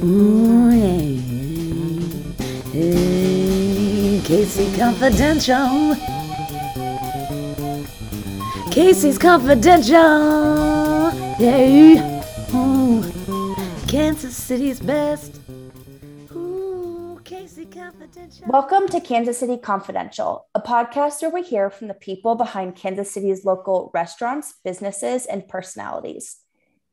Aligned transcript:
Ooh, 0.00 0.68
hey, 0.70 1.16
hey, 2.72 4.20
KC 4.22 4.78
Confidential. 4.78 5.96
Casey's 8.70 9.18
Confidential. 9.18 9.96
Yeah. 11.40 12.22
Ooh, 12.54 13.02
Kansas 13.88 14.36
City's 14.36 14.78
best. 14.78 15.40
Ooh, 16.30 17.18
KC 17.24 17.72
Confidential. 17.72 18.46
Welcome 18.46 18.86
to 18.86 19.00
Kansas 19.00 19.38
City 19.38 19.58
Confidential, 19.58 20.46
a 20.54 20.60
podcast 20.60 21.22
where 21.22 21.32
we 21.32 21.42
hear 21.42 21.70
from 21.70 21.88
the 21.88 21.94
people 21.94 22.36
behind 22.36 22.76
Kansas 22.76 23.10
City's 23.10 23.44
local 23.44 23.90
restaurants, 23.92 24.54
businesses, 24.62 25.26
and 25.26 25.48
personalities. 25.48 26.36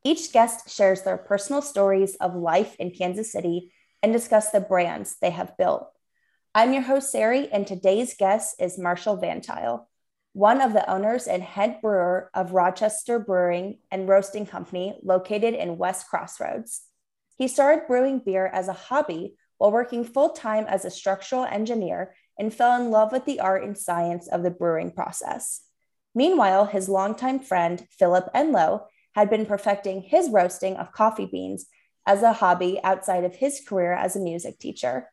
Each 0.06 0.32
guest 0.32 0.70
shares 0.70 1.02
their 1.02 1.18
personal 1.18 1.64
stories 1.64 2.14
of 2.18 2.36
life 2.36 2.76
in 2.76 2.92
Kansas 2.92 3.32
City 3.32 3.74
and 4.04 4.14
discuss 4.14 4.52
the 4.52 4.60
brands 4.60 5.16
they 5.20 5.32
have 5.32 5.58
built. 5.58 5.90
I'm 6.54 6.74
your 6.74 6.84
host, 6.84 7.12
Sari, 7.12 7.52
and 7.52 7.66
today's 7.66 8.14
guest 8.16 8.62
is 8.62 8.78
Marshall 8.78 9.18
VanTuyl, 9.18 9.84
one 10.34 10.62
of 10.62 10.74
the 10.74 10.88
owners 10.88 11.26
and 11.26 11.42
head 11.42 11.82
brewer 11.82 12.30
of 12.36 12.54
Rochester 12.54 13.18
Brewing 13.18 13.80
and 13.90 14.08
Roasting 14.08 14.46
Company 14.46 14.96
located 15.02 15.56
in 15.56 15.80
West 15.80 16.08
Crossroads. 16.08 16.84
He 17.40 17.48
started 17.48 17.88
brewing 17.88 18.20
beer 18.20 18.46
as 18.46 18.68
a 18.68 18.74
hobby 18.74 19.38
while 19.58 19.72
working 19.72 20.04
full 20.04 20.30
time 20.30 20.66
as 20.68 20.86
a 20.86 20.92
structural 20.92 21.46
engineer 21.46 22.14
and 22.38 22.54
fell 22.54 22.80
in 22.80 22.92
love 22.92 23.12
with 23.12 23.26
the 23.26 23.40
art 23.40 23.64
and 23.64 23.76
science 23.76 24.28
of 24.28 24.44
the 24.44 24.52
brewing 24.52 24.92
process. 24.92 25.62
Meanwhile, 26.14 26.68
his 26.68 26.90
longtime 26.90 27.40
friend, 27.40 27.88
Philip 27.98 28.30
Enlow, 28.36 28.86
had 29.16 29.30
been 29.30 29.46
perfecting 29.46 30.02
his 30.02 30.30
roasting 30.30 30.76
of 30.76 30.92
coffee 30.92 31.26
beans 31.26 31.66
as 32.06 32.22
a 32.22 32.34
hobby 32.34 32.80
outside 32.84 33.24
of 33.24 33.36
his 33.36 33.62
career 33.68 33.94
as 33.94 34.16
a 34.16 34.20
music 34.20 34.60
teacher. 34.60 35.10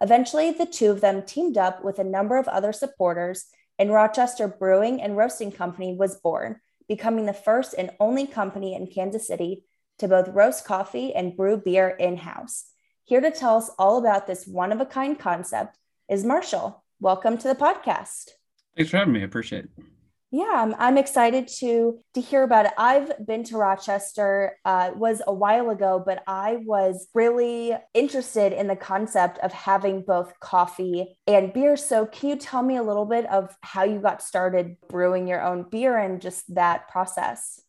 Eventually, 0.00 0.50
the 0.50 0.66
two 0.66 0.90
of 0.90 1.00
them 1.00 1.22
teamed 1.22 1.56
up 1.56 1.84
with 1.84 1.98
a 1.98 2.04
number 2.04 2.36
of 2.36 2.48
other 2.48 2.72
supporters, 2.72 3.46
and 3.78 3.92
Rochester 3.92 4.48
Brewing 4.48 5.00
and 5.00 5.16
Roasting 5.16 5.52
Company 5.52 5.96
was 5.96 6.16
born, 6.16 6.60
becoming 6.88 7.26
the 7.26 7.32
first 7.32 7.74
and 7.78 7.90
only 8.00 8.26
company 8.26 8.74
in 8.74 8.88
Kansas 8.88 9.26
City 9.26 9.64
to 9.98 10.08
both 10.08 10.28
roast 10.28 10.64
coffee 10.64 11.14
and 11.14 11.36
brew 11.36 11.56
beer 11.56 11.88
in 11.88 12.16
house. 12.16 12.66
Here 13.04 13.20
to 13.20 13.30
tell 13.30 13.56
us 13.56 13.70
all 13.78 13.98
about 13.98 14.26
this 14.26 14.46
one 14.46 14.72
of 14.72 14.80
a 14.80 14.86
kind 14.86 15.18
concept 15.18 15.78
is 16.10 16.24
Marshall. 16.24 16.84
Welcome 17.00 17.38
to 17.38 17.48
the 17.48 17.54
podcast. 17.54 18.30
Thanks 18.76 18.90
for 18.90 18.96
having 18.96 19.14
me. 19.14 19.20
I 19.20 19.24
appreciate 19.24 19.64
it. 19.64 19.93
Yeah, 20.34 20.50
I'm, 20.52 20.74
I'm 20.80 20.98
excited 20.98 21.46
to 21.60 22.00
to 22.14 22.20
hear 22.20 22.42
about 22.42 22.66
it. 22.66 22.72
I've 22.76 23.24
been 23.24 23.44
to 23.44 23.56
Rochester. 23.56 24.58
Uh, 24.64 24.90
was 24.96 25.22
a 25.28 25.32
while 25.32 25.70
ago, 25.70 26.02
but 26.04 26.24
I 26.26 26.56
was 26.64 27.06
really 27.14 27.72
interested 27.94 28.52
in 28.52 28.66
the 28.66 28.74
concept 28.74 29.38
of 29.38 29.52
having 29.52 30.02
both 30.02 30.32
coffee 30.40 31.16
and 31.28 31.52
beer. 31.52 31.76
So, 31.76 32.06
can 32.06 32.30
you 32.30 32.36
tell 32.36 32.64
me 32.64 32.78
a 32.78 32.82
little 32.82 33.06
bit 33.06 33.26
of 33.26 33.56
how 33.60 33.84
you 33.84 34.00
got 34.00 34.24
started 34.24 34.76
brewing 34.88 35.28
your 35.28 35.40
own 35.40 35.66
beer 35.70 35.96
and 35.96 36.20
just 36.20 36.52
that 36.56 36.88
process? 36.88 37.60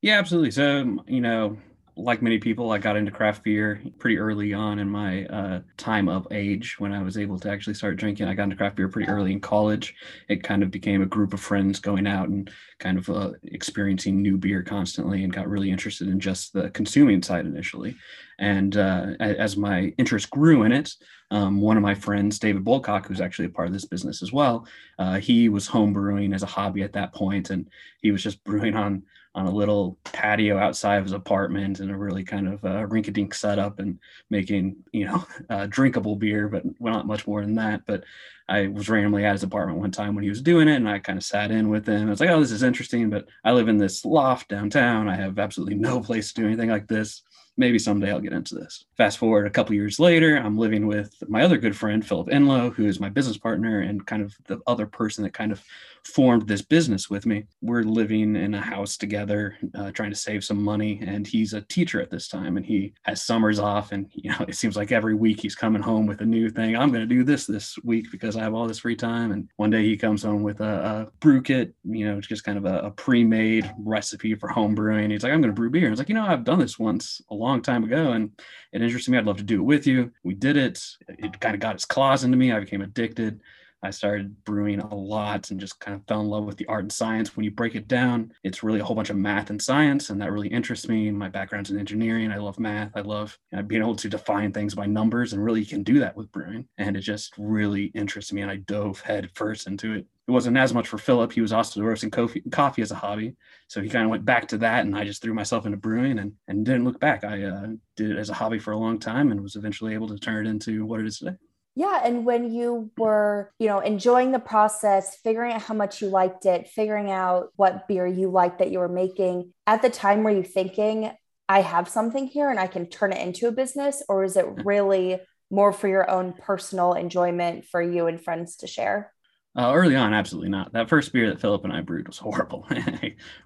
Yeah, 0.00 0.16
absolutely. 0.20 0.52
So, 0.52 0.98
you 1.08 1.20
know, 1.20 1.56
like 1.96 2.22
many 2.22 2.38
people, 2.38 2.72
I 2.72 2.78
got 2.78 2.96
into 2.96 3.12
craft 3.12 3.44
beer 3.44 3.80
pretty 3.98 4.18
early 4.18 4.52
on 4.52 4.80
in 4.80 4.88
my 4.88 5.26
uh, 5.26 5.60
time 5.76 6.08
of 6.08 6.26
age 6.32 6.78
when 6.80 6.92
I 6.92 7.02
was 7.02 7.16
able 7.16 7.38
to 7.38 7.50
actually 7.50 7.74
start 7.74 7.96
drinking. 7.96 8.26
I 8.26 8.34
got 8.34 8.44
into 8.44 8.56
craft 8.56 8.76
beer 8.76 8.88
pretty 8.88 9.08
early 9.08 9.32
in 9.32 9.40
college. 9.40 9.94
It 10.28 10.42
kind 10.42 10.64
of 10.64 10.72
became 10.72 11.02
a 11.02 11.06
group 11.06 11.32
of 11.32 11.40
friends 11.40 11.78
going 11.78 12.06
out 12.06 12.28
and 12.28 12.50
kind 12.80 12.98
of 12.98 13.08
uh, 13.08 13.32
experiencing 13.44 14.20
new 14.20 14.36
beer 14.36 14.62
constantly 14.62 15.22
and 15.22 15.32
got 15.32 15.48
really 15.48 15.70
interested 15.70 16.08
in 16.08 16.18
just 16.18 16.52
the 16.52 16.70
consuming 16.70 17.22
side 17.22 17.46
initially. 17.46 17.94
And 18.40 18.76
uh, 18.76 19.12
as 19.20 19.56
my 19.56 19.94
interest 19.96 20.30
grew 20.30 20.64
in 20.64 20.72
it, 20.72 20.92
um, 21.30 21.60
one 21.60 21.76
of 21.76 21.82
my 21.82 21.94
friends, 21.94 22.38
David 22.38 22.64
Bolcock, 22.64 23.06
who's 23.06 23.20
actually 23.20 23.46
a 23.46 23.50
part 23.50 23.68
of 23.68 23.72
this 23.72 23.84
business 23.84 24.22
as 24.22 24.32
well, 24.32 24.66
uh, 24.98 25.20
he 25.20 25.48
was 25.48 25.68
home 25.68 25.92
brewing 25.92 26.32
as 26.32 26.42
a 26.42 26.46
hobby 26.46 26.82
at 26.82 26.92
that 26.94 27.14
point, 27.14 27.50
and 27.50 27.68
he 28.02 28.10
was 28.10 28.22
just 28.22 28.42
brewing 28.44 28.74
on 28.74 29.04
on 29.34 29.46
a 29.46 29.50
little 29.50 29.98
patio 30.04 30.56
outside 30.56 30.96
of 30.96 31.04
his 31.04 31.12
apartment 31.12 31.80
in 31.80 31.90
a 31.90 31.98
really 31.98 32.22
kind 32.22 32.46
of 32.46 32.64
uh, 32.64 32.86
rink-a-dink 32.86 33.34
setup 33.34 33.80
and 33.80 33.98
making 34.30 34.76
you 34.92 35.04
know 35.06 35.26
uh, 35.50 35.66
drinkable 35.66 36.16
beer 36.16 36.48
but 36.48 36.62
not 36.80 37.06
much 37.06 37.26
more 37.26 37.40
than 37.40 37.56
that. 37.56 37.82
But 37.86 38.04
i 38.46 38.66
was 38.66 38.90
randomly 38.90 39.24
at 39.24 39.32
his 39.32 39.42
apartment 39.42 39.78
one 39.78 39.90
time 39.90 40.14
when 40.14 40.22
he 40.22 40.28
was 40.28 40.42
doing 40.42 40.68
it 40.68 40.76
and 40.76 40.86
i 40.86 40.98
kind 40.98 41.16
of 41.16 41.24
sat 41.24 41.50
in 41.50 41.68
with 41.68 41.88
him. 41.88 42.06
I 42.06 42.10
was 42.10 42.20
like 42.20 42.30
oh 42.30 42.40
this 42.40 42.52
is 42.52 42.62
interesting 42.62 43.10
but 43.10 43.26
i 43.44 43.52
live 43.52 43.68
in 43.68 43.78
this 43.78 44.04
loft 44.04 44.48
downtown. 44.48 45.08
I 45.08 45.16
have 45.16 45.38
absolutely 45.38 45.76
no 45.76 46.00
place 46.08 46.32
to 46.32 46.42
do 46.42 46.46
anything 46.46 46.70
like 46.70 46.86
this 46.86 47.23
maybe 47.56 47.78
someday 47.78 48.10
I'll 48.10 48.20
get 48.20 48.32
into 48.32 48.54
this. 48.54 48.84
Fast 48.96 49.18
forward 49.18 49.46
a 49.46 49.50
couple 49.50 49.74
years 49.74 49.98
later, 49.98 50.36
I'm 50.36 50.58
living 50.58 50.86
with 50.86 51.14
my 51.28 51.42
other 51.42 51.58
good 51.58 51.76
friend, 51.76 52.06
Philip 52.06 52.28
Enlow, 52.28 52.70
who 52.70 52.86
is 52.86 53.00
my 53.00 53.08
business 53.08 53.36
partner 53.36 53.80
and 53.80 54.06
kind 54.06 54.22
of 54.22 54.34
the 54.46 54.60
other 54.66 54.86
person 54.86 55.24
that 55.24 55.34
kind 55.34 55.52
of 55.52 55.62
formed 56.06 56.46
this 56.46 56.62
business 56.62 57.08
with 57.08 57.24
me. 57.26 57.44
We're 57.62 57.82
living 57.82 58.36
in 58.36 58.54
a 58.54 58.60
house 58.60 58.96
together, 58.96 59.56
uh, 59.74 59.90
trying 59.92 60.10
to 60.10 60.16
save 60.16 60.44
some 60.44 60.62
money. 60.62 61.00
And 61.04 61.26
he's 61.26 61.54
a 61.54 61.62
teacher 61.62 62.00
at 62.00 62.10
this 62.10 62.28
time 62.28 62.56
and 62.56 62.66
he 62.66 62.92
has 63.02 63.22
summers 63.22 63.58
off. 63.58 63.92
And, 63.92 64.10
you 64.12 64.30
know, 64.30 64.44
it 64.48 64.56
seems 64.56 64.76
like 64.76 64.92
every 64.92 65.14
week 65.14 65.40
he's 65.40 65.54
coming 65.54 65.82
home 65.82 66.06
with 66.06 66.20
a 66.20 66.26
new 66.26 66.50
thing. 66.50 66.76
I'm 66.76 66.90
going 66.90 67.08
to 67.08 67.14
do 67.14 67.24
this 67.24 67.46
this 67.46 67.78
week 67.84 68.10
because 68.10 68.36
I 68.36 68.42
have 68.42 68.54
all 68.54 68.66
this 68.66 68.80
free 68.80 68.96
time. 68.96 69.32
And 69.32 69.48
one 69.56 69.70
day 69.70 69.82
he 69.82 69.96
comes 69.96 70.22
home 70.22 70.42
with 70.42 70.60
a, 70.60 70.64
a 71.08 71.18
brew 71.20 71.40
kit, 71.40 71.74
you 71.84 72.06
know, 72.06 72.20
just 72.20 72.44
kind 72.44 72.58
of 72.58 72.66
a, 72.66 72.80
a 72.80 72.90
pre 72.90 73.24
made 73.24 73.72
recipe 73.78 74.34
for 74.34 74.48
home 74.48 74.74
brewing. 74.74 75.10
He's 75.10 75.22
like, 75.22 75.32
I'm 75.32 75.40
going 75.40 75.54
to 75.54 75.58
brew 75.58 75.70
beer. 75.70 75.86
I 75.86 75.90
was 75.90 75.98
like, 75.98 76.08
you 76.08 76.14
know, 76.14 76.26
I've 76.26 76.44
done 76.44 76.58
this 76.58 76.78
once 76.78 77.20
a 77.30 77.34
long 77.44 77.62
time 77.62 77.84
ago 77.84 78.12
and 78.12 78.30
it 78.72 78.82
interested 78.82 79.10
me. 79.10 79.18
I'd 79.18 79.26
love 79.26 79.36
to 79.38 79.42
do 79.42 79.60
it 79.60 79.64
with 79.64 79.86
you. 79.86 80.12
We 80.22 80.34
did 80.34 80.56
it. 80.56 80.84
It 81.08 81.40
kind 81.40 81.54
of 81.54 81.60
got 81.60 81.74
its 81.76 81.84
claws 81.84 82.24
into 82.24 82.36
me. 82.36 82.52
I 82.52 82.60
became 82.60 82.82
addicted. 82.82 83.40
I 83.84 83.90
started 83.90 84.42
brewing 84.44 84.80
a 84.80 84.94
lot 84.94 85.50
and 85.50 85.60
just 85.60 85.78
kind 85.78 85.94
of 85.94 86.06
fell 86.06 86.22
in 86.22 86.28
love 86.28 86.44
with 86.44 86.56
the 86.56 86.66
art 86.66 86.84
and 86.84 86.92
science. 86.92 87.36
When 87.36 87.44
you 87.44 87.50
break 87.50 87.74
it 87.74 87.86
down, 87.86 88.32
it's 88.42 88.62
really 88.62 88.80
a 88.80 88.84
whole 88.84 88.96
bunch 88.96 89.10
of 89.10 89.16
math 89.16 89.50
and 89.50 89.60
science, 89.60 90.08
and 90.08 90.20
that 90.22 90.32
really 90.32 90.48
interests 90.48 90.88
me. 90.88 91.10
My 91.10 91.28
background's 91.28 91.70
in 91.70 91.78
engineering. 91.78 92.32
I 92.32 92.38
love 92.38 92.58
math. 92.58 92.92
I 92.94 93.00
love 93.00 93.38
you 93.52 93.58
know, 93.58 93.62
being 93.62 93.82
able 93.82 93.96
to 93.96 94.08
define 94.08 94.52
things 94.52 94.74
by 94.74 94.86
numbers, 94.86 95.32
and 95.32 95.44
really 95.44 95.60
you 95.60 95.66
can 95.66 95.82
do 95.82 95.98
that 96.00 96.16
with 96.16 96.32
brewing. 96.32 96.66
And 96.78 96.96
it 96.96 97.00
just 97.00 97.34
really 97.36 97.84
interests 97.94 98.32
me, 98.32 98.40
and 98.40 98.50
I 98.50 98.56
dove 98.56 99.00
head 99.00 99.30
first 99.34 99.66
into 99.66 99.92
it. 99.92 100.06
It 100.26 100.30
wasn't 100.30 100.56
as 100.56 100.72
much 100.72 100.88
for 100.88 100.96
Philip. 100.96 101.32
He 101.32 101.42
was 101.42 101.52
also 101.52 101.82
roasting 101.82 102.10
coffee, 102.10 102.42
coffee 102.50 102.80
as 102.80 102.90
a 102.90 102.94
hobby, 102.94 103.36
so 103.68 103.82
he 103.82 103.90
kind 103.90 104.04
of 104.04 104.10
went 104.10 104.24
back 104.24 104.48
to 104.48 104.58
that, 104.58 104.86
and 104.86 104.96
I 104.96 105.04
just 105.04 105.20
threw 105.20 105.34
myself 105.34 105.66
into 105.66 105.76
brewing 105.76 106.18
and 106.18 106.32
and 106.48 106.64
didn't 106.64 106.84
look 106.84 106.98
back. 106.98 107.24
I 107.24 107.44
uh, 107.44 107.66
did 107.96 108.12
it 108.12 108.18
as 108.18 108.30
a 108.30 108.34
hobby 108.34 108.58
for 108.58 108.72
a 108.72 108.78
long 108.78 108.98
time, 108.98 109.30
and 109.30 109.42
was 109.42 109.56
eventually 109.56 109.92
able 109.92 110.08
to 110.08 110.18
turn 110.18 110.46
it 110.46 110.50
into 110.50 110.86
what 110.86 111.00
it 111.00 111.06
is 111.06 111.18
today. 111.18 111.36
Yeah. 111.76 112.00
And 112.04 112.24
when 112.24 112.52
you 112.52 112.90
were, 112.96 113.50
you 113.58 113.66
know, 113.66 113.80
enjoying 113.80 114.30
the 114.30 114.38
process, 114.38 115.16
figuring 115.16 115.52
out 115.52 115.62
how 115.62 115.74
much 115.74 116.00
you 116.00 116.08
liked 116.08 116.46
it, 116.46 116.68
figuring 116.68 117.10
out 117.10 117.48
what 117.56 117.88
beer 117.88 118.06
you 118.06 118.30
liked 118.30 118.60
that 118.60 118.70
you 118.70 118.78
were 118.78 118.88
making, 118.88 119.52
at 119.66 119.82
the 119.82 119.90
time 119.90 120.22
were 120.22 120.30
you 120.30 120.44
thinking, 120.44 121.10
I 121.48 121.62
have 121.62 121.88
something 121.88 122.26
here 122.26 122.48
and 122.48 122.60
I 122.60 122.68
can 122.68 122.86
turn 122.86 123.12
it 123.12 123.20
into 123.20 123.48
a 123.48 123.52
business? 123.52 124.02
Or 124.08 124.22
is 124.22 124.36
it 124.36 124.46
really 124.64 125.20
more 125.50 125.72
for 125.72 125.88
your 125.88 126.08
own 126.08 126.32
personal 126.32 126.94
enjoyment 126.94 127.64
for 127.66 127.82
you 127.82 128.06
and 128.06 128.22
friends 128.22 128.56
to 128.56 128.66
share? 128.66 129.12
Uh, 129.56 129.72
early 129.72 129.94
on, 129.94 130.12
absolutely 130.12 130.50
not. 130.50 130.72
That 130.72 130.88
first 130.88 131.12
beer 131.12 131.28
that 131.28 131.40
Philip 131.40 131.62
and 131.64 131.72
I 131.72 131.80
brewed 131.80 132.08
was 132.08 132.18
horrible. 132.18 132.66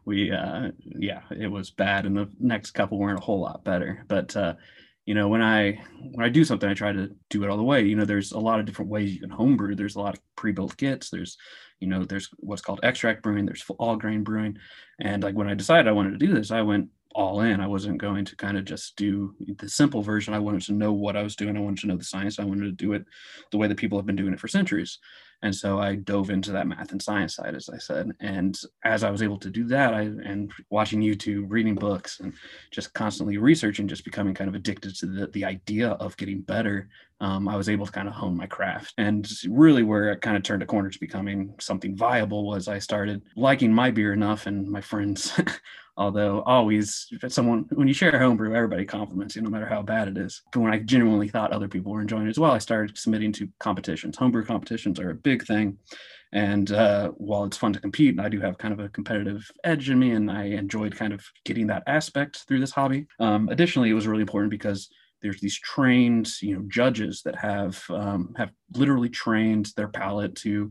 we, 0.04 0.30
uh, 0.30 0.70
yeah, 0.80 1.22
it 1.30 1.48
was 1.48 1.70
bad, 1.70 2.06
and 2.06 2.16
the 2.16 2.30
next 2.40 2.70
couple 2.70 2.98
weren't 2.98 3.18
a 3.18 3.24
whole 3.24 3.40
lot 3.40 3.64
better. 3.64 4.04
But 4.08 4.34
uh, 4.34 4.54
you 5.08 5.14
know 5.14 5.26
when 5.26 5.40
i 5.40 5.80
when 6.12 6.26
i 6.26 6.28
do 6.28 6.44
something 6.44 6.68
i 6.68 6.74
try 6.74 6.92
to 6.92 7.08
do 7.30 7.42
it 7.42 7.48
all 7.48 7.56
the 7.56 7.62
way. 7.62 7.80
You 7.82 7.96
know 7.96 8.04
there's 8.04 8.32
a 8.32 8.38
lot 8.38 8.60
of 8.60 8.66
different 8.66 8.90
ways 8.90 9.14
you 9.14 9.20
can 9.20 9.30
homebrew. 9.30 9.74
There's 9.74 9.96
a 9.96 10.00
lot 10.00 10.12
of 10.12 10.20
pre-built 10.36 10.76
kits. 10.76 11.08
There's 11.08 11.38
you 11.80 11.88
know 11.88 12.04
there's 12.04 12.28
what's 12.36 12.60
called 12.60 12.80
extract 12.82 13.22
brewing. 13.22 13.46
There's 13.46 13.64
all 13.78 13.96
grain 13.96 14.22
brewing. 14.22 14.58
And 15.00 15.22
like 15.22 15.34
when 15.34 15.48
i 15.48 15.54
decided 15.54 15.88
i 15.88 15.92
wanted 15.92 16.10
to 16.10 16.26
do 16.26 16.34
this 16.34 16.50
i 16.50 16.60
went 16.60 16.90
all 17.14 17.40
in. 17.40 17.58
I 17.58 17.66
wasn't 17.66 17.96
going 17.96 18.26
to 18.26 18.36
kind 18.36 18.58
of 18.58 18.66
just 18.66 18.96
do 18.96 19.34
the 19.56 19.68
simple 19.70 20.02
version. 20.02 20.34
I 20.34 20.40
wanted 20.40 20.60
to 20.66 20.74
know 20.74 20.92
what 20.92 21.16
i 21.16 21.22
was 21.22 21.36
doing. 21.36 21.56
I 21.56 21.60
wanted 21.60 21.80
to 21.80 21.86
know 21.86 21.96
the 21.96 22.04
science. 22.04 22.38
I 22.38 22.44
wanted 22.44 22.64
to 22.64 22.72
do 22.72 22.92
it 22.92 23.06
the 23.50 23.56
way 23.56 23.66
that 23.66 23.78
people 23.78 23.98
have 23.98 24.04
been 24.04 24.14
doing 24.14 24.34
it 24.34 24.40
for 24.40 24.48
centuries 24.48 24.98
and 25.42 25.54
so 25.54 25.78
I 25.78 25.94
dove 25.94 26.30
into 26.30 26.50
that 26.52 26.66
math 26.66 26.90
and 26.90 27.00
science 27.00 27.36
side, 27.36 27.54
as 27.54 27.68
I 27.68 27.78
said. 27.78 28.10
And 28.20 28.58
as 28.84 29.04
I 29.04 29.10
was 29.10 29.22
able 29.22 29.38
to 29.38 29.50
do 29.50 29.64
that, 29.66 29.94
I 29.94 30.00
and 30.00 30.50
watching 30.70 31.00
YouTube, 31.00 31.46
reading 31.48 31.76
books, 31.76 32.18
and 32.20 32.32
just 32.72 32.92
constantly 32.92 33.38
researching, 33.38 33.86
just 33.86 34.04
becoming 34.04 34.34
kind 34.34 34.48
of 34.48 34.56
addicted 34.56 34.96
to 34.96 35.06
the, 35.06 35.26
the 35.28 35.44
idea 35.44 35.90
of 35.90 36.16
getting 36.16 36.40
better, 36.40 36.88
um, 37.20 37.48
I 37.48 37.56
was 37.56 37.68
able 37.68 37.86
to 37.86 37.92
kind 37.92 38.08
of 38.08 38.14
hone 38.14 38.36
my 38.36 38.46
craft. 38.46 38.94
And 38.98 39.28
really, 39.48 39.84
where 39.84 40.10
it 40.10 40.22
kind 40.22 40.36
of 40.36 40.42
turned 40.42 40.62
a 40.62 40.66
corner 40.66 40.90
to 40.90 41.00
becoming 41.00 41.54
something 41.60 41.96
viable 41.96 42.44
was 42.44 42.66
I 42.66 42.80
started 42.80 43.22
liking 43.36 43.72
my 43.72 43.92
beer 43.92 44.12
enough, 44.12 44.46
and 44.46 44.68
my 44.68 44.80
friends 44.80 45.32
Although 45.98 46.42
always, 46.42 47.08
if 47.10 47.32
someone 47.32 47.66
when 47.72 47.88
you 47.88 47.94
share 47.94 48.16
homebrew, 48.16 48.54
everybody 48.54 48.84
compliments 48.84 49.34
you, 49.34 49.42
no 49.42 49.50
matter 49.50 49.66
how 49.66 49.82
bad 49.82 50.06
it 50.06 50.16
is. 50.16 50.42
But 50.52 50.60
when 50.60 50.72
I 50.72 50.78
genuinely 50.78 51.28
thought 51.28 51.52
other 51.52 51.68
people 51.68 51.92
were 51.92 52.00
enjoying 52.00 52.26
it 52.26 52.30
as 52.30 52.38
well, 52.38 52.52
I 52.52 52.58
started 52.58 52.96
submitting 52.96 53.32
to 53.32 53.48
competitions. 53.58 54.16
Homebrew 54.16 54.44
competitions 54.44 55.00
are 55.00 55.10
a 55.10 55.14
big 55.14 55.44
thing, 55.44 55.76
and 56.32 56.70
uh, 56.70 57.08
while 57.16 57.44
it's 57.44 57.56
fun 57.56 57.72
to 57.72 57.80
compete, 57.80 58.10
and 58.10 58.20
I 58.20 58.28
do 58.28 58.40
have 58.40 58.58
kind 58.58 58.72
of 58.72 58.78
a 58.78 58.88
competitive 58.90 59.50
edge 59.64 59.90
in 59.90 59.98
me, 59.98 60.12
and 60.12 60.30
I 60.30 60.44
enjoyed 60.44 60.94
kind 60.94 61.12
of 61.12 61.24
getting 61.44 61.66
that 61.66 61.82
aspect 61.88 62.44
through 62.46 62.60
this 62.60 62.70
hobby. 62.70 63.06
Um, 63.18 63.48
additionally, 63.48 63.90
it 63.90 63.94
was 63.94 64.06
really 64.06 64.22
important 64.22 64.50
because 64.52 64.88
there's 65.20 65.40
these 65.40 65.58
trained, 65.58 66.30
you 66.40 66.54
know, 66.54 66.64
judges 66.68 67.22
that 67.24 67.34
have 67.34 67.82
um, 67.90 68.34
have 68.36 68.52
literally 68.74 69.08
trained 69.08 69.72
their 69.76 69.88
palate 69.88 70.36
to 70.36 70.70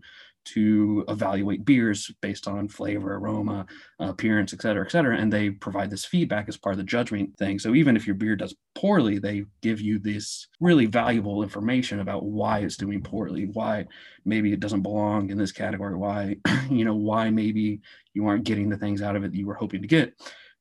to 0.54 1.06
evaluate 1.08 1.66
beers 1.66 2.12
based 2.22 2.48
on 2.48 2.68
flavor, 2.68 3.16
aroma, 3.16 3.66
appearance, 4.00 4.54
et 4.54 4.62
cetera, 4.62 4.86
et 4.86 4.92
cetera. 4.92 5.18
And 5.18 5.32
they 5.32 5.50
provide 5.50 5.90
this 5.90 6.06
feedback 6.06 6.48
as 6.48 6.58
part 6.58 6.74
of 6.74 6.78
the 6.78 6.84
judgment 6.84 7.38
thing. 7.38 7.60
So 7.60 7.76
even 7.76 7.96
if 7.96 8.06
your 8.06 8.16
beer 8.16 8.36
does 8.36 8.56
poorly, 8.76 9.20
they 9.20 9.46
give 9.62 9.82
you 9.82 10.00
this 10.00 10.48
really 10.60 10.86
valuable 10.86 11.44
information 11.44 12.00
about 12.00 12.24
why 12.24 12.60
it's 12.60 12.78
doing 12.78 13.02
poorly, 13.02 13.46
why 13.54 13.86
maybe 14.26 14.54
it 14.54 14.60
doesn't 14.60 14.84
belong 14.84 15.30
in 15.30 15.38
this 15.38 15.52
category, 15.52 15.96
why, 15.96 16.38
you 16.70 16.86
know, 16.86 16.96
why 16.96 17.30
maybe 17.30 17.82
you 18.14 18.28
aren't 18.28 18.46
getting 18.46 18.70
the 18.70 18.78
things 18.78 19.02
out 19.02 19.16
of 19.16 19.24
it 19.24 19.32
that 19.32 19.38
you 19.38 19.48
were 19.48 19.54
hoping 19.54 19.82
to 19.82 19.88
get 19.88 20.14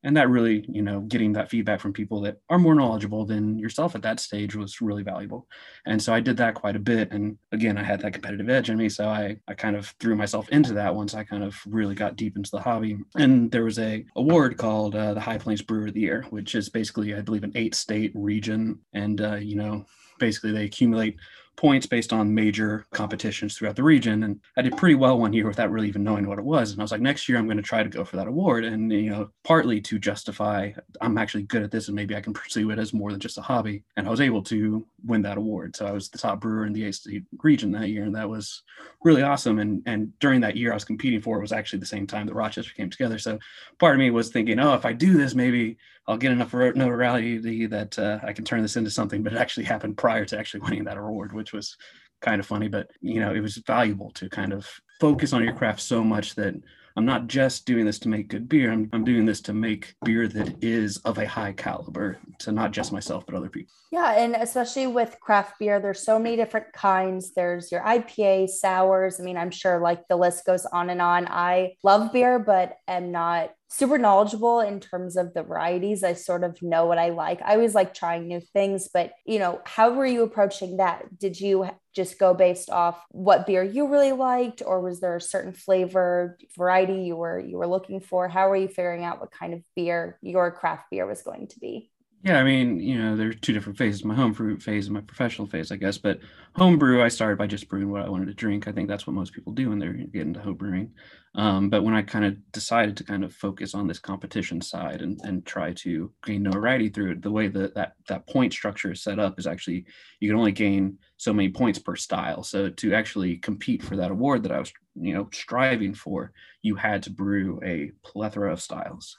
and 0.06 0.16
that 0.16 0.30
really 0.30 0.64
you 0.68 0.82
know 0.82 1.00
getting 1.00 1.32
that 1.32 1.50
feedback 1.50 1.80
from 1.80 1.92
people 1.92 2.20
that 2.20 2.36
are 2.48 2.58
more 2.58 2.76
knowledgeable 2.76 3.26
than 3.26 3.58
yourself 3.58 3.94
at 3.94 4.02
that 4.02 4.20
stage 4.20 4.54
was 4.54 4.80
really 4.80 5.02
valuable. 5.02 5.46
And 5.84 6.00
so 6.00 6.14
i 6.14 6.20
did 6.20 6.36
that 6.38 6.54
quite 6.54 6.76
a 6.76 6.86
bit 6.92 7.12
and 7.12 7.36
again 7.52 7.76
i 7.76 7.82
had 7.82 8.00
that 8.00 8.12
competitive 8.12 8.48
edge 8.48 8.70
in 8.70 8.78
me 8.78 8.88
so 8.88 9.08
i 9.08 9.36
i 9.48 9.54
kind 9.54 9.76
of 9.76 9.94
threw 10.00 10.14
myself 10.14 10.48
into 10.50 10.72
that 10.74 10.94
once 10.94 11.14
i 11.14 11.24
kind 11.24 11.42
of 11.42 11.56
really 11.66 11.94
got 11.94 12.16
deep 12.16 12.36
into 12.36 12.50
the 12.50 12.60
hobby. 12.60 12.96
And 13.16 13.50
there 13.50 13.64
was 13.64 13.78
a 13.78 14.04
award 14.14 14.56
called 14.56 14.94
uh, 14.94 15.12
the 15.14 15.20
high 15.20 15.38
plains 15.38 15.62
brewer 15.62 15.88
of 15.88 15.94
the 15.94 16.00
year 16.00 16.24
which 16.30 16.54
is 16.54 16.68
basically 16.68 17.14
i 17.14 17.20
believe 17.20 17.44
an 17.44 17.52
eight 17.56 17.74
state 17.74 18.12
region. 18.14 18.78
And 18.94 19.20
uh, 19.20 19.36
you 19.36 19.56
know 19.56 19.84
basically 20.18 20.52
they 20.52 20.64
accumulate 20.64 21.16
points 21.56 21.86
based 21.86 22.12
on 22.12 22.34
major 22.34 22.86
competitions 22.92 23.56
throughout 23.56 23.76
the 23.76 23.82
region. 23.82 24.22
And 24.22 24.40
I 24.56 24.62
did 24.62 24.76
pretty 24.76 24.94
well 24.94 25.18
one 25.18 25.32
year 25.32 25.46
without 25.46 25.70
really 25.70 25.88
even 25.88 26.04
knowing 26.04 26.28
what 26.28 26.38
it 26.38 26.44
was. 26.44 26.72
And 26.72 26.80
I 26.80 26.84
was 26.84 26.92
like, 26.92 27.00
next 27.00 27.28
year 27.28 27.38
I'm 27.38 27.46
going 27.46 27.56
to 27.56 27.62
try 27.62 27.82
to 27.82 27.88
go 27.88 28.04
for 28.04 28.16
that 28.16 28.28
award. 28.28 28.64
And, 28.64 28.92
you 28.92 29.10
know, 29.10 29.30
partly 29.42 29.80
to 29.82 29.98
justify 29.98 30.72
I'm 31.00 31.16
actually 31.18 31.44
good 31.44 31.62
at 31.62 31.70
this 31.70 31.88
and 31.88 31.96
maybe 31.96 32.14
I 32.14 32.20
can 32.20 32.34
pursue 32.34 32.70
it 32.70 32.78
as 32.78 32.92
more 32.92 33.10
than 33.10 33.20
just 33.20 33.38
a 33.38 33.42
hobby. 33.42 33.84
And 33.96 34.06
I 34.06 34.10
was 34.10 34.20
able 34.20 34.42
to 34.44 34.86
win 35.04 35.22
that 35.22 35.38
award. 35.38 35.76
So 35.76 35.86
I 35.86 35.92
was 35.92 36.08
the 36.08 36.18
top 36.18 36.40
brewer 36.40 36.66
in 36.66 36.72
the 36.72 36.92
state 36.92 37.24
region 37.42 37.72
that 37.72 37.88
year. 37.88 38.04
And 38.04 38.14
that 38.14 38.28
was 38.28 38.62
really 39.02 39.22
awesome. 39.22 39.58
And, 39.58 39.82
and 39.86 40.18
during 40.18 40.42
that 40.42 40.56
year 40.56 40.72
I 40.72 40.74
was 40.74 40.84
competing 40.84 41.22
for, 41.22 41.38
it 41.38 41.42
was 41.42 41.52
actually 41.52 41.78
the 41.78 41.86
same 41.86 42.06
time 42.06 42.26
that 42.26 42.34
Rochester 42.34 42.72
came 42.74 42.90
together. 42.90 43.18
So 43.18 43.38
part 43.78 43.94
of 43.94 43.98
me 43.98 44.10
was 44.10 44.28
thinking, 44.28 44.58
oh, 44.58 44.74
if 44.74 44.84
I 44.84 44.92
do 44.92 45.14
this, 45.14 45.34
maybe 45.34 45.78
I'll 46.08 46.16
get 46.16 46.32
enough 46.32 46.52
notoriety 46.52 47.66
that 47.66 47.98
uh, 47.98 48.20
I 48.22 48.32
can 48.32 48.44
turn 48.44 48.62
this 48.62 48.76
into 48.76 48.90
something. 48.90 49.22
But 49.22 49.32
it 49.32 49.38
actually 49.38 49.64
happened 49.64 49.96
prior 49.96 50.24
to 50.26 50.38
actually 50.38 50.60
winning 50.60 50.84
that 50.84 50.98
award, 50.98 51.32
which 51.32 51.52
was 51.52 51.76
kind 52.20 52.40
of 52.40 52.46
funny. 52.46 52.68
But 52.68 52.90
you 53.00 53.20
know, 53.20 53.34
it 53.34 53.40
was 53.40 53.56
valuable 53.58 54.10
to 54.12 54.28
kind 54.28 54.52
of 54.52 54.68
focus 55.00 55.32
on 55.32 55.42
your 55.42 55.54
craft 55.54 55.80
so 55.80 56.02
much 56.02 56.34
that 56.36 56.54
I'm 56.96 57.04
not 57.04 57.26
just 57.26 57.66
doing 57.66 57.84
this 57.84 57.98
to 58.00 58.08
make 58.08 58.28
good 58.28 58.48
beer. 58.48 58.72
I'm, 58.72 58.88
I'm 58.94 59.04
doing 59.04 59.26
this 59.26 59.42
to 59.42 59.52
make 59.52 59.94
beer 60.02 60.26
that 60.28 60.64
is 60.64 60.96
of 60.98 61.18
a 61.18 61.26
high 61.26 61.52
caliber 61.52 62.18
to 62.38 62.52
not 62.52 62.72
just 62.72 62.90
myself, 62.90 63.26
but 63.26 63.34
other 63.34 63.50
people. 63.50 63.74
Yeah. 63.92 64.12
And 64.12 64.34
especially 64.34 64.86
with 64.86 65.18
craft 65.20 65.58
beer, 65.58 65.78
there's 65.78 66.02
so 66.02 66.18
many 66.18 66.36
different 66.36 66.72
kinds. 66.72 67.34
There's 67.34 67.70
your 67.70 67.82
IPA, 67.82 68.48
sours. 68.48 69.20
I 69.20 69.24
mean, 69.24 69.36
I'm 69.36 69.50
sure 69.50 69.78
like 69.78 70.08
the 70.08 70.16
list 70.16 70.46
goes 70.46 70.64
on 70.64 70.88
and 70.88 71.02
on. 71.02 71.28
I 71.28 71.74
love 71.82 72.14
beer, 72.14 72.38
but 72.38 72.78
am 72.88 73.12
not 73.12 73.50
super 73.76 73.98
knowledgeable 73.98 74.60
in 74.60 74.80
terms 74.80 75.16
of 75.16 75.34
the 75.34 75.42
varieties. 75.42 76.02
I 76.02 76.14
sort 76.14 76.44
of 76.44 76.60
know 76.62 76.86
what 76.86 76.98
I 76.98 77.10
like. 77.10 77.40
I 77.42 77.54
always 77.54 77.74
like 77.74 77.92
trying 77.92 78.26
new 78.26 78.40
things, 78.40 78.88
but 78.92 79.12
you 79.26 79.38
know, 79.38 79.60
how 79.64 79.92
were 79.92 80.06
you 80.06 80.22
approaching 80.22 80.78
that? 80.78 81.18
Did 81.18 81.38
you 81.38 81.68
just 81.94 82.18
go 82.18 82.34
based 82.34 82.70
off 82.70 83.04
what 83.10 83.46
beer 83.46 83.62
you 83.62 83.88
really 83.88 84.12
liked 84.12 84.62
or 84.64 84.80
was 84.80 85.00
there 85.00 85.16
a 85.16 85.20
certain 85.20 85.52
flavor 85.52 86.36
variety 86.56 87.02
you 87.02 87.16
were 87.16 87.38
you 87.38 87.58
were 87.58 87.66
looking 87.66 88.00
for? 88.00 88.28
How 88.28 88.48
were 88.48 88.56
you 88.56 88.68
figuring 88.68 89.04
out 89.04 89.20
what 89.20 89.30
kind 89.30 89.54
of 89.54 89.62
beer 89.74 90.18
your 90.22 90.50
craft 90.50 90.90
beer 90.90 91.06
was 91.06 91.22
going 91.22 91.48
to 91.48 91.58
be? 91.60 91.90
Yeah, 92.22 92.40
I 92.40 92.42
mean, 92.44 92.80
you 92.80 92.98
know, 93.00 93.14
there's 93.16 93.38
two 93.40 93.52
different 93.52 93.78
phases: 93.78 94.04
my 94.04 94.14
home 94.14 94.32
brew 94.32 94.58
phase 94.58 94.86
and 94.86 94.94
my 94.94 95.00
professional 95.00 95.46
phase, 95.46 95.70
I 95.70 95.76
guess. 95.76 95.96
But 95.98 96.18
homebrew, 96.56 97.02
I 97.02 97.08
started 97.08 97.38
by 97.38 97.46
just 97.46 97.68
brewing 97.68 97.90
what 97.90 98.02
I 98.02 98.08
wanted 98.08 98.26
to 98.26 98.34
drink. 98.34 98.66
I 98.66 98.72
think 98.72 98.88
that's 98.88 99.06
what 99.06 99.14
most 99.14 99.32
people 99.32 99.52
do 99.52 99.68
when 99.68 99.78
they're 99.78 99.92
getting 99.92 100.28
into 100.28 100.40
home 100.40 100.54
brewing. 100.54 100.92
Um, 101.36 101.68
but 101.70 101.84
when 101.84 101.94
I 101.94 102.02
kind 102.02 102.24
of 102.24 102.36
decided 102.50 102.96
to 102.96 103.04
kind 103.04 103.22
of 103.22 103.32
focus 103.32 103.74
on 103.74 103.86
this 103.86 103.98
competition 104.00 104.60
side 104.60 105.02
and, 105.02 105.20
and 105.22 105.44
try 105.46 105.72
to 105.74 106.10
gain 106.24 106.42
notoriety 106.42 106.88
through 106.88 107.12
it, 107.12 107.22
the 107.22 107.30
way 107.30 107.46
that, 107.48 107.74
that 107.74 107.92
that 108.08 108.26
point 108.26 108.52
structure 108.52 108.90
is 108.90 109.02
set 109.02 109.18
up 109.20 109.38
is 109.38 109.46
actually 109.46 109.84
you 110.18 110.28
can 110.28 110.38
only 110.38 110.52
gain 110.52 110.98
so 111.18 111.32
many 111.32 111.50
points 111.50 111.78
per 111.78 111.94
style. 111.94 112.42
So 112.42 112.70
to 112.70 112.94
actually 112.94 113.36
compete 113.36 113.82
for 113.82 113.94
that 113.96 114.10
award 114.10 114.42
that 114.42 114.52
I 114.52 114.58
was, 114.58 114.72
you 114.96 115.14
know, 115.14 115.28
striving 115.32 115.94
for, 115.94 116.32
you 116.62 116.74
had 116.74 117.04
to 117.04 117.10
brew 117.10 117.60
a 117.62 117.92
plethora 118.02 118.52
of 118.52 118.60
styles 118.60 119.16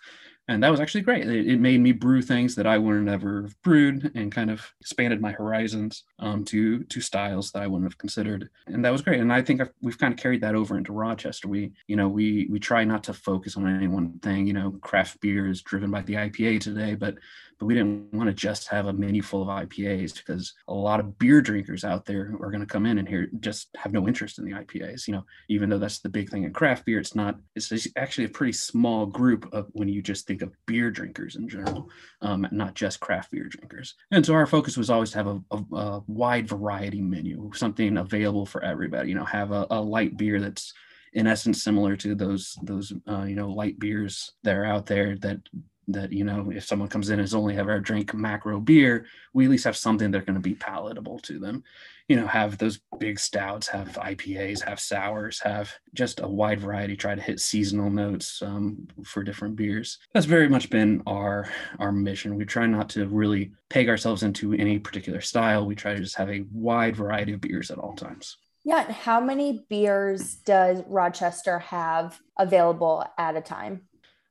and 0.47 0.63
that 0.63 0.69
was 0.69 0.79
actually 0.79 1.01
great. 1.01 1.27
It, 1.27 1.47
it, 1.47 1.59
made 1.59 1.81
me 1.81 1.91
brew 1.91 2.21
things 2.21 2.55
that 2.55 2.65
I 2.65 2.77
wouldn't 2.77 3.09
ever 3.09 3.43
have 3.43 3.61
brewed, 3.63 4.11
and 4.15 4.31
kind 4.31 4.49
of 4.49 4.73
expanded 4.79 5.19
my 5.19 5.31
horizons 5.31 6.03
um, 6.19 6.45
to 6.45 6.83
to 6.83 7.01
styles 7.01 7.51
that 7.51 7.63
I 7.63 7.67
wouldn't 7.67 7.91
have 7.91 7.97
considered, 7.97 8.49
and 8.67 8.83
that 8.85 8.91
was 8.91 9.01
great. 9.01 9.19
And 9.19 9.33
I 9.33 9.41
think 9.41 9.61
I've, 9.61 9.71
we've 9.81 9.97
kind 9.97 10.13
of 10.13 10.19
carried 10.19 10.41
that 10.41 10.55
over 10.55 10.77
into 10.77 10.93
Rochester. 10.93 11.47
We, 11.47 11.73
you 11.87 11.95
know, 11.95 12.07
we 12.07 12.47
we 12.49 12.59
try 12.59 12.83
not 12.83 13.03
to 13.05 13.13
focus 13.13 13.57
on 13.57 13.67
any 13.67 13.87
one 13.87 14.19
thing. 14.19 14.47
You 14.47 14.53
know, 14.53 14.71
craft 14.81 15.19
beer 15.19 15.49
is 15.49 15.61
driven 15.61 15.91
by 15.91 16.01
the 16.03 16.13
IPA 16.13 16.61
today, 16.61 16.95
but 16.95 17.15
but 17.59 17.65
we 17.65 17.73
didn't 17.73 18.13
want 18.13 18.27
to 18.27 18.33
just 18.33 18.67
have 18.67 18.85
a 18.85 18.93
mini 18.93 19.21
full 19.21 19.41
of 19.41 19.47
IPAs 19.47 20.15
because 20.15 20.53
a 20.67 20.73
lot 20.73 20.99
of 20.99 21.17
beer 21.17 21.41
drinkers 21.41 21.83
out 21.83 22.05
there 22.05 22.35
are 22.41 22.51
going 22.51 22.61
to 22.61 22.65
come 22.65 22.85
in 22.85 22.99
and 22.99 23.07
here 23.07 23.29
just 23.39 23.69
have 23.75 23.93
no 23.93 24.07
interest 24.07 24.37
in 24.37 24.45
the 24.45 24.51
IPAs. 24.51 25.07
You 25.07 25.13
know, 25.13 25.25
even 25.49 25.69
though 25.69 25.77
that's 25.77 25.99
the 25.99 26.09
big 26.09 26.29
thing 26.29 26.43
in 26.43 26.53
craft 26.53 26.85
beer, 26.85 26.99
it's 26.99 27.15
not. 27.15 27.39
It's 27.55 27.87
actually 27.95 28.25
a 28.25 28.29
pretty 28.29 28.53
small 28.53 29.05
group 29.05 29.51
of 29.53 29.67
when 29.71 29.87
you 29.87 30.01
just 30.01 30.27
think 30.27 30.41
of 30.41 30.53
beer 30.65 30.91
drinkers 30.91 31.35
in 31.35 31.49
general, 31.49 31.89
um, 32.21 32.47
not 32.51 32.75
just 32.75 32.99
craft 32.99 33.31
beer 33.31 33.45
drinkers. 33.45 33.95
And 34.11 34.25
so 34.25 34.33
our 34.33 34.45
focus 34.45 34.77
was 34.77 34.89
always 34.89 35.11
to 35.11 35.17
have 35.17 35.27
a, 35.27 35.41
a, 35.51 35.75
a 35.75 36.03
wide 36.07 36.47
variety 36.47 37.01
menu, 37.01 37.51
something 37.53 37.97
available 37.97 38.45
for 38.45 38.63
everybody. 38.63 39.09
You 39.09 39.15
know, 39.15 39.25
have 39.25 39.51
a, 39.51 39.65
a 39.71 39.81
light 39.81 40.17
beer 40.17 40.39
that's 40.39 40.73
in 41.13 41.25
essence 41.27 41.63
similar 41.63 41.95
to 41.95 42.15
those 42.15 42.57
those 42.61 42.93
uh, 43.09 43.23
you 43.23 43.35
know 43.35 43.49
light 43.49 43.79
beers 43.79 44.33
that 44.43 44.55
are 44.55 44.65
out 44.65 44.85
there 44.85 45.17
that 45.17 45.39
that 45.87 46.11
you 46.11 46.23
know 46.23 46.51
if 46.53 46.65
someone 46.65 46.89
comes 46.89 47.09
in 47.09 47.13
and 47.13 47.21
has 47.21 47.33
only 47.33 47.57
ever 47.57 47.79
drink 47.79 48.13
macro 48.13 48.59
beer 48.59 49.05
we 49.33 49.45
at 49.45 49.51
least 49.51 49.65
have 49.65 49.77
something 49.77 50.11
that's 50.11 50.25
going 50.25 50.35
to 50.35 50.41
be 50.41 50.55
palatable 50.55 51.19
to 51.19 51.39
them. 51.39 51.63
You 52.07 52.15
know 52.15 52.27
have 52.27 52.57
those 52.57 52.79
big 52.99 53.19
stouts 53.19 53.67
have 53.67 53.89
ipas 53.89 54.63
have 54.63 54.79
sours 54.79 55.39
have 55.41 55.73
just 55.93 56.21
a 56.21 56.27
wide 56.27 56.59
variety 56.59 56.95
try 56.95 57.15
to 57.15 57.21
hit 57.21 57.39
seasonal 57.39 57.89
notes 57.89 58.41
um, 58.41 58.87
for 59.03 59.23
different 59.23 59.55
beers. 59.55 59.99
That's 60.13 60.25
very 60.25 60.49
much 60.49 60.69
been 60.69 61.03
our 61.05 61.49
our 61.79 61.91
mission. 61.91 62.35
We 62.35 62.45
try 62.45 62.65
not 62.65 62.89
to 62.91 63.07
really 63.07 63.51
peg 63.69 63.89
ourselves 63.89 64.23
into 64.23 64.53
any 64.53 64.79
particular 64.79 65.21
style. 65.21 65.65
We 65.65 65.75
try 65.75 65.93
to 65.93 65.99
just 65.99 66.15
have 66.15 66.29
a 66.29 66.45
wide 66.51 66.95
variety 66.95 67.33
of 67.33 67.41
beers 67.41 67.71
at 67.71 67.77
all 67.77 67.93
times. 67.93 68.37
Yeah 68.63 68.91
how 68.91 69.21
many 69.21 69.65
beers 69.69 70.35
does 70.35 70.81
rochester 70.87 71.59
have 71.59 72.19
available 72.37 73.05
at 73.17 73.37
a 73.37 73.41
time 73.41 73.86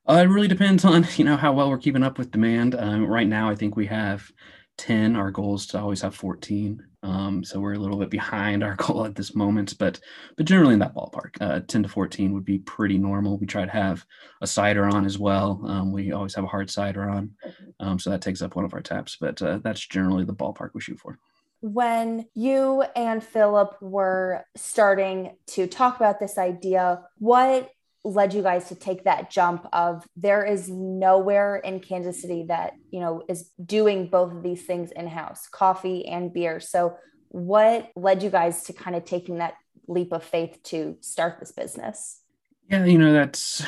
uh, 0.09 0.21
it 0.23 0.29
really 0.29 0.47
depends 0.47 0.85
on 0.85 1.05
you 1.17 1.25
know 1.25 1.37
how 1.37 1.53
well 1.53 1.69
we're 1.69 1.77
keeping 1.77 2.03
up 2.03 2.17
with 2.17 2.31
demand. 2.31 2.75
Um, 2.75 3.05
right 3.05 3.27
now, 3.27 3.49
I 3.49 3.55
think 3.55 3.75
we 3.75 3.87
have 3.87 4.31
ten. 4.77 5.15
Our 5.15 5.31
goal 5.31 5.55
is 5.55 5.67
to 5.67 5.79
always 5.79 6.01
have 6.01 6.15
fourteen. 6.15 6.83
Um, 7.03 7.43
so 7.43 7.59
we're 7.59 7.73
a 7.73 7.79
little 7.79 7.99
bit 7.99 8.09
behind 8.09 8.63
our 8.63 8.75
goal 8.77 9.05
at 9.05 9.15
this 9.15 9.35
moment, 9.35 9.75
but 9.77 9.99
but 10.35 10.45
generally 10.45 10.73
in 10.73 10.79
that 10.79 10.95
ballpark, 10.95 11.35
uh, 11.41 11.61
ten 11.67 11.83
to 11.83 11.89
fourteen 11.89 12.33
would 12.33 12.45
be 12.45 12.59
pretty 12.59 12.97
normal. 12.97 13.37
We 13.37 13.47
try 13.47 13.65
to 13.65 13.71
have 13.71 14.05
a 14.41 14.47
cider 14.47 14.85
on 14.85 15.05
as 15.05 15.17
well. 15.17 15.61
Um, 15.65 15.91
we 15.91 16.11
always 16.11 16.35
have 16.35 16.43
a 16.43 16.47
hard 16.47 16.69
cider 16.69 17.09
on, 17.09 17.31
um, 17.79 17.99
so 17.99 18.09
that 18.09 18.21
takes 18.21 18.41
up 18.41 18.55
one 18.55 18.65
of 18.65 18.73
our 18.73 18.81
taps. 18.81 19.17
But 19.19 19.41
uh, 19.41 19.59
that's 19.63 19.85
generally 19.85 20.25
the 20.25 20.35
ballpark 20.35 20.71
we 20.73 20.81
shoot 20.81 20.99
for 20.99 21.19
when 21.61 22.27
you 22.35 22.83
and 22.95 23.23
Philip 23.23 23.81
were 23.81 24.45
starting 24.55 25.35
to 25.47 25.67
talk 25.67 25.95
about 25.95 26.19
this 26.19 26.37
idea, 26.37 27.01
what 27.17 27.71
led 28.07 28.33
you 28.33 28.41
guys 28.41 28.69
to 28.69 28.75
take 28.75 29.03
that 29.03 29.29
jump 29.29 29.67
of 29.73 30.07
there 30.15 30.45
is 30.45 30.69
nowhere 30.69 31.57
in 31.57 31.79
Kansas 31.79 32.21
City 32.21 32.45
that, 32.47 32.73
you 32.91 32.99
know, 32.99 33.23
is 33.27 33.51
doing 33.63 34.07
both 34.07 34.31
of 34.31 34.43
these 34.43 34.63
things 34.63 34.91
in-house, 34.91 35.47
coffee 35.47 36.07
and 36.07 36.33
beer. 36.33 36.59
So 36.59 36.97
what 37.29 37.91
led 37.95 38.23
you 38.23 38.29
guys 38.29 38.63
to 38.63 38.73
kind 38.73 38.95
of 38.95 39.05
taking 39.05 39.39
that 39.39 39.55
leap 39.87 40.11
of 40.13 40.23
faith 40.23 40.57
to 40.63 40.97
start 41.01 41.39
this 41.39 41.51
business? 41.51 42.21
Yeah, 42.69 42.83
you 42.83 42.97
know, 42.97 43.13
that's 43.13 43.63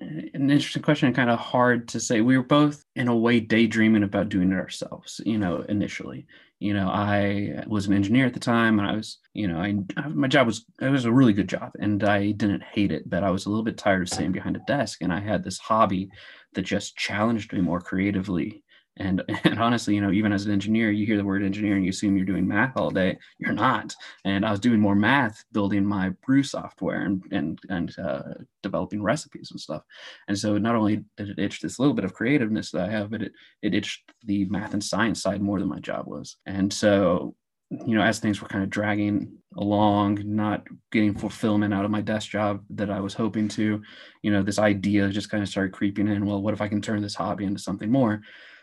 an 0.00 0.50
interesting 0.50 0.82
question 0.82 1.06
and 1.06 1.16
kind 1.16 1.30
of 1.30 1.38
hard 1.38 1.88
to 1.88 2.00
say. 2.00 2.20
We 2.20 2.36
were 2.36 2.44
both, 2.44 2.84
in 2.94 3.08
a 3.08 3.16
way, 3.16 3.40
daydreaming 3.40 4.02
about 4.02 4.28
doing 4.28 4.52
it 4.52 4.56
ourselves, 4.56 5.20
you 5.24 5.38
know, 5.38 5.64
initially. 5.68 6.26
You 6.62 6.74
know, 6.74 6.88
I 6.88 7.64
was 7.66 7.86
an 7.86 7.92
engineer 7.92 8.26
at 8.26 8.34
the 8.34 8.40
time 8.40 8.78
and 8.78 8.88
I 8.88 8.94
was, 8.94 9.18
you 9.34 9.48
know, 9.48 9.58
I, 9.58 9.74
my 10.08 10.28
job 10.28 10.46
was, 10.46 10.64
it 10.80 10.90
was 10.90 11.04
a 11.04 11.12
really 11.12 11.32
good 11.32 11.48
job 11.48 11.72
and 11.80 12.04
I 12.04 12.30
didn't 12.30 12.62
hate 12.62 12.92
it, 12.92 13.10
but 13.10 13.24
I 13.24 13.30
was 13.30 13.46
a 13.46 13.48
little 13.48 13.64
bit 13.64 13.76
tired 13.76 14.02
of 14.02 14.08
sitting 14.08 14.30
behind 14.30 14.56
a 14.56 14.60
desk 14.68 15.02
and 15.02 15.12
I 15.12 15.18
had 15.18 15.42
this 15.42 15.58
hobby 15.58 16.08
that 16.54 16.62
just 16.62 16.96
challenged 16.96 17.52
me 17.52 17.60
more 17.60 17.80
creatively 17.80 18.62
and, 18.96 19.22
and 19.44 19.58
honestly, 19.58 19.94
you 19.94 20.00
know, 20.00 20.12
even 20.12 20.32
as 20.32 20.46
an 20.46 20.52
engineer, 20.52 20.90
you 20.90 21.06
hear 21.06 21.16
the 21.16 21.24
word 21.24 21.42
engineer 21.42 21.76
and 21.76 21.84
you 21.84 21.90
assume 21.90 22.16
you're 22.16 22.26
doing 22.26 22.46
math 22.46 22.76
all 22.76 22.90
day. 22.90 23.18
You're 23.38 23.52
not. 23.52 23.94
And 24.24 24.44
I 24.44 24.50
was 24.50 24.60
doing 24.60 24.80
more 24.80 24.94
math 24.94 25.44
building 25.52 25.84
my 25.84 26.10
brew 26.24 26.42
software 26.42 27.02
and 27.02 27.22
and 27.30 27.58
and 27.68 27.98
uh, 27.98 28.34
developing 28.62 29.02
recipes 29.02 29.50
and 29.50 29.60
stuff. 29.60 29.82
And 30.28 30.38
so 30.38 30.58
not 30.58 30.76
only 30.76 31.04
did 31.16 31.30
it 31.30 31.38
itch 31.38 31.60
this 31.60 31.78
little 31.78 31.94
bit 31.94 32.04
of 32.04 32.14
creativeness 32.14 32.70
that 32.70 32.88
I 32.88 32.90
have, 32.92 33.10
but 33.10 33.22
it 33.22 33.32
it 33.62 33.74
itched 33.74 34.02
the 34.24 34.44
math 34.46 34.74
and 34.74 34.84
science 34.84 35.22
side 35.22 35.42
more 35.42 35.58
than 35.58 35.68
my 35.68 35.80
job 35.80 36.06
was. 36.06 36.36
And 36.46 36.72
so 36.72 37.34
you 37.86 37.96
know, 37.96 38.02
as 38.02 38.18
things 38.18 38.42
were 38.42 38.48
kind 38.48 38.62
of 38.62 38.70
dragging 38.70 39.32
along, 39.56 40.22
not 40.26 40.66
getting 40.90 41.14
fulfillment 41.14 41.72
out 41.72 41.84
of 41.86 41.90
my 41.90 42.02
desk 42.02 42.30
job 42.30 42.62
that 42.70 42.90
I 42.90 43.00
was 43.00 43.14
hoping 43.14 43.48
to, 43.48 43.82
you 44.22 44.30
know, 44.30 44.42
this 44.42 44.58
idea 44.58 45.08
just 45.08 45.30
kind 45.30 45.42
of 45.42 45.48
started 45.48 45.72
creeping 45.72 46.08
in. 46.08 46.26
Well, 46.26 46.42
what 46.42 46.52
if 46.52 46.60
I 46.60 46.68
can 46.68 46.82
turn 46.82 47.00
this 47.00 47.14
hobby 47.14 47.44
into 47.44 47.60
something 47.60 47.90
more? 47.90 48.20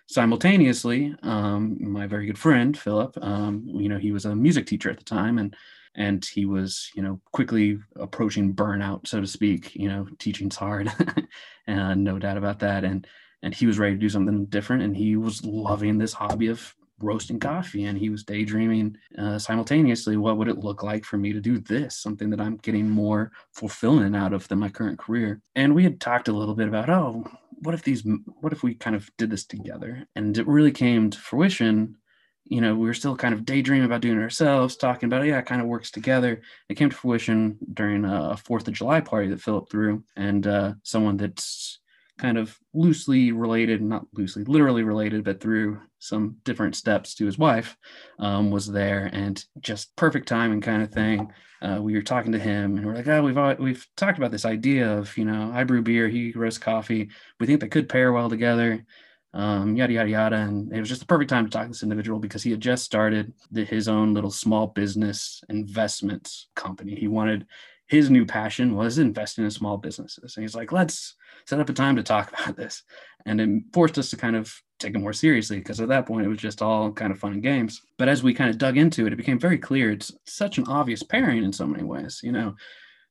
Simultaneously, 0.10 1.16
um, 1.22 1.78
my 1.80 2.08
very 2.08 2.26
good 2.26 2.38
friend 2.38 2.78
Philip, 2.78 3.16
um, 3.22 3.64
you 3.66 3.88
know, 3.88 4.00
he 4.00 4.12
was 4.12 4.26
a 4.26 4.36
music 4.36 4.66
teacher 4.66 4.90
at 4.90 4.98
the 4.98 5.04
time, 5.04 5.38
and 5.38 5.56
and 5.96 6.24
he 6.26 6.46
was, 6.46 6.90
you 6.96 7.02
know, 7.02 7.20
quickly 7.32 7.78
approaching 7.96 8.54
burnout, 8.54 9.08
so 9.08 9.22
to 9.22 9.28
speak. 9.28 9.76
You 9.76 9.88
know, 9.88 10.08
teaching's 10.18 10.56
hard, 10.56 10.92
and 11.68 12.04
no 12.04 12.18
doubt 12.18 12.38
about 12.38 12.60
that. 12.60 12.84
And 12.84 13.06
and 13.44 13.54
he 13.54 13.68
was 13.68 13.78
ready 13.78 13.96
to 13.96 14.00
do 14.00 14.10
something 14.10 14.46
different, 14.46 14.84
and 14.84 14.98
he 14.98 15.16
was 15.16 15.46
loving 15.46 15.98
this 16.00 16.14
hobby 16.14 16.48
of 16.48 16.74
roasting 17.02 17.40
coffee 17.40 17.86
and 17.86 17.98
he 17.98 18.10
was 18.10 18.24
daydreaming 18.24 18.98
uh, 19.18 19.40
simultaneously 19.40 20.18
what 20.18 20.38
would 20.38 20.48
it 20.48 20.60
look 20.60 20.84
like 20.84 21.06
for 21.06 21.18
me 21.18 21.34
to 21.34 21.40
do 21.40 21.60
this? 21.60 21.96
Something 21.96 22.30
that 22.30 22.42
i'm 22.42 22.58
getting 22.58 22.90
more 22.90 23.32
fulfillment 23.54 24.16
out 24.16 24.34
of 24.34 24.48
than 24.48 24.60
my 24.60 24.70
current 24.70 25.00
career. 25.00 25.42
And 25.56 25.76
we 25.76 25.84
had 25.84 26.00
talked 26.00 26.28
a 26.28 26.34
little 26.34 26.56
bit 26.56 26.68
about 26.68 26.90
oh 26.90 27.26
what 27.62 27.76
if 27.76 27.84
these 27.84 28.04
what 28.42 28.54
if 28.54 28.64
we 28.64 28.74
kind 28.74 28.96
of 28.96 29.10
did 29.18 29.30
this 29.30 29.46
together? 29.46 30.08
And 30.16 30.38
it 30.38 30.48
really 30.48 30.72
came 30.72 31.10
to 31.10 31.20
fruition. 31.20 31.96
You 32.46 32.62
know 32.62 32.76
we 32.76 32.88
were 32.88 32.94
still 32.96 33.16
kind 33.16 33.34
of 33.34 33.46
daydreaming 33.46 33.86
about 33.86 34.02
doing 34.02 34.18
it 34.18 34.24
ourselves 34.24 34.76
talking 34.76 35.08
about 35.08 35.26
yeah 35.26 35.38
it 35.40 35.46
kind 35.46 35.62
of 35.62 35.68
works 35.68 35.92
together. 35.92 36.42
It 36.68 36.76
came 36.76 36.90
to 36.90 36.96
fruition 36.96 37.58
during 37.74 38.06
a 38.06 38.38
fourth 38.38 38.68
of 38.68 38.74
july 38.74 39.02
party 39.02 39.30
that 39.30 39.42
philip 39.42 39.70
threw 39.70 40.04
and 40.16 40.48
uh, 40.48 40.74
someone 40.84 41.18
that's 41.18 41.79
kind 42.20 42.38
of 42.38 42.58
loosely 42.74 43.32
related 43.32 43.82
not 43.82 44.06
loosely 44.14 44.44
literally 44.44 44.84
related 44.84 45.24
but 45.24 45.40
through 45.42 45.80
some 46.00 46.36
different 46.44 46.76
steps 46.76 47.16
to 47.16 47.26
his 47.26 47.38
wife 47.38 47.78
um, 48.20 48.52
was 48.52 48.68
there 48.68 49.10
and 49.14 49.44
just 49.60 49.96
perfect 49.96 50.28
timing 50.28 50.62
kind 50.62 50.84
of 50.84 50.92
thing 50.92 51.32
uh, 51.62 51.80
we 51.82 51.94
were 51.94 52.02
talking 52.02 52.32
to 52.32 52.40
him 52.40 52.78
and 52.78 52.86
we're 52.86 52.96
like, 52.96 53.08
oh, 53.08 53.22
we've 53.22 53.60
we've 53.60 53.88
talked 53.98 54.18
about 54.18 54.32
this 54.32 54.46
idea 54.46 54.98
of 54.98 55.16
you 55.18 55.26
know 55.26 55.52
I 55.54 55.64
brew 55.64 55.82
beer, 55.82 56.08
he 56.08 56.32
roasts 56.32 56.60
coffee. 56.60 57.10
We 57.40 57.48
think 57.48 57.60
they 57.60 57.68
could 57.68 57.90
pair 57.90 58.14
well 58.14 58.30
together. 58.30 58.86
Um, 59.34 59.76
yada 59.76 59.94
yada 59.94 60.10
yada, 60.10 60.36
and 60.38 60.74
it 60.74 60.80
was 60.80 60.90
just 60.90 61.02
the 61.02 61.08
perfect 61.08 61.30
time 61.30 61.46
to 61.46 61.52
talk 61.52 61.64
to 61.64 61.70
this 61.70 61.84
individual 61.84 62.20
because 62.20 62.42
he 62.42 62.50
had 62.52 62.62
just 62.62 62.84
started 62.84 63.34
the, 63.52 63.64
his 63.64 63.88
own 63.88 64.14
little 64.14 64.32
small 64.32 64.68
business 64.68 65.44
investments 65.50 66.48
company. 66.56 66.96
He 66.96 67.08
wanted 67.08 67.46
his 67.90 68.10
new 68.10 68.26
passion 68.26 68.76
was 68.76 68.98
investing 69.00 69.44
in 69.44 69.52
small 69.52 69.78
businesses, 69.78 70.36
and 70.36 70.44
he's 70.44 70.56
like, 70.56 70.72
let's 70.72 71.16
set 71.46 71.60
up 71.60 71.70
a 71.70 71.74
time 71.74 71.96
to 71.96 72.04
talk 72.04 72.30
about 72.42 72.56
this, 72.56 72.84
and 73.26 73.42
it 73.42 73.64
forced 73.74 73.98
us 73.98 74.10
to 74.12 74.18
kind 74.18 74.36
of 74.36 74.54
take 74.80 74.96
it 74.96 75.00
more 75.00 75.14
seriously 75.14 75.58
because 75.58 75.82
at 75.82 75.90
that 75.90 76.06
point 76.06 76.26
it 76.26 76.30
was 76.30 76.38
just 76.38 76.62
all 76.62 76.92
kind 76.92 77.12
of 77.12 77.20
fun 77.20 77.34
and 77.34 77.44
games. 77.44 77.82
But 77.98 78.08
as 78.08 78.24
we 78.24 78.34
kind 78.34 78.50
of 78.50 78.58
dug 78.58 78.78
into 78.78 79.06
it, 79.06 79.14
it 79.14 79.18
became 79.18 79.38
very 79.38 79.58
clear 79.58 79.92
it's 79.92 80.14
such 80.26 80.58
an 80.58 80.66
obvious 80.68 81.04
pairing 81.04 81.44
in 81.44 81.52
so 81.52 81.68
many 81.68 81.84
ways. 81.84 82.22
You 82.24 82.32
know, 82.32 82.56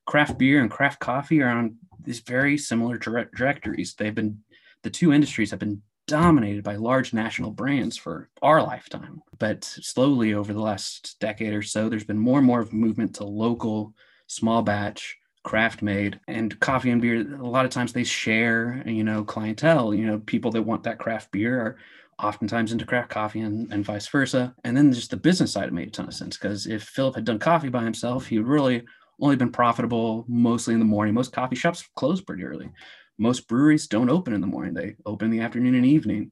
craft 0.07 0.39
beer 0.39 0.63
and 0.63 0.71
craft 0.71 0.99
coffee 1.01 1.43
are 1.43 1.51
on 1.51 1.77
these 2.03 2.21
very 2.21 2.57
similar 2.57 2.97
tra- 2.97 3.27
trajectories. 3.27 3.95
They've 3.95 4.15
been 4.15 4.39
the 4.83 4.91
two 4.91 5.13
industries 5.13 5.51
have 5.51 5.61
been 5.61 5.83
dominated 6.07 6.65
by 6.65 6.77
large 6.77 7.13
national 7.13 7.51
brands 7.51 7.97
for 7.97 8.31
our 8.41 8.63
lifetime. 8.63 9.23
But 9.39 9.65
slowly 9.65 10.35
over 10.35 10.53
the 10.53 10.61
last 10.61 11.17
decade 11.21 11.53
or 11.53 11.63
so, 11.63 11.89
there's 11.89 12.05
been 12.05 12.19
more 12.19 12.39
and 12.39 12.47
more 12.47 12.61
of 12.61 12.73
movement 12.73 13.17
to 13.17 13.25
local, 13.25 13.95
small 14.29 14.63
batch, 14.63 15.19
craft 15.49 15.81
made 15.81 16.21
and 16.29 16.61
coffee 16.61 16.91
and 16.91 17.01
beer 17.01 17.35
a 17.41 17.47
lot 17.47 17.65
of 17.65 17.71
times 17.71 17.93
they 17.93 18.05
share 18.05 18.83
you 18.87 19.03
know 19.03 19.25
clientele. 19.25 19.95
You 19.95 20.07
know 20.07 20.19
people 20.19 20.51
that 20.53 20.63
want 20.63 20.83
that 20.83 20.99
craft 20.99 21.33
beer 21.33 21.59
are 21.61 21.77
oftentimes 22.23 22.71
into 22.71 22.85
craft 22.85 23.09
coffee 23.09 23.41
and, 23.41 23.73
and 23.73 23.85
vice 23.85 24.07
versa. 24.09 24.55
And 24.65 24.77
then 24.77 24.93
just 24.93 25.11
the 25.11 25.17
business 25.17 25.53
side 25.53 25.73
made 25.73 25.89
a 25.89 25.91
ton 25.91 26.09
of 26.09 26.15
sense 26.15 26.37
because 26.37 26.67
if 26.67 26.83
philip 26.83 27.15
had 27.15 27.25
done 27.25 27.39
coffee 27.39 27.71
by 27.71 27.83
himself 27.83 28.27
he 28.27 28.39
would 28.39 28.47
really 28.47 28.85
only 29.21 29.37
been 29.37 29.51
profitable 29.51 30.25
mostly 30.29 30.75
in 30.75 30.81
the 30.81 30.87
morning. 30.87 31.15
Most 31.15 31.33
coffee 31.33 31.57
shops 31.57 31.89
close 31.97 32.21
pretty 32.21 32.45
early. 32.45 32.71
Most 33.17 33.49
breweries 33.49 33.87
don't 33.87 34.11
open 34.11 34.35
in 34.35 34.41
the 34.41 34.47
morning. 34.47 34.75
They 34.75 34.97
open 35.07 35.27
in 35.27 35.31
the 35.31 35.45
afternoon 35.45 35.77
and 35.77 35.87
evening. 35.87 36.31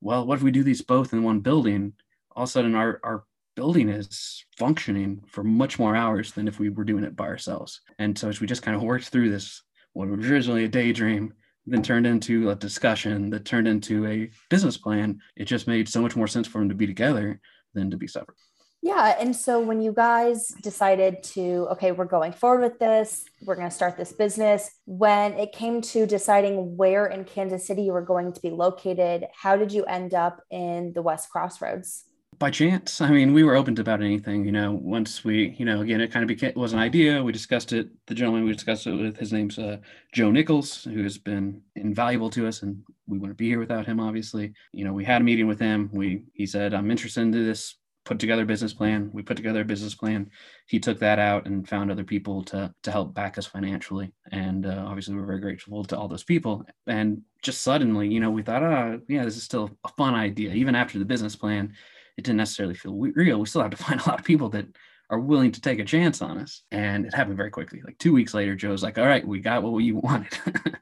Well 0.00 0.26
what 0.26 0.38
if 0.38 0.42
we 0.42 0.50
do 0.50 0.64
these 0.64 0.82
both 0.82 1.12
in 1.12 1.22
one 1.22 1.40
building? 1.40 1.92
All 2.34 2.42
of 2.42 2.48
a 2.48 2.52
sudden 2.52 2.74
our, 2.74 3.00
our 3.04 3.24
building 3.56 3.88
is 3.88 4.44
functioning 4.56 5.24
for 5.26 5.42
much 5.42 5.78
more 5.78 5.96
hours 5.96 6.30
than 6.32 6.46
if 6.46 6.60
we 6.60 6.68
were 6.68 6.84
doing 6.84 7.02
it 7.02 7.16
by 7.16 7.26
ourselves. 7.26 7.80
And 7.98 8.16
so 8.16 8.28
as 8.28 8.40
we 8.40 8.46
just 8.46 8.62
kind 8.62 8.76
of 8.76 8.82
worked 8.82 9.08
through 9.08 9.30
this, 9.30 9.62
what 9.94 10.08
was 10.08 10.30
originally 10.30 10.64
a 10.64 10.68
daydream, 10.68 11.34
then 11.66 11.82
turned 11.82 12.06
into 12.06 12.50
a 12.50 12.54
discussion 12.54 13.30
that 13.30 13.44
turned 13.44 13.66
into 13.66 14.06
a 14.06 14.30
business 14.50 14.76
plan, 14.76 15.20
it 15.34 15.46
just 15.46 15.66
made 15.66 15.88
so 15.88 16.00
much 16.00 16.14
more 16.14 16.28
sense 16.28 16.46
for 16.46 16.58
them 16.58 16.68
to 16.68 16.76
be 16.76 16.86
together 16.86 17.40
than 17.74 17.90
to 17.90 17.96
be 17.96 18.06
separate. 18.06 18.36
Yeah. 18.82 19.16
And 19.18 19.34
so 19.34 19.58
when 19.58 19.80
you 19.80 19.92
guys 19.92 20.48
decided 20.62 21.24
to, 21.34 21.66
okay, 21.72 21.90
we're 21.90 22.04
going 22.04 22.32
forward 22.32 22.62
with 22.62 22.78
this, 22.78 23.24
we're 23.44 23.56
going 23.56 23.68
to 23.68 23.74
start 23.74 23.96
this 23.96 24.12
business, 24.12 24.70
when 24.84 25.32
it 25.32 25.50
came 25.50 25.80
to 25.80 26.06
deciding 26.06 26.76
where 26.76 27.06
in 27.06 27.24
Kansas 27.24 27.66
City 27.66 27.82
you 27.82 27.92
were 27.92 28.02
going 28.02 28.32
to 28.32 28.40
be 28.40 28.50
located, 28.50 29.26
how 29.34 29.56
did 29.56 29.72
you 29.72 29.84
end 29.86 30.14
up 30.14 30.40
in 30.50 30.92
the 30.92 31.02
West 31.02 31.30
Crossroads? 31.30 32.04
By 32.38 32.50
chance. 32.50 33.00
I 33.00 33.10
mean, 33.10 33.32
we 33.32 33.44
were 33.44 33.56
open 33.56 33.74
to 33.76 33.82
about 33.82 34.02
anything, 34.02 34.44
you 34.44 34.52
know, 34.52 34.72
once 34.72 35.24
we, 35.24 35.54
you 35.58 35.64
know, 35.64 35.80
again, 35.80 36.00
it 36.00 36.12
kind 36.12 36.22
of 36.22 36.28
became, 36.28 36.52
was 36.56 36.72
an 36.72 36.78
idea. 36.78 37.22
We 37.22 37.32
discussed 37.32 37.72
it. 37.72 37.88
The 38.06 38.14
gentleman 38.14 38.44
we 38.44 38.52
discussed 38.52 38.86
it 38.86 38.92
with, 38.92 39.16
his 39.16 39.32
name's 39.32 39.58
uh, 39.58 39.78
Joe 40.12 40.30
Nichols, 40.30 40.84
who 40.84 41.02
has 41.02 41.18
been 41.18 41.62
invaluable 41.74 42.30
to 42.30 42.46
us 42.46 42.62
and 42.62 42.82
we 43.06 43.18
wouldn't 43.18 43.38
be 43.38 43.48
here 43.48 43.58
without 43.58 43.86
him, 43.86 44.00
obviously. 44.00 44.52
You 44.72 44.84
know, 44.84 44.92
we 44.92 45.04
had 45.04 45.22
a 45.22 45.24
meeting 45.24 45.46
with 45.46 45.60
him. 45.60 45.90
We, 45.92 46.24
he 46.34 46.46
said, 46.46 46.74
I'm 46.74 46.90
interested 46.90 47.22
in 47.22 47.30
this, 47.30 47.76
put 48.04 48.18
together 48.18 48.42
a 48.42 48.46
business 48.46 48.72
plan. 48.72 49.10
We 49.12 49.22
put 49.22 49.36
together 49.36 49.62
a 49.62 49.64
business 49.64 49.94
plan. 49.94 50.30
He 50.66 50.78
took 50.78 50.98
that 51.00 51.18
out 51.18 51.46
and 51.46 51.68
found 51.68 51.90
other 51.90 52.04
people 52.04 52.44
to, 52.44 52.72
to 52.84 52.90
help 52.92 53.14
back 53.14 53.36
us 53.36 53.46
financially. 53.46 54.12
And 54.30 54.66
uh, 54.66 54.84
obviously 54.86 55.14
we're 55.14 55.26
very 55.26 55.40
grateful 55.40 55.84
to 55.84 55.98
all 55.98 56.08
those 56.08 56.22
people. 56.22 56.64
And 56.86 57.22
just 57.42 57.62
suddenly, 57.62 58.08
you 58.08 58.20
know, 58.20 58.30
we 58.30 58.42
thought, 58.42 58.62
oh, 58.62 59.00
yeah, 59.08 59.24
this 59.24 59.36
is 59.36 59.42
still 59.42 59.70
a 59.84 59.88
fun 59.96 60.14
idea. 60.14 60.52
Even 60.52 60.74
after 60.74 60.98
the 60.98 61.04
business 61.04 61.34
plan, 61.34 61.74
it 62.16 62.24
didn't 62.24 62.38
necessarily 62.38 62.74
feel 62.74 62.94
real. 62.94 63.40
We 63.40 63.46
still 63.46 63.62
have 63.62 63.70
to 63.70 63.76
find 63.84 64.00
a 64.00 64.08
lot 64.08 64.18
of 64.18 64.24
people 64.24 64.48
that 64.50 64.66
are 65.08 65.20
willing 65.20 65.52
to 65.52 65.60
take 65.60 65.78
a 65.78 65.84
chance 65.84 66.20
on 66.20 66.38
us. 66.38 66.62
And 66.72 67.06
it 67.06 67.14
happened 67.14 67.36
very 67.36 67.50
quickly. 67.50 67.80
Like 67.84 67.98
two 67.98 68.12
weeks 68.12 68.34
later, 68.34 68.56
Joe's 68.56 68.82
like, 68.82 68.98
all 68.98 69.06
right, 69.06 69.26
we 69.26 69.40
got 69.40 69.62
what 69.62 69.72
we 69.72 69.92
wanted. 69.92 70.36
and 70.54 70.76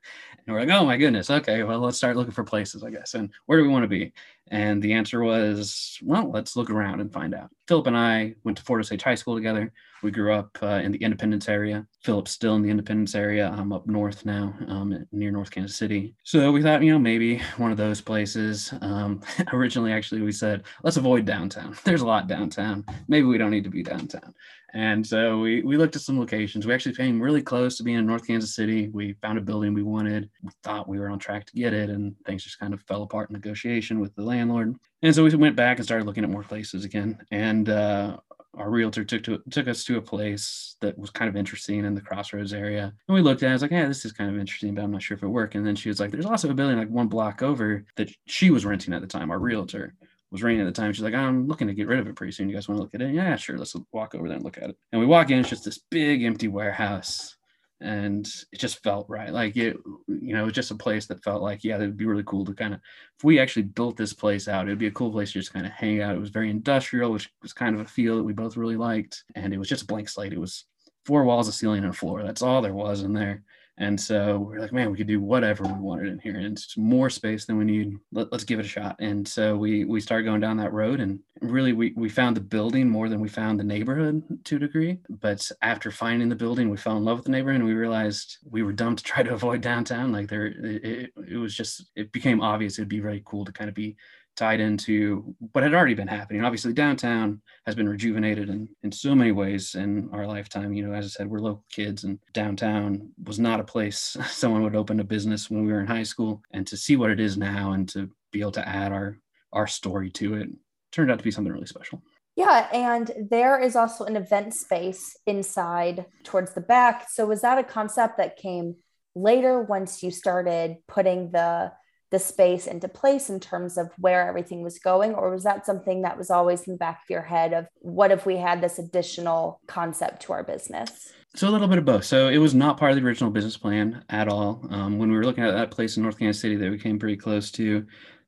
we're 0.47 0.61
like, 0.61 0.71
oh 0.71 0.87
my 0.87 0.97
goodness. 0.97 1.31
Okay, 1.31 1.63
well, 1.63 1.81
let's 1.81 1.99
start 1.99 2.17
looking 2.17 2.33
for 2.33 2.45
places, 2.45 2.83
I 2.83 2.91
guess. 2.91 3.15
And 3.15 3.31
where 3.47 3.59
do 3.59 3.65
we 3.65 3.71
want 3.71 3.85
to 3.85 3.89
be? 3.89 4.13
And 4.49 4.83
the 4.83 4.93
answer 4.93 5.23
was, 5.23 5.99
well, 6.03 6.31
let's 6.31 6.55
look 6.55 6.71
around 6.71 7.01
and 7.01 7.13
find 7.13 7.35
out. 7.35 7.51
Philip 7.67 7.87
and 7.87 7.97
I 7.97 8.35
went 8.45 8.59
to 8.59 8.65
Fort 8.65 8.81
Osage 8.81 9.03
High 9.03 9.15
School 9.15 9.35
together. 9.35 9.73
We 10.03 10.11
grew 10.11 10.35
up 10.35 10.59
uh, 10.63 10.81
in 10.85 10.93
the 10.93 10.99
Independence 10.99 11.49
area. 11.49 11.87
Philip's 12.03 12.33
still 12.33 12.57
in 12.57 12.63
the 12.63 12.69
Independence 12.69 13.15
area. 13.15 13.49
I'm 13.57 13.73
up 13.73 13.87
north 13.87 14.27
now, 14.27 14.55
um, 14.69 15.07
near 15.13 15.31
North 15.31 15.51
Kansas 15.51 15.79
City. 15.79 16.15
So 16.25 16.53
we 16.53 16.63
thought, 16.63 16.83
you 16.83 16.93
know, 16.93 16.99
maybe 16.99 17.39
one 17.57 17.71
of 17.71 17.79
those 17.79 18.03
places. 18.03 18.75
Um, 18.83 19.23
originally, 19.55 19.93
actually, 19.93 20.21
we 20.21 20.33
said, 20.33 20.65
let's 20.83 20.99
avoid 20.99 21.25
downtown. 21.25 21.75
There's 21.85 22.03
a 22.03 22.07
lot 22.07 22.27
downtown. 22.27 22.85
Maybe 23.09 23.27
we 23.27 23.39
don't 23.39 23.51
need 23.51 23.65
to 23.65 23.71
be 23.71 23.83
downtown. 23.83 24.35
And 24.75 25.07
so 25.07 25.39
we, 25.39 25.63
we 25.63 25.77
looked 25.77 25.95
at 25.95 26.03
some 26.03 26.19
locations. 26.19 26.67
We 26.67 26.75
actually 26.75 26.97
came 26.97 27.23
really 27.23 27.43
close 27.43 27.77
to 27.77 27.85
being 27.85 27.99
in 27.99 28.07
North 28.07 28.27
Kansas 28.27 28.57
City. 28.57 28.89
We 28.89 29.13
found 29.23 29.39
a 29.39 29.41
building 29.41 29.73
we 29.73 29.85
wanted. 29.85 30.29
We 30.43 30.51
thought 30.65 30.89
we 30.89 30.99
were 30.99 31.09
on 31.09 31.21
track 31.21 31.47
to 31.47 31.53
get 31.55 31.73
it, 31.73 31.91
and 31.91 32.17
things 32.27 32.43
just 32.43 32.59
kind 32.59 32.75
of 32.75 32.83
fell 32.83 33.05
apart 33.05 33.31
in 33.31 33.35
negotiation 33.35 34.01
with 34.01 34.15
the 34.17 34.23
landlord. 34.23 34.75
And 35.03 35.15
so 35.15 35.23
we 35.23 35.35
went 35.37 35.55
back 35.55 35.79
and 35.79 35.85
started 35.87 36.07
looking 36.07 36.25
at 36.25 36.31
more 36.31 36.43
places 36.43 36.85
again. 36.85 37.19
And 37.31 37.69
uh, 37.69 38.17
our 38.57 38.69
realtor 38.69 39.05
took 39.05 39.23
to 39.25 39.41
took 39.49 39.69
us 39.69 39.85
to 39.85 39.97
a 39.97 40.03
place 40.03 40.77
that 40.81 40.99
was 40.99 41.11
kind 41.11 41.29
of 41.29 41.37
interesting 41.37 41.85
in 41.85 41.95
the 41.95 42.01
crossroads 42.01 42.53
area. 42.53 42.93
And 43.09 43.15
we 43.15 43.21
looked 43.21 43.45
at 43.45 43.47
it, 43.47 43.51
I 43.51 43.53
was 43.53 43.63
like, 43.63 43.71
yeah, 43.71 43.87
this 43.87 44.05
is 44.05 44.13
kind 44.13 44.29
of 44.29 44.39
interesting, 44.39 44.75
but 44.75 44.83
I'm 44.83 44.91
not 44.91 45.03
sure 45.03 45.17
if 45.17 45.23
it 45.23 45.29
worked. 45.29 45.55
And 45.55 45.65
then 45.65 45.77
she 45.77 45.89
was 45.89 46.01
like, 46.01 46.11
there's 46.11 46.27
also 46.27 46.51
a 46.51 46.55
building 46.55 46.79
like 46.79 46.91
one 46.91 47.09
block 47.09 47.43
over 47.43 47.85
that 47.97 48.11
she 48.27 48.51
was 48.51 48.67
renting 48.67 48.93
at 48.93 49.03
the 49.03 49.07
time, 49.07 49.31
our 49.31 49.39
realtor 49.39 49.95
was 50.35 50.43
raining 50.43 50.67
at 50.67 50.75
the 50.75 50.79
time. 50.79 50.93
She's 50.93 51.03
like, 51.03 51.15
I'm 51.15 51.47
looking 51.47 51.69
to 51.69 51.75
get 51.75 51.89
rid 51.89 52.01
of 52.01 52.09
it 52.09 52.17
pretty 52.17 52.33
soon. 52.33 52.49
You 52.51 52.55
guys 52.55 52.69
want 52.69 52.79
to 52.79 52.83
look 52.83 52.95
at 52.95 53.01
it? 53.01 53.15
Yeah, 53.15 53.37
sure. 53.37 53.57
Let's 53.57 53.75
walk 53.93 54.15
over 54.15 54.29
there 54.29 54.37
and 54.37 54.45
look 54.45 54.59
at 54.59 54.69
it. 54.71 54.77
And 54.93 55.01
we 55.01 55.07
walk 55.07 55.31
in. 55.31 55.39
It's 55.39 55.49
just 55.49 55.65
this 55.65 55.81
big 55.91 56.25
empty 56.25 56.49
warehouse. 56.49 57.37
and 57.81 58.27
it 58.53 58.59
just 58.59 58.83
felt 58.83 59.09
right. 59.09 59.31
Like 59.33 59.57
it, 59.57 59.77
you 60.09 60.35
know, 60.35 60.43
it 60.43 60.47
was 60.47 60.55
just 60.55 60.71
a 60.71 60.77
place 60.77 61.07
that 61.07 61.23
felt 61.23 61.43
like, 61.43 61.65
yeah, 61.65 61.77
it'd 61.77 61.97
be 61.97 62.07
really 62.07 62.23
cool 62.25 62.45
to 62.47 62.55
kind 62.55 62.75
of, 62.75 62.81
if 63.19 63.25
we 63.25 63.39
actually 63.39 63.65
built 63.65 63.97
this 63.97 64.13
place 64.13 64.49
out, 64.49 64.67
it'd 64.67 64.79
be 64.79 64.87
a 64.87 64.93
cool 64.93 65.11
place 65.11 65.33
to 65.33 65.41
just 65.41 65.53
kind 65.53 65.67
of 65.67 65.73
hang 65.73 66.01
out. 66.01 66.15
It 66.15 66.21
was 66.21 66.31
very 66.31 66.51
industrial, 66.51 67.13
which 67.13 67.31
was 67.43 67.53
kind 67.53 67.75
of 67.75 67.81
a 67.83 67.85
feel 67.85 68.17
that 68.17 68.25
we 68.25 68.33
both 68.33 68.57
really 68.57 68.77
liked. 68.77 69.25
And 69.35 69.53
it 69.53 69.59
was 69.59 69.69
just 69.69 69.83
a 69.83 69.87
blank 69.87 70.09
slate. 70.09 70.33
It 70.33 70.41
was 70.41 70.65
four 71.05 71.25
walls, 71.25 71.49
a 71.49 71.53
ceiling, 71.53 71.83
and 71.83 71.91
a 71.91 71.97
floor. 71.97 72.23
That's 72.23 72.43
all 72.43 72.63
there 72.63 72.75
was 72.75 73.03
in 73.03 73.13
there. 73.13 73.43
And 73.77 74.01
so 74.01 74.39
we're 74.39 74.61
like, 74.61 74.73
man, 74.73 74.91
we 74.93 74.97
could 74.97 75.09
do 75.09 75.21
whatever 75.21 75.65
we 75.65 75.73
wanted 75.73 76.07
in 76.07 76.21
here, 76.21 76.37
and 76.37 76.47
it's 76.47 76.77
more 76.77 77.11
space 77.11 77.45
than 77.45 77.59
we 77.59 77.65
need. 77.65 77.97
Let, 78.13 78.33
us 78.33 78.45
give 78.45 78.61
it 78.61 78.67
a 78.67 78.69
shot. 78.69 78.97
And 79.01 79.27
so 79.27 79.57
we 79.57 79.85
we 79.85 80.01
started 80.01 80.25
going 80.25 80.41
down 80.41 80.59
that 80.59 80.73
road, 80.73 81.01
and 81.01 81.19
really 81.41 81.73
we 81.73 81.93
we 81.97 82.09
found 82.09 82.37
the 82.37 82.41
building 82.41 82.89
more 82.89 83.09
than 83.09 83.21
we 83.21 83.29
found 83.29 83.59
the 83.59 83.65
neighborhood 83.65 84.23
to 84.45 84.57
a 84.57 84.61
degree. 84.61 84.99
But 85.09 85.51
after 85.61 85.91
finding 85.91 86.29
the 86.29 86.37
building, 86.37 86.71
we 86.71 86.77
fell 86.77 86.97
in 86.97 87.05
love 87.05 87.19
with 87.19 87.25
the 87.25 87.33
neighborhood, 87.33 87.63
and 87.63 87.69
we 87.69 87.75
realized 87.75 88.39
we 88.49 88.63
were 88.63 88.73
dumb 88.73 88.95
to 88.95 89.03
try 89.03 89.25
to 89.25 89.35
avoid 89.35 89.61
downtown. 89.61 90.13
Like 90.13 90.29
there, 90.29 90.47
it, 90.47 91.11
it, 91.29 91.37
was 91.37 91.57
just 91.57 91.91
it 91.97 92.13
became 92.13 92.41
obvious 92.41 92.79
it'd 92.79 92.89
be 92.89 93.01
very 93.01 93.23
cool 93.25 93.45
to 93.45 93.53
kind 93.53 93.69
of 93.69 93.75
be 93.75 93.97
tied 94.37 94.61
into 94.61 95.35
what 95.53 95.65
had 95.65 95.75
already 95.75 95.95
been 95.95 96.09
happening. 96.09 96.45
Obviously, 96.45 96.73
downtown 96.73 97.41
has 97.67 97.75
been 97.75 97.89
rejuvenated 97.89 98.49
in, 98.49 98.69
in 98.83 98.93
so 98.93 99.15
many 99.15 99.33
ways 99.33 99.75
in 99.75 100.09
our 100.13 100.27
lifetime. 100.27 100.73
You 100.73 100.87
know, 100.87 100.95
as 100.95 101.07
I 101.07 101.09
said, 101.09 101.31
we're 101.31 101.39
local 101.39 101.65
kids, 101.71 102.05
and 102.05 102.19
downtown 102.33 103.13
was 103.25 103.39
not 103.39 103.61
a 103.61 103.65
place 103.65 104.17
someone 104.29 104.63
would 104.63 104.77
open 104.77 105.01
a 105.01 105.05
business 105.05 105.51
when 105.51 105.65
we 105.65 105.73
were 105.73 105.81
in 105.81 105.87
high 105.87 106.03
school. 106.03 106.43
And 106.53 106.67
to 106.67 106.77
see 106.77 106.97
what 106.97 107.11
it 107.11 107.21
is 107.21 107.37
now 107.37 107.73
and 107.73 107.89
to 107.91 108.11
be 108.33 108.41
able 108.41 108.53
to 108.53 108.69
add 108.69 108.93
our 108.93 109.19
our 109.53 109.67
story 109.69 110.11
to 110.11 110.35
it 110.35 110.49
turned 110.91 111.11
out 111.11 111.19
to 111.19 111.25
be 111.25 111.31
something 111.31 111.53
really 111.53 111.67
special. 111.67 112.03
Yeah, 112.37 112.69
and 112.73 113.29
there 113.31 113.61
is 113.61 113.77
also 113.77 114.05
an 114.05 114.17
event 114.17 114.55
space 114.55 115.17
inside 115.27 116.07
towards 116.25 116.53
the 116.53 116.61
back. 116.61 117.09
So 117.11 117.27
was 117.27 117.43
that 117.43 117.59
a 117.59 117.65
concept 117.65 118.17
that 118.19 118.37
came 118.37 118.77
later 119.15 119.63
once 119.63 120.03
you 120.03 120.11
started 120.11 120.79
putting 120.89 121.31
the 121.31 121.73
the 122.15 122.19
space 122.21 122.69
into 122.69 122.87
place 122.87 123.29
in 123.29 123.41
terms 123.41 123.77
of 123.77 123.91
where 123.99 124.29
everything 124.29 124.63
was 124.63 124.79
going 124.79 125.15
or 125.15 125.33
was 125.33 125.43
that 125.43 125.67
something 125.67 126.03
that 126.03 126.17
was 126.17 126.31
always 126.31 126.63
in 126.63 126.75
the 126.75 126.79
back 126.79 127.01
of 127.03 127.11
your 127.11 127.23
head 127.23 127.53
of 127.53 127.67
what 127.81 128.13
if 128.13 128.25
we 128.25 128.37
had 128.37 128.61
this 128.61 128.79
additional 128.79 129.61
concept 129.67 130.23
to 130.23 130.33
our 130.33 130.45
business? 130.45 131.13
So 131.35 131.49
a 131.49 131.51
little 131.51 131.67
bit 131.67 131.79
of 131.79 131.85
both. 131.85 132.05
So 132.05 132.29
it 132.29 132.39
was 132.39 132.55
not 132.55 132.77
part 132.77 132.93
of 132.93 132.97
the 132.97 133.05
original 133.05 133.33
business 133.33 133.57
plan 133.57 134.05
at 134.11 134.29
all. 134.29 134.65
Um, 134.71 134.97
when 134.97 135.11
we 135.11 135.17
were 135.17 135.25
looking 135.25 135.43
at 135.43 135.55
that 135.55 135.73
place 135.73 135.97
in 135.97 136.05
north 136.05 136.17
kansas 136.17 136.41
city 136.41 136.55
that 136.55 136.71
we 136.71 136.79
came 136.79 137.01
pretty 137.01 137.17
close 137.17 137.51
to 137.53 137.85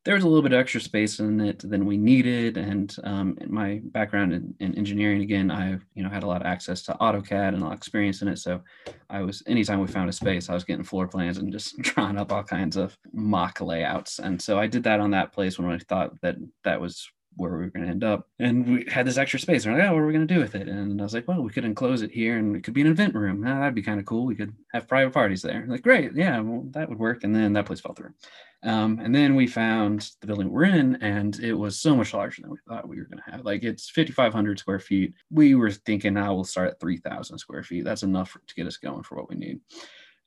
there 0.06 0.14
was 0.14 0.22
a 0.22 0.28
little 0.28 0.42
bit 0.42 0.52
of 0.52 0.60
extra 0.60 0.80
space 0.80 1.18
in 1.18 1.40
it 1.40 1.68
than 1.68 1.84
we 1.84 1.96
needed. 1.96 2.56
And 2.56 2.94
um, 3.02 3.36
my 3.48 3.80
background 3.86 4.32
in, 4.32 4.54
in, 4.60 4.72
engineering, 4.78 5.20
again, 5.22 5.50
I 5.50 5.78
you 5.96 6.04
know 6.04 6.08
had 6.08 6.22
a 6.22 6.28
lot 6.28 6.40
of 6.42 6.46
access 6.46 6.80
to 6.82 6.96
AutoCAD 7.00 7.48
and 7.48 7.56
a 7.56 7.64
lot 7.64 7.72
of 7.72 7.78
experience 7.78 8.22
in 8.22 8.28
it. 8.28 8.38
So 8.38 8.62
I 9.10 9.22
was 9.22 9.42
anytime 9.48 9.80
we 9.80 9.88
found 9.88 10.08
a 10.08 10.12
space, 10.12 10.48
I 10.48 10.54
was 10.54 10.62
getting 10.62 10.84
floor 10.84 11.08
plans 11.08 11.38
and 11.38 11.50
just 11.50 11.76
drawing 11.80 12.18
up 12.18 12.30
all 12.30 12.44
kinds 12.44 12.76
of 12.76 12.96
mock 13.12 13.60
layouts. 13.60 14.20
And 14.20 14.40
so 14.40 14.60
I 14.60 14.68
did 14.68 14.84
that 14.84 15.00
on 15.00 15.10
that 15.10 15.32
place 15.32 15.58
when 15.58 15.68
I 15.68 15.78
thought 15.78 16.20
that 16.20 16.36
that 16.62 16.80
was 16.80 17.10
where 17.36 17.52
we 17.52 17.58
were 17.58 17.70
going 17.70 17.84
to 17.84 17.90
end 17.90 18.04
up. 18.04 18.28
And 18.38 18.66
we 18.66 18.84
had 18.90 19.06
this 19.06 19.18
extra 19.18 19.38
space. 19.38 19.64
And 19.64 19.74
we're 19.74 19.80
like, 19.80 19.90
oh, 19.90 19.94
what 19.94 20.00
are 20.00 20.06
we 20.06 20.12
going 20.12 20.26
to 20.26 20.34
do 20.34 20.40
with 20.40 20.54
it? 20.54 20.68
And 20.68 21.00
I 21.00 21.04
was 21.04 21.14
like, 21.14 21.28
well, 21.28 21.42
we 21.42 21.50
could 21.50 21.64
enclose 21.64 22.02
it 22.02 22.10
here 22.10 22.38
and 22.38 22.56
it 22.56 22.64
could 22.64 22.74
be 22.74 22.80
an 22.80 22.86
event 22.86 23.14
room. 23.14 23.44
Ah, 23.46 23.60
that'd 23.60 23.74
be 23.74 23.82
kind 23.82 24.00
of 24.00 24.06
cool. 24.06 24.24
We 24.24 24.34
could 24.34 24.54
have 24.72 24.88
private 24.88 25.12
parties 25.12 25.42
there. 25.42 25.64
Like, 25.68 25.82
great. 25.82 26.12
Yeah, 26.14 26.40
well, 26.40 26.64
that 26.70 26.88
would 26.88 26.98
work. 26.98 27.24
And 27.24 27.34
then 27.34 27.52
that 27.52 27.66
place 27.66 27.80
fell 27.80 27.94
through. 27.94 28.14
Um, 28.62 28.98
and 29.02 29.14
then 29.14 29.34
we 29.34 29.46
found 29.46 30.10
the 30.20 30.26
building 30.26 30.50
we're 30.50 30.64
in, 30.64 30.96
and 30.96 31.38
it 31.40 31.52
was 31.52 31.78
so 31.78 31.94
much 31.94 32.12
larger 32.12 32.42
than 32.42 32.50
we 32.50 32.56
thought 32.66 32.88
we 32.88 32.98
were 32.98 33.04
going 33.04 33.22
to 33.24 33.30
have. 33.30 33.44
Like 33.44 33.62
it's 33.62 33.90
5,500 33.90 34.58
square 34.58 34.80
feet. 34.80 35.14
We 35.30 35.54
were 35.54 35.70
thinking 35.70 36.14
now 36.14 36.34
we'll 36.34 36.44
start 36.44 36.70
at 36.70 36.80
3,000 36.80 37.38
square 37.38 37.62
feet. 37.62 37.84
That's 37.84 38.02
enough 38.02 38.30
for, 38.30 38.40
to 38.40 38.54
get 38.54 38.66
us 38.66 38.78
going 38.78 39.02
for 39.02 39.16
what 39.16 39.28
we 39.28 39.36
need. 39.36 39.60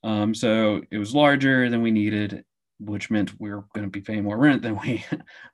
Um, 0.02 0.34
so 0.34 0.80
it 0.90 0.98
was 0.98 1.14
larger 1.14 1.68
than 1.68 1.82
we 1.82 1.90
needed, 1.90 2.44
which 2.80 3.10
meant 3.10 3.38
we 3.38 3.50
are 3.50 3.64
going 3.74 3.86
to 3.86 3.90
be 3.90 4.00
paying 4.00 4.24
more 4.24 4.38
rent 4.38 4.62
than 4.62 4.78
we 4.84 5.04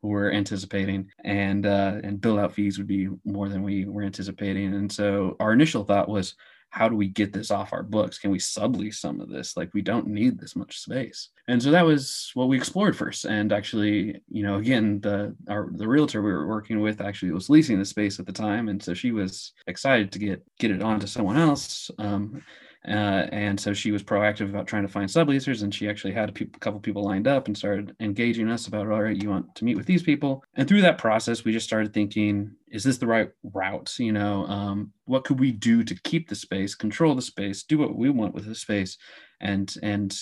were 0.03 0.33
anticipating, 0.33 1.11
and 1.25 1.67
uh, 1.67 2.01
and 2.03 2.21
build 2.21 2.39
out 2.39 2.55
fees 2.55 2.79
would 2.79 2.87
be 2.87 3.09
more 3.25 3.49
than 3.49 3.63
we 3.63 3.85
were 3.85 4.03
anticipating. 4.03 4.75
And 4.75 4.91
so 4.91 5.37
our 5.41 5.53
initial 5.53 5.85
thought 5.85 6.09
was 6.09 6.35
how 6.71 6.89
do 6.89 6.97
we 6.97 7.09
get 7.09 7.33
this 7.33 7.51
off 7.51 7.73
our 7.73 7.83
books? 7.83 8.19
Can 8.19 8.31
we 8.31 8.39
sublease 8.39 8.97
some 8.97 9.21
of 9.21 9.31
this? 9.31 9.57
Like 9.57 9.73
we 9.73 9.81
don't 9.81 10.09
need 10.09 10.39
this 10.39 10.55
much 10.55 10.79
space. 10.79 11.31
And 11.49 11.63
so 11.63 11.71
that 11.71 11.87
was 11.87 12.31
what 12.35 12.49
we 12.49 12.57
explored 12.59 12.95
first. 12.95 13.25
And 13.25 13.53
actually, 13.53 14.21
you 14.29 14.43
know, 14.43 14.57
again, 14.57 15.01
the 15.01 15.35
our 15.49 15.71
the 15.73 15.89
realtor 15.89 16.21
we 16.21 16.33
were 16.33 16.47
working 16.47 16.81
with 16.81 17.01
actually 17.01 17.33
was 17.33 17.49
leasing 17.49 17.79
the 17.79 17.85
space 17.85 18.19
at 18.19 18.27
the 18.27 18.33
time, 18.33 18.69
and 18.69 18.83
so 18.83 18.93
she 18.93 19.13
was 19.13 19.53
excited 19.67 20.13
to 20.13 20.19
get 20.19 20.43
get 20.59 20.71
it 20.71 20.83
onto 20.83 21.07
someone 21.07 21.37
else. 21.39 21.91
Um, 21.99 22.43
uh, 22.87 23.27
and 23.33 23.59
so 23.59 23.73
she 23.73 23.91
was 23.91 24.03
proactive 24.03 24.49
about 24.49 24.67
trying 24.67 24.83
to 24.83 24.93
find 24.93 25.09
subleasers, 25.09 25.63
and 25.63 25.75
she 25.75 25.89
actually 25.89 26.13
had 26.13 26.29
a 26.29 26.33
pe- 26.33 26.47
couple 26.61 26.79
people 26.79 27.03
lined 27.03 27.27
up 27.27 27.47
and 27.47 27.57
started 27.57 27.95
engaging 28.01 28.49
us 28.49 28.67
about, 28.67 28.89
all 28.89 29.03
right, 29.03 29.21
you 29.21 29.29
want 29.29 29.55
to 29.57 29.65
meet 29.65 29.77
with 29.77 29.87
these 29.87 30.03
people. 30.03 30.45
And 30.55 30.69
through 30.69 30.83
that 30.83 30.99
process, 30.99 31.45
we 31.45 31.53
just 31.53 31.67
started 31.67 31.93
thinking, 31.93 32.53
is 32.71 32.85
this 32.85 32.99
the 32.99 33.07
right 33.07 33.31
route? 33.43 33.93
You 33.99 34.13
know, 34.13 34.47
um, 34.47 34.93
what 35.07 35.25
could 35.25 35.41
we 35.41 35.51
do 35.51 35.83
to 35.83 36.01
keep 36.03 36.29
the 36.29 36.37
space, 36.37 36.75
control 36.75 37.15
the 37.15 37.23
space, 37.23 37.65
do 37.65 37.79
what 37.79 37.97
we 37.97 38.11
want 38.11 38.35
with 38.35 38.47
the 38.47 38.55
space, 38.55 38.99
and 39.41 39.75
and 39.83 40.17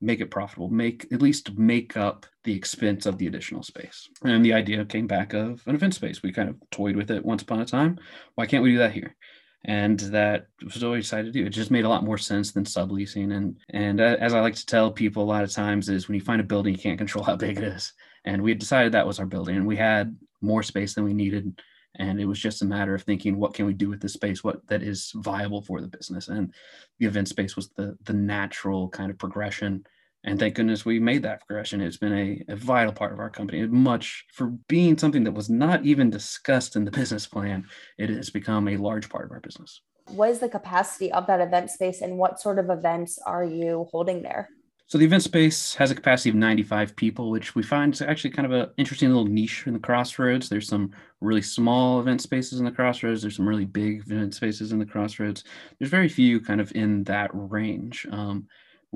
make 0.00 0.20
it 0.20 0.30
profitable, 0.30 0.68
make 0.68 1.06
at 1.12 1.22
least 1.22 1.56
make 1.56 1.96
up 1.96 2.26
the 2.44 2.54
expense 2.54 3.06
of 3.06 3.18
the 3.18 3.26
additional 3.26 3.62
space. 3.62 4.08
And 4.22 4.44
the 4.44 4.52
idea 4.52 4.84
came 4.84 5.06
back 5.06 5.32
of 5.32 5.62
an 5.66 5.74
event 5.74 5.94
space. 5.94 6.22
We 6.22 6.32
kind 6.32 6.48
of 6.48 6.56
toyed 6.70 6.96
with 6.96 7.10
it 7.10 7.24
once 7.24 7.42
upon 7.42 7.60
a 7.60 7.64
time. 7.64 7.98
Why 8.34 8.46
can't 8.46 8.62
we 8.62 8.72
do 8.72 8.78
that 8.78 8.92
here? 8.92 9.16
And 9.64 9.98
that 9.98 10.46
was 10.62 10.84
always 10.84 11.04
decided 11.04 11.32
to 11.32 11.38
do. 11.40 11.46
It 11.46 11.50
just 11.50 11.70
made 11.70 11.84
a 11.84 11.88
lot 11.88 12.04
more 12.04 12.18
sense 12.18 12.52
than 12.52 12.64
subleasing. 12.64 13.36
And 13.36 13.56
and 13.70 14.00
uh, 14.00 14.16
as 14.20 14.34
I 14.34 14.40
like 14.40 14.54
to 14.56 14.66
tell 14.66 14.90
people 14.90 15.22
a 15.22 15.24
lot 15.24 15.44
of 15.44 15.52
times 15.52 15.88
is 15.88 16.08
when 16.08 16.14
you 16.14 16.20
find 16.20 16.40
a 16.40 16.44
building, 16.44 16.74
you 16.74 16.80
can't 16.80 16.98
control 16.98 17.24
how 17.26 17.36
big 17.36 17.58
it 17.58 17.64
is. 17.64 17.92
And 18.24 18.42
we 18.42 18.50
had 18.50 18.58
decided 18.58 18.92
that 18.92 19.06
was 19.06 19.18
our 19.18 19.26
building, 19.26 19.56
and 19.56 19.66
we 19.66 19.76
had 19.76 20.16
more 20.40 20.62
space 20.62 20.94
than 20.94 21.04
we 21.04 21.14
needed. 21.14 21.60
And 21.98 22.20
it 22.20 22.26
was 22.26 22.38
just 22.38 22.60
a 22.60 22.66
matter 22.66 22.94
of 22.94 23.02
thinking, 23.02 23.38
what 23.38 23.54
can 23.54 23.64
we 23.64 23.72
do 23.72 23.88
with 23.88 24.02
this 24.02 24.12
space? 24.12 24.44
What 24.44 24.66
that 24.66 24.82
is 24.82 25.12
viable 25.16 25.62
for 25.62 25.80
the 25.80 25.88
business? 25.88 26.28
And 26.28 26.52
the 26.98 27.06
event 27.06 27.28
space 27.28 27.56
was 27.56 27.70
the 27.70 27.96
the 28.04 28.12
natural 28.12 28.88
kind 28.88 29.10
of 29.10 29.18
progression 29.18 29.84
and 30.26 30.40
thank 30.40 30.56
goodness 30.56 30.84
we 30.84 30.98
made 30.98 31.22
that 31.22 31.46
progression. 31.46 31.80
It's 31.80 31.96
been 31.96 32.12
a, 32.12 32.52
a, 32.52 32.56
vital 32.56 32.92
part 32.92 33.12
of 33.12 33.20
our 33.20 33.30
company. 33.30 33.64
Much 33.66 34.24
for 34.34 34.48
being 34.68 34.98
something 34.98 35.22
that 35.24 35.32
was 35.32 35.48
not 35.48 35.84
even 35.84 36.10
discussed 36.10 36.74
in 36.74 36.84
the 36.84 36.90
business 37.00 37.26
plan, 37.26 37.64
it 37.96 38.10
has 38.10 38.28
become 38.28 38.68
a 38.68 38.76
large 38.76 39.08
part 39.08 39.24
of 39.24 39.30
our 39.30 39.40
business. 39.40 39.80
What 40.08 40.30
is 40.30 40.40
the 40.40 40.48
capacity 40.48 41.10
of 41.12 41.26
that 41.28 41.40
event 41.40 41.70
space 41.70 42.00
and 42.00 42.18
what 42.18 42.40
sort 42.40 42.58
of 42.58 42.70
events 42.70 43.18
are 43.24 43.44
you 43.44 43.86
holding 43.90 44.22
there? 44.22 44.50
So 44.88 44.98
the 44.98 45.04
event 45.04 45.24
space 45.24 45.74
has 45.74 45.90
a 45.90 45.96
capacity 45.96 46.30
of 46.30 46.36
95 46.36 46.94
people, 46.94 47.30
which 47.30 47.56
we 47.56 47.62
find 47.64 47.92
is 47.92 48.02
actually 48.02 48.30
kind 48.30 48.46
of 48.46 48.52
an 48.52 48.70
interesting 48.76 49.08
little 49.08 49.26
niche 49.26 49.64
in 49.66 49.72
the 49.72 49.80
crossroads. 49.80 50.48
There's 50.48 50.68
some 50.68 50.92
really 51.20 51.42
small 51.42 51.98
event 51.98 52.20
spaces 52.20 52.60
in 52.60 52.64
the 52.64 52.70
crossroads. 52.70 53.22
There's 53.22 53.34
some 53.34 53.48
really 53.48 53.64
big 53.64 54.02
event 54.06 54.34
spaces 54.34 54.70
in 54.70 54.78
the 54.78 54.86
crossroads. 54.86 55.42
There's 55.78 55.90
very 55.90 56.08
few 56.08 56.40
kind 56.40 56.60
of 56.60 56.70
in 56.76 57.02
that 57.04 57.30
range. 57.32 58.06
Um, 58.12 58.46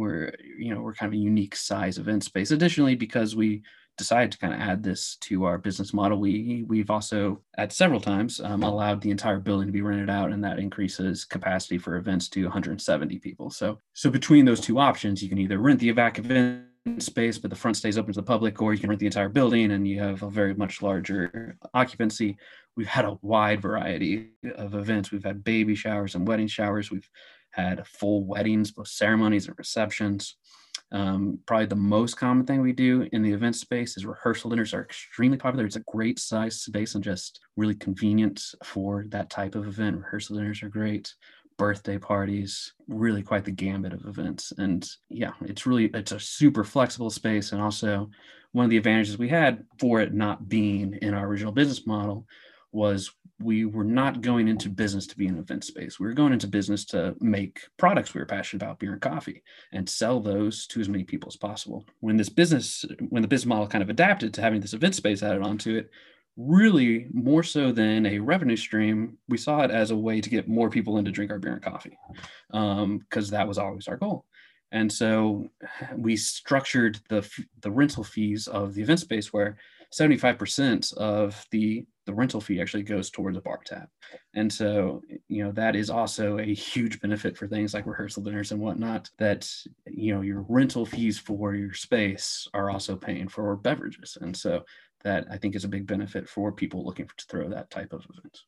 we're 0.01 0.33
you 0.59 0.75
know 0.75 0.81
we're 0.81 0.95
kind 0.95 1.13
of 1.13 1.15
a 1.15 1.23
unique 1.23 1.55
size 1.55 1.99
event 1.99 2.25
space. 2.25 2.51
Additionally 2.51 2.95
because 2.95 3.37
we 3.37 3.63
decided 4.01 4.33
to 4.33 4.39
kind 4.39 4.55
of 4.55 4.61
add 4.61 4.83
this 4.83 5.17
to 5.17 5.45
our 5.45 5.59
business 5.59 5.93
model 5.93 6.19
we 6.19 6.65
we've 6.67 6.91
also 6.91 7.39
at 7.59 7.71
several 7.71 8.01
times 8.01 8.41
um, 8.41 8.63
allowed 8.63 9.01
the 9.03 9.11
entire 9.11 9.39
building 9.39 9.67
to 9.67 9.73
be 9.73 9.83
rented 9.83 10.09
out 10.09 10.33
and 10.33 10.43
that 10.43 10.59
increases 10.59 11.27
capacity 11.27 11.77
for 11.77 11.97
events 11.97 12.29
to 12.29 12.43
170 12.45 13.19
people. 13.19 13.51
So 13.51 13.79
so 13.93 14.09
between 14.09 14.47
those 14.47 14.61
two 14.61 14.79
options 14.79 15.23
you 15.23 15.29
can 15.29 15.39
either 15.39 15.59
rent 15.59 15.81
the 15.81 15.93
evac 15.93 16.19
event 16.19 16.65
space 16.99 17.37
but 17.37 17.51
the 17.51 17.57
front 17.57 17.77
stays 17.77 17.99
open 17.99 18.15
to 18.15 18.21
the 18.21 18.27
public 18.27 18.63
or 18.63 18.73
you 18.73 18.81
can 18.81 18.89
rent 18.89 19.01
the 19.01 19.07
entire 19.07 19.29
building 19.29 19.73
and 19.73 19.87
you 19.87 20.01
have 20.01 20.23
a 20.23 20.31
very 20.31 20.55
much 20.55 20.81
larger 20.81 21.57
occupancy. 21.75 22.39
We've 22.77 22.87
had 22.87 23.05
a 23.05 23.19
wide 23.21 23.61
variety 23.61 24.31
of 24.55 24.75
events. 24.75 25.13
We've 25.13 25.25
had 25.25 25.45
baby 25.45 25.75
showers 25.75 26.15
and 26.15 26.27
wedding 26.27 26.47
showers. 26.47 26.91
We've 26.91 27.09
had 27.51 27.87
full 27.87 28.25
weddings, 28.25 28.71
both 28.71 28.89
ceremonies 28.89 29.47
and 29.47 29.59
receptions. 29.59 30.37
Um, 30.93 31.39
probably 31.47 31.67
the 31.67 31.77
most 31.77 32.17
common 32.17 32.45
thing 32.47 32.61
we 32.61 32.73
do 32.73 33.09
in 33.13 33.23
the 33.23 33.33
event 33.33 33.55
space 33.55 33.97
is 33.97 34.05
rehearsal 34.05 34.51
dinners 34.51 34.75
are 34.75 34.83
extremely 34.83 35.37
popular. 35.37 35.65
It's 35.65 35.77
a 35.77 35.81
great 35.81 36.19
size 36.19 36.61
space 36.61 36.95
and 36.95 37.05
just 37.05 37.41
really 37.57 37.77
convenient 37.77 38.43
for 38.65 39.05
that 39.09 39.31
type 39.31 39.55
of 39.55 39.67
event. 39.67 39.99
Rehearsal 39.99 40.37
dinners 40.37 40.63
are 40.63 40.69
great. 40.69 41.13
Birthday 41.59 41.99
parties, 41.99 42.73
really 42.89 43.23
quite 43.23 43.45
the 43.45 43.51
gambit 43.51 43.93
of 43.93 44.07
events. 44.07 44.53
And 44.59 44.89
yeah, 45.09 45.33
it's 45.43 45.67
really 45.67 45.87
it's 45.95 46.13
a 46.13 46.19
super 46.19 46.65
flexible 46.65 47.11
space. 47.11 47.53
And 47.53 47.61
also 47.61 48.11
one 48.53 48.65
of 48.65 48.71
the 48.71 48.79
advantages 48.79 49.19
we 49.19 49.29
had 49.29 49.65
for 49.79 50.01
it 50.01 50.13
not 50.13 50.49
being 50.49 50.99
in 51.03 51.15
our 51.15 51.27
original 51.27 51.53
business 51.53 51.87
model 51.87 52.27
was 52.73 53.11
we 53.41 53.65
were 53.65 53.85
not 53.85 54.21
going 54.21 54.49
into 54.49 54.69
business 54.69 55.07
to 55.07 55.17
be 55.17 55.27
an 55.27 55.39
event 55.39 55.65
space. 55.65 55.99
We 55.99 56.07
were 56.07 56.13
going 56.13 56.33
into 56.33 56.47
business 56.47 56.85
to 56.87 57.15
make 57.21 57.61
products 57.79 58.13
we 58.13 58.21
were 58.21 58.27
passionate 58.27 58.63
about, 58.63 58.79
beer 58.79 58.93
and 58.93 59.01
coffee, 59.01 59.43
and 59.73 59.89
sell 59.89 60.21
those 60.21 60.67
to 60.69 60.81
as 60.81 60.89
many 60.89 61.05
people 61.05 61.29
as 61.29 61.37
possible. 61.37 61.87
When 62.01 62.17
this 62.17 62.29
business, 62.29 62.85
when 63.09 63.23
the 63.23 63.29
business 63.29 63.49
model 63.49 63.67
kind 63.67 63.83
of 63.83 63.89
adapted 63.89 64.35
to 64.35 64.43
having 64.43 64.61
this 64.61 64.75
event 64.75 64.95
space 64.95 65.23
added 65.23 65.43
onto 65.43 65.77
it, 65.77 65.91
really 66.37 67.07
more 67.13 67.43
so 67.43 67.73
than 67.73 68.07
a 68.07 68.19
revenue 68.19 68.57
stream, 68.57 69.19
we 69.29 69.37
saw 69.37 69.63
it 69.63 69.71
as 69.71 69.91
a 69.91 69.97
way 69.97 70.21
to 70.21 70.31
get 70.31 70.49
more 70.49 70.71
people 70.71 70.99
in 70.99 71.05
to 71.05 71.11
drink 71.11 71.31
our 71.31 71.39
beer 71.39 71.55
and 71.55 71.63
coffee 71.63 71.99
because 72.49 72.83
um, 72.83 73.05
that 73.31 73.49
was 73.49 73.59
always 73.59 73.89
our 73.89 73.97
goal. 73.97 74.25
And 74.73 74.91
so 74.93 75.49
we 75.97 76.17
structured 76.17 77.01
the, 77.09 77.29
the 77.61 77.71
rental 77.71 78.05
fees 78.05 78.47
of 78.47 78.75
the 78.75 78.83
event 78.83 79.01
space 79.01 79.33
where 79.33 79.57
75% 79.93 80.95
of 80.95 81.45
the, 81.51 81.85
the 82.11 82.17
rental 82.17 82.41
fee 82.41 82.61
actually 82.61 82.83
goes 82.83 83.09
towards 83.09 83.37
a 83.37 83.41
bar 83.41 83.61
tab. 83.65 83.87
And 84.35 84.53
so, 84.53 85.01
you 85.29 85.45
know, 85.45 85.53
that 85.53 85.77
is 85.77 85.91
also 85.91 86.39
a 86.39 86.55
huge 86.55 87.01
benefit 87.01 87.37
for 87.37 87.47
things 87.47 87.73
like 87.73 87.87
rehearsal 87.87 88.25
dinners 88.25 88.51
and 88.51 88.61
whatnot, 88.61 89.09
that, 89.19 89.49
you 89.87 90.13
know, 90.13 90.23
your 90.23 90.45
rental 90.49 90.85
fees 90.85 91.21
for 91.21 91.55
your 91.55 91.73
space 91.73 92.49
are 92.53 92.69
also 92.69 92.97
paying 92.97 93.29
for 93.29 93.55
beverages. 93.55 94.19
And 94.21 94.37
so 94.37 94.65
that 95.05 95.29
I 95.31 95.37
think 95.37 95.55
is 95.55 95.65
a 95.65 95.69
big 95.69 95.87
benefit 95.87 96.29
for 96.29 96.51
people 96.51 96.85
looking 96.85 97.07
to 97.07 97.25
throw 97.27 97.49
that 97.49 97.71
type 97.71 97.93
of 97.93 98.05
event. 98.11 98.41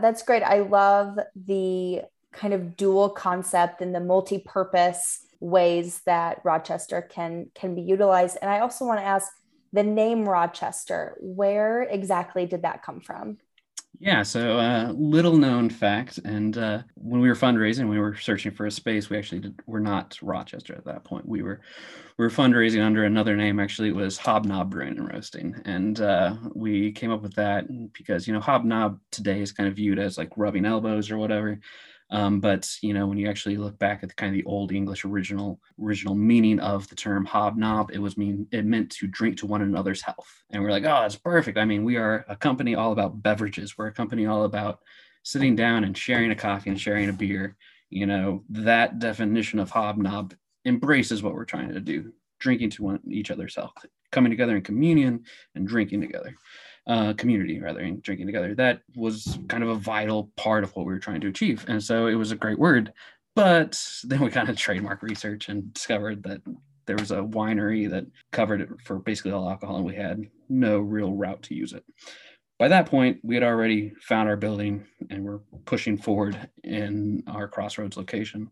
That's 0.00 0.22
great. 0.22 0.44
I 0.44 0.60
love 0.60 1.18
the 1.34 2.02
kind 2.32 2.54
of 2.54 2.76
dual 2.76 3.10
concept 3.10 3.80
and 3.80 3.92
the 3.92 4.00
multi-purpose 4.00 5.26
ways 5.40 6.02
that 6.06 6.40
Rochester 6.44 7.02
can 7.02 7.50
can 7.54 7.74
be 7.74 7.82
utilized. 7.82 8.38
And 8.40 8.48
I 8.50 8.60
also 8.60 8.84
want 8.84 9.00
to 9.00 9.04
ask 9.04 9.28
the 9.72 9.82
name 9.82 10.28
Rochester, 10.28 11.16
where 11.20 11.82
exactly 11.82 12.46
did 12.46 12.62
that 12.62 12.82
come 12.82 13.00
from? 13.00 13.38
Yeah, 14.00 14.22
so 14.22 14.58
uh, 14.58 14.92
little 14.96 15.36
known 15.36 15.68
fact, 15.68 16.18
and 16.18 16.56
uh, 16.56 16.82
when 16.94 17.20
we 17.20 17.28
were 17.28 17.34
fundraising, 17.34 17.90
we 17.90 17.98
were 17.98 18.14
searching 18.14 18.52
for 18.52 18.66
a 18.66 18.70
space. 18.70 19.10
We 19.10 19.18
actually 19.18 19.40
did, 19.40 19.60
were 19.66 19.80
not 19.80 20.16
Rochester 20.22 20.74
at 20.76 20.84
that 20.84 21.02
point. 21.02 21.26
We 21.26 21.42
were 21.42 21.60
we 22.16 22.24
were 22.24 22.30
fundraising 22.30 22.84
under 22.84 23.04
another 23.04 23.36
name. 23.36 23.58
Actually, 23.58 23.88
it 23.88 23.96
was 23.96 24.16
Hobnob 24.16 24.70
Brewing 24.70 24.98
and 24.98 25.12
Roasting, 25.12 25.60
and 25.64 26.00
uh, 26.00 26.36
we 26.54 26.92
came 26.92 27.10
up 27.10 27.22
with 27.22 27.34
that 27.34 27.66
because 27.92 28.28
you 28.28 28.32
know 28.32 28.40
Hobnob 28.40 29.00
today 29.10 29.40
is 29.40 29.50
kind 29.50 29.68
of 29.68 29.74
viewed 29.74 29.98
as 29.98 30.16
like 30.16 30.30
rubbing 30.36 30.64
elbows 30.64 31.10
or 31.10 31.18
whatever. 31.18 31.58
Um, 32.10 32.40
but 32.40 32.74
you 32.80 32.94
know, 32.94 33.06
when 33.06 33.18
you 33.18 33.28
actually 33.28 33.56
look 33.56 33.78
back 33.78 34.02
at 34.02 34.08
the 34.08 34.14
kind 34.14 34.30
of 34.30 34.34
the 34.34 34.48
old 34.48 34.72
English 34.72 35.04
original 35.04 35.60
original 35.82 36.14
meaning 36.14 36.58
of 36.58 36.88
the 36.88 36.94
term 36.94 37.24
hobnob, 37.24 37.90
it 37.92 37.98
was 37.98 38.16
mean 38.16 38.46
it 38.50 38.64
meant 38.64 38.90
to 38.92 39.06
drink 39.06 39.36
to 39.38 39.46
one 39.46 39.62
another's 39.62 40.00
health. 40.00 40.42
And 40.50 40.62
we're 40.62 40.70
like, 40.70 40.84
oh, 40.84 41.02
that's 41.02 41.16
perfect. 41.16 41.58
I 41.58 41.64
mean, 41.64 41.84
we 41.84 41.96
are 41.96 42.24
a 42.28 42.36
company 42.36 42.74
all 42.74 42.92
about 42.92 43.22
beverages. 43.22 43.76
We're 43.76 43.88
a 43.88 43.92
company 43.92 44.26
all 44.26 44.44
about 44.44 44.80
sitting 45.22 45.54
down 45.54 45.84
and 45.84 45.96
sharing 45.96 46.30
a 46.30 46.36
coffee 46.36 46.70
and 46.70 46.80
sharing 46.80 47.08
a 47.10 47.12
beer. 47.12 47.56
You 47.90 48.06
know, 48.06 48.44
that 48.50 48.98
definition 48.98 49.58
of 49.58 49.70
hobnob 49.70 50.34
embraces 50.64 51.22
what 51.22 51.34
we're 51.34 51.44
trying 51.44 51.72
to 51.72 51.80
do 51.80 52.12
drinking 52.38 52.70
to 52.70 52.82
one, 52.84 53.00
each 53.08 53.32
other's 53.32 53.56
health, 53.56 53.84
coming 54.12 54.30
together 54.30 54.54
in 54.54 54.62
communion 54.62 55.24
and 55.56 55.66
drinking 55.66 56.00
together 56.00 56.36
uh, 56.88 57.12
community 57.12 57.60
rather 57.60 57.80
and 57.80 58.02
drinking 58.02 58.26
together. 58.26 58.54
That 58.54 58.80
was 58.96 59.38
kind 59.48 59.62
of 59.62 59.68
a 59.68 59.74
vital 59.74 60.30
part 60.36 60.64
of 60.64 60.74
what 60.74 60.86
we 60.86 60.92
were 60.92 60.98
trying 60.98 61.20
to 61.20 61.28
achieve. 61.28 61.64
And 61.68 61.82
so 61.82 62.06
it 62.06 62.14
was 62.14 62.32
a 62.32 62.36
great 62.36 62.58
word. 62.58 62.92
But 63.36 63.80
then 64.04 64.20
we 64.20 64.30
kind 64.30 64.48
of 64.48 64.56
trademark 64.58 65.02
research 65.02 65.48
and 65.48 65.72
discovered 65.72 66.22
that 66.24 66.40
there 66.86 66.96
was 66.96 67.10
a 67.10 67.16
winery 67.16 67.88
that 67.90 68.06
covered 68.32 68.62
it 68.62 68.68
for 68.82 68.98
basically 68.98 69.32
all 69.32 69.48
alcohol, 69.48 69.76
and 69.76 69.84
we 69.84 69.94
had 69.94 70.22
no 70.48 70.80
real 70.80 71.12
route 71.12 71.42
to 71.42 71.54
use 71.54 71.74
it. 71.74 71.84
By 72.58 72.68
that 72.68 72.86
point, 72.86 73.18
we 73.22 73.34
had 73.34 73.44
already 73.44 73.92
found 74.00 74.28
our 74.28 74.36
building 74.36 74.84
and 75.10 75.22
we're 75.22 75.40
pushing 75.64 75.96
forward 75.96 76.48
in 76.64 77.22
our 77.28 77.46
crossroads 77.46 77.96
location. 77.96 78.50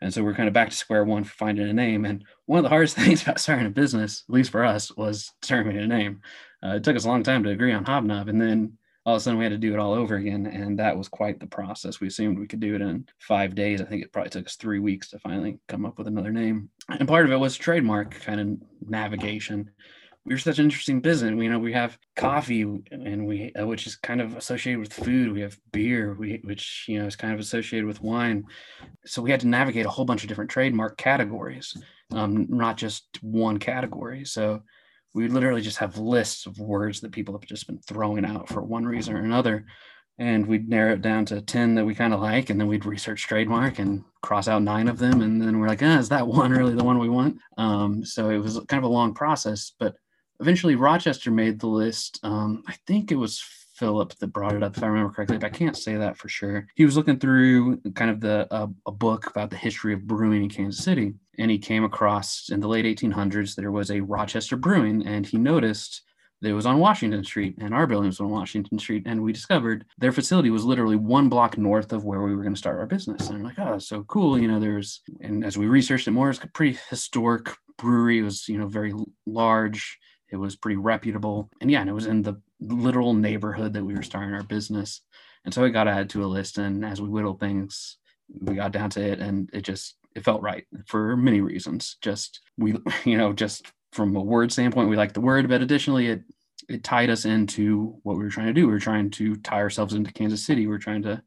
And 0.00 0.12
so 0.12 0.22
we're 0.22 0.34
kind 0.34 0.48
of 0.48 0.52
back 0.52 0.70
to 0.70 0.76
square 0.76 1.04
one 1.04 1.24
for 1.24 1.34
finding 1.34 1.68
a 1.68 1.72
name. 1.72 2.04
And 2.04 2.24
one 2.46 2.58
of 2.58 2.64
the 2.64 2.70
hardest 2.70 2.96
things 2.98 3.22
about 3.22 3.38
starting 3.38 3.66
a 3.66 3.70
business, 3.70 4.24
at 4.28 4.34
least 4.34 4.50
for 4.50 4.64
us, 4.64 4.94
was 4.96 5.32
determining 5.40 5.82
a 5.82 5.86
name. 5.86 6.22
Uh, 6.66 6.76
it 6.76 6.84
took 6.84 6.96
us 6.96 7.04
a 7.04 7.08
long 7.08 7.22
time 7.22 7.44
to 7.44 7.50
agree 7.50 7.72
on 7.72 7.84
Hobnob, 7.84 8.28
and 8.28 8.40
then 8.40 8.72
all 9.04 9.14
of 9.14 9.18
a 9.18 9.22
sudden 9.22 9.38
we 9.38 9.44
had 9.44 9.52
to 9.52 9.58
do 9.58 9.72
it 9.72 9.78
all 9.78 9.92
over 9.92 10.16
again, 10.16 10.46
and 10.46 10.78
that 10.78 10.96
was 10.96 11.08
quite 11.08 11.38
the 11.38 11.46
process. 11.46 12.00
We 12.00 12.08
assumed 12.08 12.38
we 12.38 12.48
could 12.48 12.60
do 12.60 12.74
it 12.74 12.80
in 12.80 13.06
five 13.20 13.54
days. 13.54 13.80
I 13.80 13.84
think 13.84 14.02
it 14.02 14.12
probably 14.12 14.30
took 14.30 14.46
us 14.46 14.56
three 14.56 14.80
weeks 14.80 15.10
to 15.10 15.18
finally 15.20 15.58
come 15.68 15.86
up 15.86 15.98
with 15.98 16.08
another 16.08 16.32
name. 16.32 16.70
And 16.88 17.06
part 17.06 17.24
of 17.24 17.32
it 17.32 17.36
was 17.36 17.56
trademark 17.56 18.20
kind 18.20 18.40
of 18.40 18.88
navigation 18.88 19.70
we 20.26 20.34
are 20.34 20.38
such 20.38 20.58
an 20.58 20.64
interesting 20.64 21.00
business. 21.00 21.40
You 21.40 21.48
know, 21.48 21.58
we 21.58 21.72
have 21.72 21.96
coffee, 22.16 22.62
and 22.62 23.26
we 23.26 23.52
uh, 23.54 23.64
which 23.64 23.86
is 23.86 23.94
kind 23.94 24.20
of 24.20 24.36
associated 24.36 24.80
with 24.80 24.92
food. 24.92 25.32
We 25.32 25.40
have 25.40 25.56
beer, 25.70 26.14
we, 26.18 26.40
which 26.42 26.86
you 26.88 26.98
know 26.98 27.06
is 27.06 27.14
kind 27.14 27.32
of 27.32 27.38
associated 27.38 27.86
with 27.86 28.02
wine. 28.02 28.44
So 29.06 29.22
we 29.22 29.30
had 29.30 29.40
to 29.40 29.46
navigate 29.46 29.86
a 29.86 29.90
whole 29.90 30.04
bunch 30.04 30.24
of 30.24 30.28
different 30.28 30.50
trademark 30.50 30.96
categories, 30.96 31.76
um, 32.10 32.46
not 32.48 32.76
just 32.76 33.06
one 33.22 33.58
category. 33.58 34.24
So 34.24 34.62
we 35.16 35.28
literally 35.28 35.62
just 35.62 35.78
have 35.78 35.96
lists 35.96 36.44
of 36.44 36.58
words 36.58 37.00
that 37.00 37.10
people 37.10 37.32
have 37.32 37.48
just 37.48 37.66
been 37.66 37.78
throwing 37.78 38.26
out 38.26 38.50
for 38.50 38.62
one 38.62 38.84
reason 38.84 39.16
or 39.16 39.20
another. 39.20 39.64
And 40.18 40.46
we'd 40.46 40.68
narrow 40.68 40.92
it 40.92 41.00
down 41.00 41.24
to 41.26 41.40
10 41.40 41.74
that 41.76 41.86
we 41.86 41.94
kind 41.94 42.12
of 42.12 42.20
like, 42.20 42.50
and 42.50 42.60
then 42.60 42.68
we'd 42.68 42.84
research 42.84 43.22
trademark 43.22 43.78
and 43.78 44.04
cross 44.20 44.46
out 44.46 44.62
nine 44.62 44.88
of 44.88 44.98
them. 44.98 45.22
And 45.22 45.40
then 45.40 45.58
we're 45.58 45.68
like, 45.68 45.82
ah, 45.82 45.98
is 45.98 46.10
that 46.10 46.26
one 46.26 46.50
really 46.52 46.74
the 46.74 46.84
one 46.84 46.98
we 46.98 47.08
want? 47.08 47.38
Um, 47.56 48.04
so 48.04 48.28
it 48.28 48.36
was 48.36 48.60
kind 48.68 48.84
of 48.84 48.90
a 48.90 48.92
long 48.92 49.14
process, 49.14 49.72
but 49.78 49.96
eventually 50.40 50.74
Rochester 50.74 51.30
made 51.30 51.60
the 51.60 51.66
list. 51.66 52.20
Um, 52.22 52.62
I 52.68 52.74
think 52.86 53.10
it 53.10 53.16
was 53.16 53.42
Philip 53.76 54.14
that 54.18 54.28
brought 54.28 54.54
it 54.54 54.62
up, 54.62 54.76
if 54.76 54.82
I 54.82 54.86
remember 54.86 55.12
correctly, 55.12 55.38
but 55.38 55.46
I 55.46 55.56
can't 55.56 55.76
say 55.76 55.96
that 55.96 56.16
for 56.16 56.28
sure. 56.28 56.66
He 56.74 56.84
was 56.84 56.96
looking 56.96 57.18
through 57.18 57.80
kind 57.94 58.10
of 58.10 58.20
the 58.20 58.46
uh, 58.50 58.68
a 58.86 58.92
book 58.92 59.26
about 59.26 59.50
the 59.50 59.56
history 59.56 59.92
of 59.92 60.06
brewing 60.06 60.42
in 60.42 60.48
Kansas 60.48 60.82
City, 60.82 61.14
and 61.38 61.50
he 61.50 61.58
came 61.58 61.84
across 61.84 62.48
in 62.50 62.60
the 62.60 62.68
late 62.68 62.84
1800s 62.84 63.54
there 63.54 63.72
was 63.72 63.90
a 63.90 64.00
Rochester 64.00 64.56
Brewing, 64.56 65.06
and 65.06 65.26
he 65.26 65.36
noticed 65.36 66.02
that 66.40 66.50
it 66.50 66.54
was 66.54 66.66
on 66.66 66.78
Washington 66.78 67.24
Street, 67.24 67.56
and 67.58 67.74
our 67.74 67.86
building 67.86 68.08
was 68.08 68.20
on 68.20 68.30
Washington 68.30 68.78
Street, 68.78 69.04
and 69.06 69.22
we 69.22 69.32
discovered 69.32 69.84
their 69.98 70.12
facility 70.12 70.50
was 70.50 70.64
literally 70.64 70.96
one 70.96 71.28
block 71.28 71.56
north 71.56 71.92
of 71.92 72.04
where 72.04 72.22
we 72.22 72.34
were 72.34 72.42
going 72.42 72.54
to 72.54 72.58
start 72.58 72.78
our 72.78 72.86
business. 72.86 73.28
And 73.28 73.38
I'm 73.38 73.44
like, 73.44 73.58
oh, 73.58 73.78
so 73.78 74.04
cool. 74.04 74.38
You 74.38 74.48
know, 74.48 74.60
there's, 74.60 75.00
and 75.20 75.44
as 75.44 75.56
we 75.56 75.66
researched 75.66 76.08
it 76.08 76.12
more, 76.12 76.30
it's 76.30 76.42
a 76.42 76.46
pretty 76.48 76.78
historic 76.90 77.50
brewery. 77.78 78.18
It 78.18 78.22
was, 78.22 78.48
you 78.48 78.58
know, 78.58 78.66
very 78.66 78.94
large 79.26 79.98
it 80.30 80.36
was 80.36 80.56
pretty 80.56 80.76
reputable. 80.76 81.50
And 81.60 81.70
yeah, 81.70 81.80
and 81.80 81.90
it 81.90 81.94
was 81.94 82.06
in 82.06 82.22
the 82.22 82.40
literal 82.60 83.14
neighborhood 83.14 83.72
that 83.74 83.84
we 83.84 83.94
were 83.94 84.02
starting 84.02 84.34
our 84.34 84.42
business. 84.42 85.02
And 85.44 85.52
so 85.52 85.64
it 85.64 85.70
got 85.70 85.88
added 85.88 86.10
to 86.10 86.24
a 86.24 86.26
list. 86.26 86.58
And 86.58 86.84
as 86.84 87.00
we 87.00 87.08
whittled 87.08 87.40
things, 87.40 87.98
we 88.40 88.54
got 88.54 88.72
down 88.72 88.90
to 88.90 89.00
it 89.00 89.20
and 89.20 89.48
it 89.52 89.62
just 89.62 89.96
it 90.14 90.24
felt 90.24 90.42
right 90.42 90.64
for 90.86 91.16
many 91.16 91.40
reasons. 91.40 91.96
Just 92.00 92.40
we, 92.56 92.74
you 93.04 93.18
know, 93.18 93.32
just 93.32 93.66
from 93.92 94.16
a 94.16 94.22
word 94.22 94.52
standpoint, 94.52 94.88
we 94.88 94.96
liked 94.96 95.14
the 95.14 95.20
word, 95.20 95.48
but 95.48 95.62
additionally 95.62 96.08
it 96.08 96.22
it 96.68 96.82
tied 96.82 97.10
us 97.10 97.26
into 97.26 97.98
what 98.02 98.16
we 98.16 98.24
were 98.24 98.30
trying 98.30 98.48
to 98.48 98.52
do. 98.52 98.66
We 98.66 98.72
were 98.72 98.80
trying 98.80 99.10
to 99.12 99.36
tie 99.36 99.60
ourselves 99.60 99.94
into 99.94 100.12
Kansas 100.12 100.44
City. 100.44 100.66
We 100.66 100.74
are 100.74 100.78
trying 100.78 101.02
to 101.02 101.22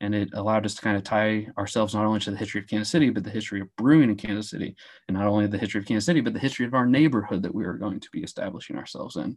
and 0.00 0.14
it 0.14 0.30
allowed 0.34 0.66
us 0.66 0.74
to 0.74 0.82
kind 0.82 0.96
of 0.96 1.04
tie 1.04 1.46
ourselves 1.56 1.94
not 1.94 2.04
only 2.04 2.20
to 2.20 2.30
the 2.30 2.36
history 2.36 2.60
of 2.60 2.66
Kansas 2.66 2.90
City, 2.90 3.10
but 3.10 3.24
the 3.24 3.30
history 3.30 3.60
of 3.60 3.74
brewing 3.76 4.10
in 4.10 4.16
Kansas 4.16 4.50
City, 4.50 4.76
and 5.08 5.16
not 5.16 5.26
only 5.26 5.46
the 5.46 5.58
history 5.58 5.80
of 5.80 5.86
Kansas 5.86 6.04
City, 6.04 6.20
but 6.20 6.34
the 6.34 6.40
history 6.40 6.66
of 6.66 6.74
our 6.74 6.86
neighborhood 6.86 7.42
that 7.42 7.54
we 7.54 7.64
were 7.64 7.78
going 7.78 8.00
to 8.00 8.08
be 8.12 8.22
establishing 8.22 8.76
ourselves 8.76 9.16
in. 9.16 9.36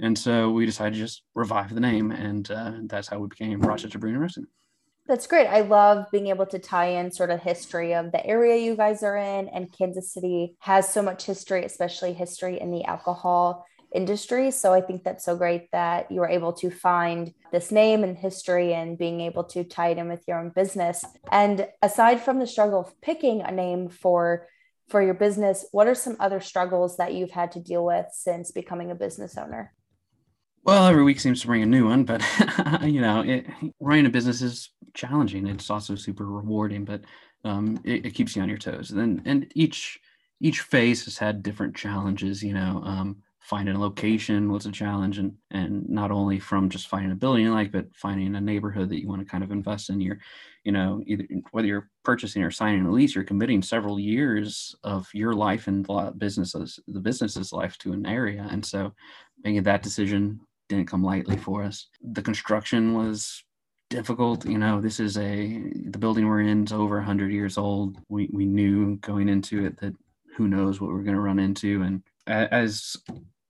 And 0.00 0.18
so 0.18 0.50
we 0.50 0.64
decided 0.66 0.94
to 0.94 1.00
just 1.00 1.22
revive 1.34 1.74
the 1.74 1.80
name, 1.80 2.10
and 2.10 2.50
uh, 2.50 2.72
that's 2.84 3.08
how 3.08 3.18
we 3.18 3.28
became 3.28 3.60
Rochester 3.60 3.98
Brewing 3.98 4.14
and 4.14 4.22
Roasting. 4.22 4.46
That's 5.06 5.26
great. 5.26 5.46
I 5.46 5.60
love 5.62 6.06
being 6.10 6.28
able 6.28 6.46
to 6.46 6.58
tie 6.58 6.86
in 6.86 7.10
sort 7.10 7.30
of 7.30 7.40
history 7.40 7.94
of 7.94 8.12
the 8.12 8.24
area 8.24 8.56
you 8.56 8.76
guys 8.76 9.02
are 9.02 9.16
in, 9.16 9.48
and 9.48 9.72
Kansas 9.76 10.12
City 10.12 10.56
has 10.60 10.88
so 10.88 11.02
much 11.02 11.24
history, 11.24 11.64
especially 11.64 12.12
history 12.12 12.60
in 12.60 12.70
the 12.70 12.84
alcohol 12.84 13.66
industry. 13.92 14.50
So 14.52 14.72
I 14.72 14.80
think 14.80 15.02
that's 15.02 15.24
so 15.24 15.36
great 15.36 15.70
that 15.72 16.10
you 16.10 16.20
were 16.20 16.28
able 16.28 16.52
to 16.54 16.70
find 16.70 17.34
this 17.52 17.72
name 17.72 18.04
and 18.04 18.16
history 18.16 18.72
and 18.72 18.96
being 18.96 19.20
able 19.20 19.44
to 19.44 19.64
tie 19.64 19.88
it 19.88 19.98
in 19.98 20.08
with 20.08 20.22
your 20.28 20.38
own 20.38 20.50
business. 20.50 21.04
And 21.30 21.66
aside 21.82 22.20
from 22.20 22.38
the 22.38 22.46
struggle 22.46 22.80
of 22.80 23.00
picking 23.00 23.42
a 23.42 23.50
name 23.50 23.88
for 23.88 24.46
for 24.88 25.02
your 25.02 25.14
business, 25.14 25.66
what 25.70 25.86
are 25.86 25.94
some 25.94 26.16
other 26.18 26.40
struggles 26.40 26.96
that 26.96 27.14
you've 27.14 27.30
had 27.30 27.52
to 27.52 27.60
deal 27.60 27.84
with 27.84 28.06
since 28.12 28.50
becoming 28.50 28.90
a 28.90 28.94
business 28.96 29.36
owner? 29.36 29.72
Well, 30.62 30.86
every 30.86 31.02
week 31.04 31.20
seems 31.20 31.40
to 31.40 31.46
bring 31.46 31.62
a 31.62 31.66
new 31.66 31.88
one, 31.88 32.04
but 32.04 32.22
you 32.82 33.00
know, 33.00 33.22
it, 33.22 33.46
running 33.80 34.06
a 34.06 34.10
business 34.10 34.42
is 34.42 34.70
challenging. 34.94 35.46
It's 35.46 35.70
also 35.70 35.94
super 35.94 36.26
rewarding, 36.26 36.84
but 36.84 37.02
um, 37.44 37.80
it, 37.84 38.04
it, 38.06 38.10
keeps 38.14 38.36
you 38.36 38.42
on 38.42 38.48
your 38.48 38.58
toes. 38.58 38.90
And 38.90 39.22
and 39.24 39.50
each 39.54 39.98
each 40.40 40.60
phase 40.60 41.04
has 41.06 41.16
had 41.16 41.42
different 41.42 41.74
challenges. 41.74 42.42
You 42.42 42.52
know, 42.52 42.82
um, 42.84 43.22
finding 43.40 43.74
a 43.74 43.80
location 43.80 44.52
was 44.52 44.66
a 44.66 44.70
challenge 44.70 45.18
and 45.18 45.32
and 45.50 45.88
not 45.88 46.10
only 46.10 46.38
from 46.38 46.68
just 46.68 46.88
finding 46.88 47.10
a 47.10 47.14
building 47.16 47.44
you 47.44 47.52
like 47.52 47.72
but 47.72 47.86
finding 47.96 48.34
a 48.36 48.40
neighborhood 48.40 48.88
that 48.88 49.00
you 49.00 49.08
want 49.08 49.20
to 49.20 49.26
kind 49.26 49.42
of 49.42 49.50
invest 49.50 49.88
in 49.88 50.00
your 50.00 50.18
you 50.62 50.70
know 50.70 51.02
either 51.06 51.26
whether 51.50 51.66
you're 51.66 51.88
purchasing 52.04 52.42
or 52.42 52.50
signing 52.50 52.84
a 52.84 52.90
lease 52.90 53.14
you're 53.14 53.24
committing 53.24 53.62
several 53.62 53.98
years 53.98 54.76
of 54.84 55.08
your 55.14 55.32
life 55.32 55.66
and 55.68 55.86
the 55.86 56.12
businesses 56.18 56.78
the 56.86 57.00
business's 57.00 57.52
life 57.52 57.76
to 57.78 57.92
an 57.92 58.06
area 58.06 58.46
and 58.50 58.64
so 58.64 58.92
making 59.42 59.62
that 59.62 59.82
decision 59.82 60.38
didn't 60.70 60.88
come 60.88 61.04
lightly 61.04 61.36
for 61.36 61.62
us 61.62 61.88
the 62.12 62.22
construction 62.22 62.94
was 62.94 63.44
difficult 63.90 64.46
you 64.46 64.56
know 64.56 64.80
this 64.80 65.00
is 65.00 65.18
a 65.18 65.62
the 65.86 65.98
building 65.98 66.26
we're 66.26 66.40
in 66.40 66.64
is 66.64 66.72
over 66.72 66.96
100 66.96 67.32
years 67.32 67.58
old 67.58 67.98
we, 68.08 68.28
we 68.32 68.46
knew 68.46 68.96
going 68.96 69.28
into 69.28 69.66
it 69.66 69.78
that 69.80 69.94
who 70.36 70.48
knows 70.48 70.80
what 70.80 70.90
we're 70.90 71.02
going 71.02 71.16
to 71.16 71.20
run 71.20 71.38
into 71.38 71.82
and 71.82 72.02
as 72.26 72.96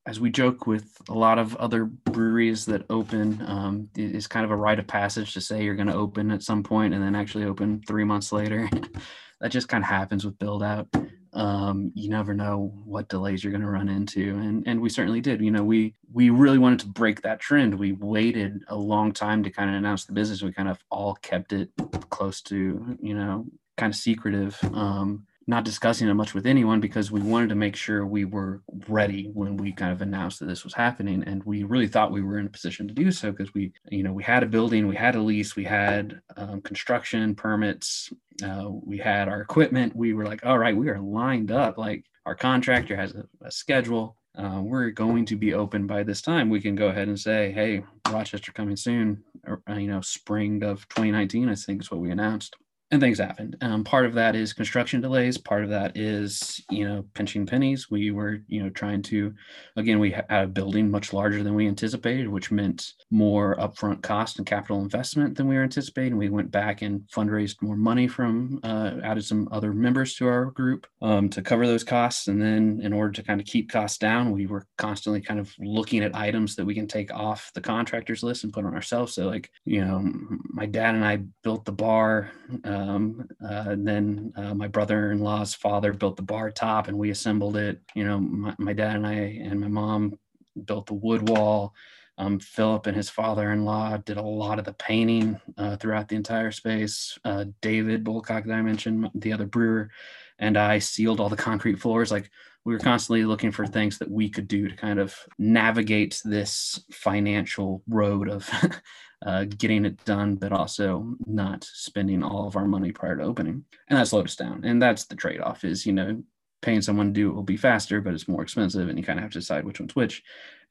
as 0.06 0.18
we 0.18 0.30
joke 0.30 0.66
with 0.66 0.96
a 1.09 1.14
lot 1.14 1.38
of 1.38 1.54
other 1.56 1.85
breweries 1.85 2.64
that 2.66 2.85
open, 2.88 3.40
um, 3.46 3.88
it's 3.94 4.26
kind 4.26 4.44
of 4.44 4.50
a 4.50 4.56
rite 4.56 4.78
of 4.78 4.87
passage 4.87 5.35
to 5.35 5.40
say 5.40 5.62
you're 5.62 5.74
going 5.74 5.87
to 5.87 5.94
open 5.94 6.30
at 6.30 6.42
some 6.42 6.62
point 6.62 6.94
and 6.94 7.02
then 7.02 7.14
actually 7.14 7.44
open 7.44 7.83
three 7.87 8.04
months 8.04 8.33
later. 8.33 8.68
that 9.40 9.50
just 9.50 9.68
kind 9.68 9.85
of 9.85 9.88
happens 9.88 10.24
with 10.24 10.38
build 10.38 10.62
out. 10.62 10.88
Um, 11.33 11.93
you 11.95 12.09
never 12.11 12.35
know 12.35 12.73
what 12.85 13.09
delays 13.09 13.45
you're 13.45 13.53
going 13.53 13.62
to 13.62 13.71
run 13.71 13.88
into, 13.88 14.37
and 14.38 14.66
and 14.66 14.81
we 14.81 14.88
certainly 14.88 15.21
did. 15.21 15.40
You 15.40 15.51
know, 15.51 15.62
we 15.62 15.95
we 16.12 16.31
really 16.31 16.59
wanted 16.59 16.81
to 16.81 16.87
break 16.87 17.23
that 17.23 17.40
trend. 17.40 17.75
We 17.75 17.93
waited 17.93 18.62
a 18.69 18.77
long 18.77 19.12
time 19.12 19.43
to 19.45 19.51
kind 19.51 19.71
of 19.71 19.77
announce 19.77 20.05
the 20.05 20.12
business. 20.12 20.43
We 20.43 20.53
kind 20.53 20.69
of 20.69 20.79
all 20.90 21.14
kept 21.23 21.53
it 21.53 21.71
close 22.11 22.40
to 22.43 22.97
you 23.01 23.14
know 23.14 23.47
kind 23.77 23.93
of 23.93 23.97
secretive. 23.97 24.59
Um, 24.75 25.27
not 25.50 25.64
discussing 25.64 26.08
it 26.08 26.14
much 26.14 26.32
with 26.32 26.46
anyone 26.46 26.80
because 26.80 27.10
we 27.10 27.20
wanted 27.20 27.48
to 27.48 27.54
make 27.54 27.74
sure 27.74 28.06
we 28.06 28.24
were 28.24 28.62
ready 28.88 29.28
when 29.34 29.56
we 29.56 29.72
kind 29.72 29.92
of 29.92 30.00
announced 30.00 30.38
that 30.38 30.46
this 30.46 30.64
was 30.64 30.72
happening. 30.72 31.24
And 31.26 31.42
we 31.44 31.64
really 31.64 31.88
thought 31.88 32.12
we 32.12 32.22
were 32.22 32.38
in 32.38 32.46
a 32.46 32.50
position 32.50 32.86
to 32.88 32.94
do 32.94 33.10
so 33.10 33.32
because 33.32 33.52
we 33.52 33.72
you 33.90 34.02
know 34.02 34.12
we 34.12 34.22
had 34.22 34.42
a 34.42 34.46
building 34.46 34.86
we 34.86 34.96
had 34.96 35.16
a 35.16 35.20
lease 35.20 35.56
we 35.56 35.64
had 35.64 36.22
um, 36.36 36.62
construction 36.62 37.34
permits 37.34 38.12
uh, 38.42 38.68
we 38.70 38.96
had 38.96 39.28
our 39.28 39.42
equipment. 39.42 39.94
We 39.94 40.14
were 40.14 40.24
like 40.24 40.46
all 40.46 40.58
right 40.58 40.76
we 40.76 40.88
are 40.88 41.00
lined 41.00 41.50
up. 41.50 41.76
Like 41.76 42.04
our 42.24 42.34
contractor 42.34 42.96
has 42.96 43.14
a, 43.14 43.26
a 43.42 43.50
schedule. 43.50 44.16
Uh, 44.38 44.60
we're 44.62 44.90
going 44.90 45.24
to 45.26 45.36
be 45.36 45.52
open 45.52 45.88
by 45.88 46.04
this 46.04 46.22
time. 46.22 46.48
We 46.48 46.60
can 46.60 46.76
go 46.76 46.86
ahead 46.86 47.08
and 47.08 47.18
say 47.18 47.50
hey 47.50 47.82
rochester 48.10 48.52
coming 48.52 48.76
soon 48.76 49.22
or, 49.46 49.62
uh, 49.68 49.74
you 49.74 49.86
know 49.86 50.00
spring 50.00 50.64
of 50.64 50.88
2019 50.88 51.48
i 51.48 51.54
think 51.54 51.82
is 51.82 51.90
what 51.90 52.00
we 52.00 52.10
announced 52.10 52.56
and 52.92 53.00
things 53.00 53.18
happened. 53.18 53.57
Um, 53.61 53.85
part 53.85 54.05
of 54.05 54.14
that 54.14 54.35
is 54.35 54.53
construction 54.53 55.00
delays. 55.00 55.38
Part 55.38 55.62
of 55.62 55.70
that 55.70 55.96
is, 55.96 56.61
you 56.70 56.87
know, 56.88 57.05
pinching 57.14 57.46
pennies. 57.46 57.88
We 57.88 58.11
were, 58.11 58.38
you 58.48 58.62
know, 58.62 58.70
trying 58.70 59.03
to, 59.03 59.33
again, 59.76 60.00
we 60.00 60.11
had 60.11 60.26
a 60.29 60.46
building 60.48 60.90
much 60.90 61.12
larger 61.12 61.44
than 61.44 61.55
we 61.55 61.68
anticipated, 61.68 62.29
which 62.29 62.50
meant 62.50 62.92
more 63.12 63.55
upfront 63.57 64.03
cost 64.03 64.38
and 64.38 64.46
capital 64.46 64.83
investment 64.83 65.37
than 65.37 65.46
we 65.46 65.55
were 65.55 65.62
anticipating. 65.62 66.18
We 66.18 66.31
went 66.31 66.50
back 66.50 66.83
and 66.83 67.03
fundraised 67.14 67.62
more 67.62 67.76
money 67.76 68.09
from, 68.09 68.59
uh, 68.64 68.96
added 69.05 69.24
some 69.24 69.48
other 69.53 69.72
members 69.72 70.16
to 70.16 70.26
our 70.26 70.46
group 70.46 70.88
um, 71.00 71.29
to 71.31 71.42
cover 71.42 71.68
those 71.68 71.85
costs. 71.85 72.26
And 72.26 72.42
then 72.42 72.81
in 72.83 72.92
order 72.92 73.12
to 73.12 73.22
kind 73.22 73.40
of 73.40 73.46
keep 73.46 73.70
costs 73.70 73.98
down, 73.98 74.33
we 74.33 74.46
were 74.46 74.66
constantly 74.79 75.20
kind 75.20 75.38
of 75.38 75.55
looking 75.61 76.03
at 76.03 76.16
items 76.16 76.57
that 76.57 76.64
we 76.64 76.74
can 76.74 76.88
take 76.88 77.14
off 77.14 77.53
the 77.55 77.61
contractors 77.61 78.24
list 78.24 78.42
and 78.42 78.53
put 78.53 78.64
on 78.64 78.74
ourselves. 78.74 79.14
So 79.14 79.29
like, 79.29 79.48
you 79.64 79.85
know, 79.85 80.03
my 80.48 80.66
dad 80.66 80.96
and 80.96 81.05
I 81.05 81.20
built 81.44 81.64
the 81.64 81.72
bar. 81.72 82.33
Uh, 82.64 82.80
um, 82.81 83.29
uh, 83.47 83.77
then 83.79 84.33
uh, 84.37 84.55
my 84.55 84.66
brother-in-law's 84.66 85.55
father 85.55 85.93
built 85.93 86.16
the 86.16 86.23
bar 86.23 86.51
top, 86.51 86.88
and 86.88 86.97
we 86.97 87.11
assembled 87.11 87.57
it. 87.57 87.81
You 87.95 88.05
know, 88.05 88.19
my, 88.19 88.55
my 88.59 88.73
dad 88.73 88.97
and 88.97 89.07
I 89.07 89.12
and 89.12 89.61
my 89.61 89.69
mom 89.69 90.19
built 90.64 90.87
the 90.87 90.95
wood 90.95 91.29
wall. 91.29 91.75
Um, 92.16 92.38
Philip 92.38 92.87
and 92.87 92.97
his 92.97 93.09
father-in-law 93.09 93.99
did 93.99 94.16
a 94.16 94.23
lot 94.23 94.59
of 94.59 94.64
the 94.64 94.75
painting 94.75 95.40
uh, 95.57 95.77
throughout 95.77 96.09
the 96.09 96.16
entire 96.16 96.51
space. 96.53 97.19
Uh, 97.25 97.47
David 97.62 98.05
Bulcock, 98.05 98.45
that 98.45 98.55
I 98.55 98.62
mentioned, 98.62 99.11
the 99.14 99.33
other 99.33 99.47
brewer, 99.47 99.90
and 100.38 100.57
I 100.57 100.79
sealed 100.79 101.21
all 101.21 101.31
the 101.31 101.37
concrete 101.37 101.79
floors. 101.79 102.11
Like 102.11 102.31
we 102.64 102.75
were 102.75 102.81
constantly 102.81 103.25
looking 103.25 103.53
for 103.53 103.66
things 103.66 103.99
that 103.99 104.11
we 104.11 104.29
could 104.29 104.49
do 104.49 104.69
to 104.69 104.77
kind 104.77 104.99
of 104.99 105.16
navigate 105.38 106.21
this 106.25 106.83
financial 106.90 107.83
road 107.88 108.29
of 108.29 108.51
uh, 109.24 109.44
getting 109.44 109.85
it 109.85 110.02
done, 110.04 110.37
but 110.37 110.52
also 110.52 111.14
not 111.26 111.64
spending 111.64 112.22
all 112.22 112.46
of 112.46 112.56
our 112.56 112.66
money 112.66 112.92
prior 112.92 113.16
to 113.16 113.22
opening. 113.22 113.64
And 113.88 113.98
that 113.98 114.09
slowed 114.09 114.26
us 114.26 114.37
down. 114.37 114.64
And 114.64 114.80
that's 114.80 115.04
the 115.04 115.16
trade 115.16 115.40
off 115.40 115.64
is, 115.64 115.85
you 115.85 115.92
know, 115.92 116.22
paying 116.62 116.83
someone 116.83 117.06
to 117.09 117.12
do 117.12 117.30
it 117.30 117.35
will 117.35 117.42
be 117.42 117.56
faster, 117.56 118.00
but 118.00 118.14
it's 118.14 118.28
more 118.28 118.42
expensive 118.42 118.88
and 118.88 118.98
you 118.98 119.04
kind 119.04 119.18
of 119.18 119.22
have 119.22 119.33
to 119.33 119.38
decide 119.38 119.64
which 119.64 119.80
one's 119.80 119.96
which. 119.96 120.22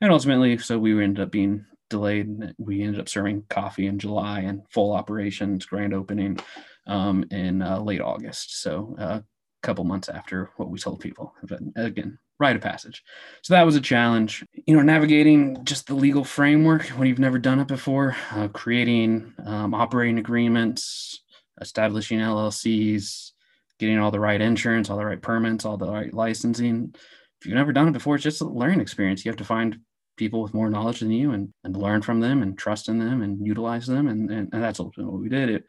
And 0.01 0.11
ultimately, 0.11 0.57
so 0.57 0.77
we 0.77 0.91
ended 1.03 1.23
up 1.23 1.31
being 1.31 1.65
delayed. 1.89 2.53
We 2.57 2.83
ended 2.83 2.99
up 2.99 3.09
serving 3.09 3.45
coffee 3.49 3.87
in 3.87 3.99
July 3.99 4.41
and 4.41 4.61
full 4.69 4.93
operations, 4.93 5.65
grand 5.65 5.93
opening 5.93 6.39
um, 6.87 7.25
in 7.31 7.61
uh, 7.61 7.79
late 7.79 8.01
August. 8.01 8.61
So 8.61 8.95
uh, 8.99 9.03
a 9.03 9.23
couple 9.63 9.83
months 9.83 10.09
after 10.09 10.51
what 10.57 10.69
we 10.69 10.79
told 10.79 10.99
people. 10.99 11.33
But 11.43 11.59
again, 11.75 12.19
rite 12.39 12.55
of 12.55 12.61
passage. 12.61 13.03
So 13.41 13.53
that 13.53 13.65
was 13.65 13.75
a 13.75 13.81
challenge. 13.81 14.45
You 14.65 14.75
know, 14.75 14.81
navigating 14.81 15.63
just 15.65 15.87
the 15.87 15.93
legal 15.93 16.23
framework 16.23 16.87
when 16.89 17.07
you've 17.07 17.19
never 17.19 17.37
done 17.37 17.59
it 17.59 17.67
before, 17.67 18.15
uh, 18.31 18.47
creating 18.47 19.33
um, 19.45 19.73
operating 19.73 20.19
agreements, 20.19 21.21
establishing 21.59 22.19
LLCs, 22.19 23.31
getting 23.77 23.99
all 23.99 24.11
the 24.11 24.19
right 24.19 24.41
insurance, 24.41 24.89
all 24.89 24.97
the 24.97 25.05
right 25.05 25.21
permits, 25.21 25.65
all 25.65 25.77
the 25.77 25.91
right 25.91 26.13
licensing. 26.13 26.93
If 27.39 27.45
you've 27.45 27.55
never 27.55 27.73
done 27.73 27.89
it 27.89 27.93
before, 27.93 28.15
it's 28.15 28.23
just 28.23 28.41
a 28.41 28.45
learning 28.45 28.81
experience. 28.81 29.23
You 29.23 29.31
have 29.31 29.37
to 29.37 29.45
find 29.45 29.79
people 30.17 30.41
with 30.41 30.53
more 30.53 30.69
knowledge 30.69 30.99
than 30.99 31.11
you 31.11 31.31
and, 31.31 31.53
and 31.63 31.75
learn 31.75 32.01
from 32.01 32.19
them 32.19 32.41
and 32.41 32.57
trust 32.57 32.89
in 32.89 32.99
them 32.99 33.21
and 33.21 33.45
utilize 33.45 33.87
them. 33.87 34.07
And, 34.07 34.29
and, 34.29 34.49
and 34.53 34.63
that's 34.63 34.79
ultimately 34.79 35.11
what 35.11 35.21
we 35.21 35.29
did. 35.29 35.49
It, 35.49 35.65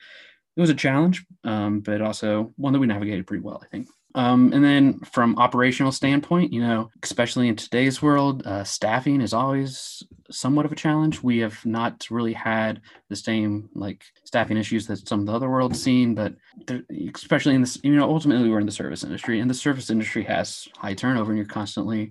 it 0.57 0.61
was 0.61 0.71
a 0.71 0.75
challenge, 0.75 1.25
um, 1.45 1.81
but 1.81 2.03
also 2.03 2.53
one 2.57 2.73
that 2.73 2.81
we 2.81 2.89
navigated 2.89 3.27
pretty 3.27 3.43
well, 3.43 3.61
I 3.63 3.69
think. 3.69 3.87
Um, 4.15 4.53
and 4.53 4.65
then 4.65 4.99
from 5.01 5.39
operational 5.39 5.93
standpoint, 5.93 6.53
you 6.53 6.61
know, 6.61 6.91
especially 7.03 7.47
in 7.47 7.55
today's 7.55 8.03
world, 8.03 8.45
uh, 8.45 8.65
staffing 8.65 9.21
is 9.21 9.33
always 9.33 10.03
somewhat 10.33 10.67
of 10.67 10.73
a 10.73 10.77
challenge. 10.77 11.23
We 11.23 11.39
have 11.39 11.65
not 11.65 12.09
really 12.11 12.33
had 12.33 12.81
the 13.09 13.15
same 13.15 13.69
like 13.75 14.03
staffing 14.25 14.57
issues 14.57 14.89
that 14.89 15.07
some 15.07 15.21
of 15.21 15.27
the 15.27 15.33
other 15.33 15.49
world's 15.49 15.81
seen, 15.81 16.17
but 16.17 16.35
especially 17.15 17.55
in 17.55 17.61
this, 17.61 17.79
you 17.85 17.95
know, 17.95 18.11
ultimately 18.11 18.49
we're 18.49 18.59
in 18.59 18.67
the 18.67 18.73
service 18.73 19.05
industry, 19.05 19.39
and 19.39 19.49
the 19.49 19.55
service 19.55 19.91
industry 19.91 20.25
has 20.25 20.67
high 20.77 20.95
turnover, 20.95 21.31
and 21.31 21.39
you're 21.39 21.47
constantly, 21.47 22.11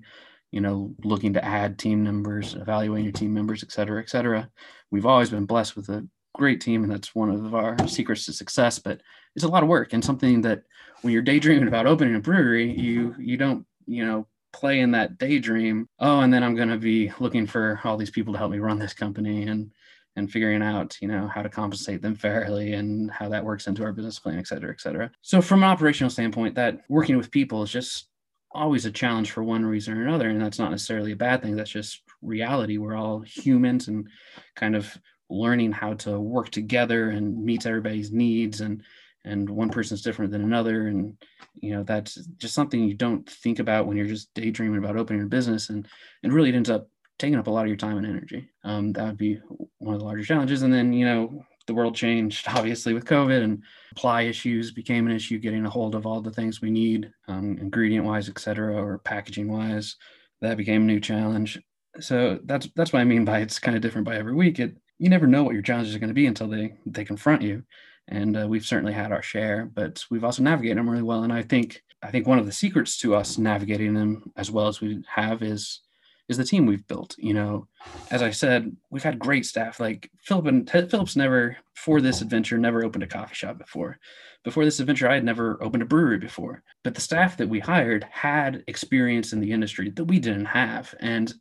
you 0.52 0.62
know, 0.62 0.96
looking 1.04 1.34
to 1.34 1.44
add 1.44 1.78
team 1.78 2.02
members, 2.04 2.56
evaluating 2.56 3.06
your 3.06 3.14
team 3.14 3.34
members, 3.34 3.62
et 3.62 3.74
cetera, 3.74 4.02
et 4.02 4.10
cetera. 4.10 4.50
We've 4.90 5.06
always 5.06 5.32
been 5.32 5.46
blessed 5.46 5.76
with 5.76 5.90
a 5.90 6.08
great 6.34 6.62
team, 6.62 6.84
and 6.84 6.92
that's 6.92 7.14
one 7.14 7.30
of 7.30 7.54
our 7.54 7.76
secrets 7.88 8.26
to 8.26 8.34
success. 8.34 8.80
But 8.80 9.02
it's 9.36 9.46
a 9.46 9.50
lot 9.50 9.64
of 9.64 9.70
work 9.70 9.94
and 9.94 10.04
something 10.04 10.42
that 10.42 10.64
when 11.02 11.14
you're 11.14 11.22
daydreaming 11.22 11.68
about 11.68 11.88
opening 11.88 12.16
a 12.16 12.20
brewery, 12.20 12.72
you 12.72 13.16
you 13.20 13.38
don't 13.38 13.66
you 13.86 14.06
know 14.06 14.28
play 14.52 14.80
in 14.80 14.92
that 14.92 15.18
daydream. 15.18 15.88
Oh, 16.00 16.22
and 16.22 16.34
then 16.34 16.44
I'm 16.44 16.56
going 16.56 16.70
to 16.70 16.78
be 16.78 17.12
looking 17.20 17.46
for 17.46 17.80
all 17.84 17.98
these 17.98 18.10
people 18.10 18.34
to 18.34 18.40
help 18.40 18.52
me 18.52 18.60
run 18.60 18.80
this 18.80 18.94
company 18.94 19.44
and 19.44 19.72
and 20.16 20.30
figuring 20.30 20.62
out 20.62 20.98
you 21.02 21.08
know 21.08 21.28
how 21.28 21.42
to 21.42 21.50
compensate 21.50 22.02
them 22.02 22.16
fairly 22.16 22.74
and 22.74 23.12
how 23.12 23.30
that 23.30 23.46
works 23.46 23.68
into 23.68 23.84
our 23.84 23.94
business 23.94 24.20
plan, 24.20 24.40
et 24.40 24.48
cetera, 24.48 24.72
et 24.72 24.82
cetera. 24.82 25.12
So 25.22 25.42
from 25.42 25.64
an 25.64 25.70
operational 25.70 26.10
standpoint, 26.10 26.56
that 26.56 26.82
working 26.90 27.18
with 27.18 27.32
people 27.32 27.64
is 27.64 27.72
just 27.72 28.10
always 28.52 28.86
a 28.86 28.92
challenge 28.92 29.32
for 29.32 29.44
one 29.44 29.64
reason 29.64 29.96
or 29.96 30.02
another 30.02 30.30
and 30.30 30.42
that's 30.42 30.58
not 30.58 30.72
necessarily 30.72 31.12
a 31.12 31.16
bad 31.16 31.40
thing 31.40 31.56
that's 31.56 31.70
just 31.70 32.02
reality 32.24 32.80
we're 32.80 32.96
all 32.96 33.20
humans 33.20 33.88
and 33.90 34.08
kind 34.56 34.76
of 34.76 34.98
learning 35.30 35.72
how 35.72 35.94
to 35.94 36.20
work 36.20 36.50
together 36.50 37.12
and 37.12 37.44
meet 37.44 37.66
everybody's 37.68 38.12
needs 38.12 38.62
and 38.62 38.82
and 39.26 39.50
one 39.50 39.70
person's 39.70 40.02
different 40.02 40.32
than 40.32 40.42
another 40.42 40.88
and 40.88 41.16
you 41.56 41.74
know 41.74 41.84
that's 41.84 42.16
just 42.38 42.54
something 42.54 42.84
you 42.84 42.94
don't 42.94 43.30
think 43.30 43.60
about 43.60 43.86
when 43.86 43.98
you're 43.98 44.06
just 44.06 44.34
daydreaming 44.34 44.80
about 44.80 44.98
opening 44.98 45.24
a 45.24 45.26
business 45.26 45.70
and 45.70 45.88
and 46.24 46.34
really 46.34 46.50
it 46.50 46.56
ends 46.56 46.70
up 46.70 46.88
taking 47.18 47.38
up 47.38 47.48
a 47.48 47.52
lot 47.52 47.64
of 47.64 47.68
your 47.68 47.76
time 47.76 47.98
and 47.98 48.08
energy. 48.08 48.50
Um, 48.64 48.94
that 48.94 49.06
would 49.06 49.18
be 49.18 49.42
one 49.80 49.94
of 49.94 50.00
the 50.00 50.06
larger 50.06 50.24
challenges 50.24 50.62
and 50.62 50.74
then 50.74 50.94
you 50.94 51.06
know 51.06 51.44
the 51.68 51.74
world 51.74 51.96
changed 51.96 52.48
obviously 52.56 52.94
with 52.94 53.06
covid 53.06 53.44
and 53.44 53.62
supply 53.90 54.24
issues 54.24 54.72
became 54.72 55.06
an 55.06 55.16
issue 55.16 55.38
getting 55.38 55.66
a 55.66 55.70
hold 55.70 55.94
of 55.94 56.06
all 56.06 56.22
the 56.22 56.32
things 56.32 56.62
we 56.62 56.72
need 56.72 57.12
um, 57.28 57.58
ingredient 57.60 58.06
wise 58.06 58.30
et 58.30 58.40
cetera 58.40 58.76
or 58.76 59.00
packaging 59.00 59.52
wise 59.52 59.96
that 60.42 60.58
became 60.58 60.84
a 60.84 60.86
new 60.86 61.00
challenge. 61.00 61.60
So 62.00 62.40
that's 62.46 62.70
that's 62.76 62.94
what 62.94 63.00
i 63.00 63.06
mean 63.06 63.26
by 63.26 63.40
it's 63.40 63.60
kind 63.60 63.76
of 63.76 63.82
different 63.82 64.06
by 64.06 64.16
every 64.16 64.34
week. 64.34 64.60
It 64.60 64.78
you 65.00 65.10
never 65.10 65.28
know 65.28 65.44
what 65.44 65.54
your 65.54 65.62
challenges 65.62 65.96
are 65.96 66.00
going 66.00 66.10
to 66.10 66.14
be 66.14 66.28
until 66.28 66.48
they 66.48 66.74
they 66.86 67.06
confront 67.06 67.42
you 67.42 67.64
and 68.10 68.36
uh, 68.36 68.48
we've 68.48 68.66
certainly 68.66 68.94
had 68.94 69.12
our 69.12 69.22
share 69.22 69.70
but 69.74 70.04
we've 70.10 70.24
also 70.24 70.44
navigated 70.44 70.78
them 70.78 70.90
really 70.90 71.04
well 71.04 71.24
and 71.24 71.32
i 71.32 71.42
think 71.42 71.84
i 72.04 72.12
think 72.12 72.28
one 72.28 72.40
of 72.40 72.46
the 72.46 72.52
secrets 72.52 72.98
to 72.98 73.16
us 73.16 73.38
navigating 73.38 73.94
them 73.94 74.32
as 74.36 74.52
well 74.52 74.68
as 74.68 74.82
we 74.82 75.02
have 75.08 75.42
is 75.42 75.82
is 76.28 76.38
the 76.38 76.44
team 76.44 76.68
we've 76.68 76.88
built 76.88 77.16
you 77.18 77.34
know? 77.34 77.68
As 78.12 78.22
i 78.22 78.32
said 78.32 78.76
we've 78.90 79.04
had 79.04 79.18
great 79.18 79.46
staff 79.46 79.80
like 79.80 80.10
philip 80.20 80.46
and 80.48 80.70
philip's 80.70 81.16
never 81.16 81.58
for 81.76 82.02
this 82.02 82.22
adventure 82.22 82.58
never 82.58 82.84
opened 82.84 83.04
a 83.04 83.08
coffee 83.08 83.36
shop 83.36 83.58
before. 83.58 83.98
Before 84.44 84.66
this 84.66 84.80
adventure 84.80 85.10
i 85.10 85.16
had 85.16 85.26
never 85.26 85.62
opened 85.64 85.84
a 85.84 85.88
brewery 85.88 86.18
before 86.18 86.64
but 86.84 86.96
the 86.96 87.02
staff 87.02 87.38
that 87.38 87.50
we 87.50 87.60
hired 87.60 88.06
had 88.12 88.64
experience 88.68 89.34
in 89.34 89.40
the 89.40 89.52
industry 89.52 89.90
that 89.92 90.06
we 90.06 90.20
didn't 90.20 90.46
have 90.46 90.94
and 91.00 91.34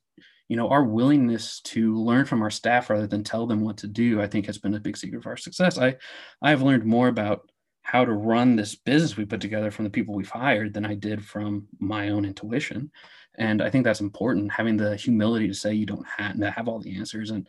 you 0.48 0.56
know 0.56 0.68
our 0.68 0.84
willingness 0.84 1.60
to 1.60 1.94
learn 1.94 2.24
from 2.24 2.42
our 2.42 2.50
staff 2.50 2.90
rather 2.90 3.06
than 3.06 3.22
tell 3.22 3.46
them 3.46 3.60
what 3.60 3.76
to 3.76 3.86
do 3.86 4.20
i 4.20 4.26
think 4.26 4.46
has 4.46 4.58
been 4.58 4.74
a 4.74 4.80
big 4.80 4.96
secret 4.96 5.18
of 5.18 5.26
our 5.26 5.36
success. 5.36 5.78
I 5.78 5.96
i've 6.42 6.62
learned 6.62 6.84
more 6.84 7.08
about 7.08 7.50
how 7.82 8.04
to 8.04 8.12
run 8.12 8.56
this 8.56 8.74
business 8.74 9.16
we 9.16 9.24
put 9.24 9.40
together 9.40 9.70
from 9.70 9.84
the 9.84 9.90
people 9.90 10.14
we've 10.14 10.28
hired 10.28 10.74
than 10.74 10.84
i 10.84 10.94
did 10.94 11.24
from 11.24 11.68
my 11.78 12.08
own 12.10 12.24
intuition. 12.24 12.90
And 13.36 13.62
i 13.62 13.70
think 13.70 13.84
that's 13.84 14.00
important 14.00 14.50
having 14.52 14.76
the 14.76 14.96
humility 14.96 15.46
to 15.48 15.54
say 15.54 15.74
you 15.74 15.86
don't 15.86 16.06
have 16.06 16.38
to 16.38 16.50
have 16.50 16.68
all 16.68 16.80
the 16.80 16.96
answers 16.96 17.30
and 17.30 17.46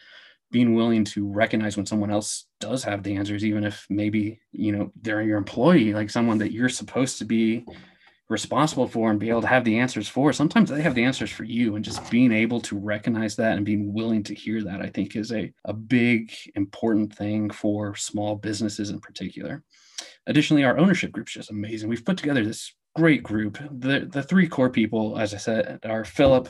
being 0.52 0.74
willing 0.74 1.06
to 1.06 1.28
recognize 1.28 1.78
when 1.78 1.86
someone 1.86 2.10
else 2.10 2.46
does 2.60 2.84
have 2.84 3.04
the 3.04 3.16
answers 3.16 3.46
even 3.46 3.64
if 3.64 3.86
maybe 3.90 4.40
you 4.52 4.72
know 4.72 4.92
they're 5.02 5.22
your 5.22 5.38
employee 5.38 5.94
like 5.94 6.10
someone 6.10 6.38
that 6.40 6.52
you're 6.52 6.70
supposed 6.70 7.20
to 7.20 7.26
be 7.26 7.66
responsible 8.30 8.88
for 8.88 9.10
and 9.10 9.20
be 9.20 9.30
able 9.30 9.42
to 9.42 9.48
have 9.48 9.66
the 9.66 9.80
answers 9.80 10.08
for. 10.08 10.32
Sometimes 10.32 10.70
they 10.70 10.82
have 10.82 10.96
the 10.96 11.04
answers 11.04 11.32
for 11.32 11.44
you, 11.44 11.76
and 11.76 11.84
just 11.84 12.10
being 12.12 12.32
able 12.32 12.62
to 12.62 12.78
recognize 12.78 13.36
that 13.36 13.58
and 13.58 13.66
being 13.66 13.92
willing 13.94 14.24
to 14.24 14.36
hear 14.36 14.64
that, 14.64 14.82
I 14.82 14.88
think, 14.88 15.16
is 15.16 15.32
a, 15.32 15.52
a 15.66 15.74
big, 15.74 16.32
important 16.56 17.16
thing 17.16 17.50
for 17.50 17.96
small 17.96 18.36
businesses 18.36 18.92
in 18.92 19.00
particular. 19.00 19.64
Additionally, 20.28 20.64
our 20.64 20.78
ownership 20.78 21.12
group 21.12 21.28
is 21.28 21.34
just 21.34 21.52
amazing. 21.52 21.90
We've 21.90 22.06
put 22.06 22.18
together 22.18 22.46
this 22.46 22.74
great 22.96 23.24
group. 23.24 23.58
The 23.72 24.08
the 24.12 24.24
three 24.24 24.48
core 24.48 24.70
people, 24.70 25.18
as 25.18 25.34
I 25.34 25.38
said, 25.38 25.80
are 25.84 26.06
Philip, 26.06 26.50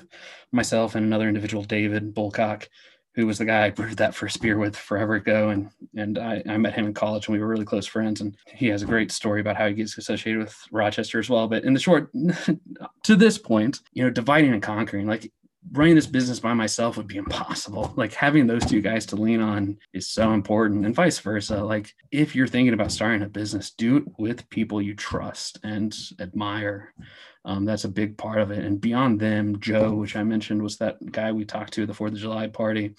myself, 0.52 0.96
and 0.96 1.06
another 1.06 1.28
individual, 1.28 1.64
David 1.64 2.14
Bulcock, 2.14 2.68
who 3.16 3.26
was 3.26 3.38
the 3.38 3.46
guy 3.46 3.66
I 3.66 3.70
brewed 3.70 3.98
that 3.98 4.16
first 4.16 4.42
beer 4.42 4.58
with 4.58 4.76
forever 4.76 5.16
ago. 5.16 5.50
And 5.50 5.70
and 5.96 6.18
I, 6.18 6.44
I 6.48 6.58
met 6.58 6.74
him 6.74 6.86
in 6.86 6.94
college 6.94 7.28
and 7.28 7.34
we 7.34 7.42
were 7.42 7.48
really 7.48 7.66
close 7.66 7.86
friends. 7.86 8.22
And 8.22 8.36
he 8.46 8.68
has 8.68 8.82
a 8.82 8.88
great 8.88 9.12
story 9.12 9.42
about 9.42 9.58
how 9.58 9.68
he 9.68 9.74
gets 9.74 9.98
associated 9.98 10.40
with 10.40 10.56
Rochester 10.72 11.20
as 11.20 11.30
well. 11.30 11.48
But 11.48 11.64
in 11.64 11.74
the 11.74 11.80
short, 11.80 12.12
to 13.04 13.16
this 13.16 13.38
point, 13.38 13.80
you 13.94 14.04
know, 14.04 14.10
dividing 14.10 14.54
and 14.54 14.64
conquering, 14.64 15.08
like 15.08 15.32
running 15.72 15.96
this 15.96 16.08
business 16.08 16.40
by 16.40 16.54
myself 16.54 16.98
would 16.98 17.08
be 17.08 17.18
impossible. 17.18 17.94
Like 18.00 18.14
having 18.14 18.48
those 18.48 18.66
two 18.66 18.82
guys 18.82 19.06
to 19.08 19.18
lean 19.18 19.42
on 19.42 19.78
is 19.94 20.08
so 20.08 20.32
important, 20.32 20.86
and 20.86 20.96
vice 20.96 21.20
versa. 21.20 21.62
Like 21.62 21.94
if 22.12 22.34
you're 22.34 22.48
thinking 22.48 22.74
about 22.74 22.94
starting 22.94 23.24
a 23.24 23.28
business, 23.28 23.72
do 23.72 23.98
it 23.98 24.04
with 24.18 24.50
people 24.50 24.82
you 24.82 24.96
trust 24.96 25.60
and 25.64 25.94
admire. 26.20 26.94
Um, 27.46 27.66
that's 27.66 27.86
a 27.86 27.90
big 27.90 28.18
part 28.18 28.40
of 28.40 28.52
it. 28.52 28.64
And 28.64 28.82
beyond 28.82 29.20
them, 29.20 29.60
Joe, 29.60 29.94
which 29.94 30.16
I 30.16 30.24
mentioned, 30.24 30.62
was 30.62 30.78
that 30.78 30.98
guy 31.12 31.32
we 31.32 31.46
talked 31.46 31.74
to 31.74 31.84
at 31.84 31.88
the 31.88 31.94
Fourth 31.94 32.14
of 32.14 32.20
July 32.20 32.48
party. 32.48 32.96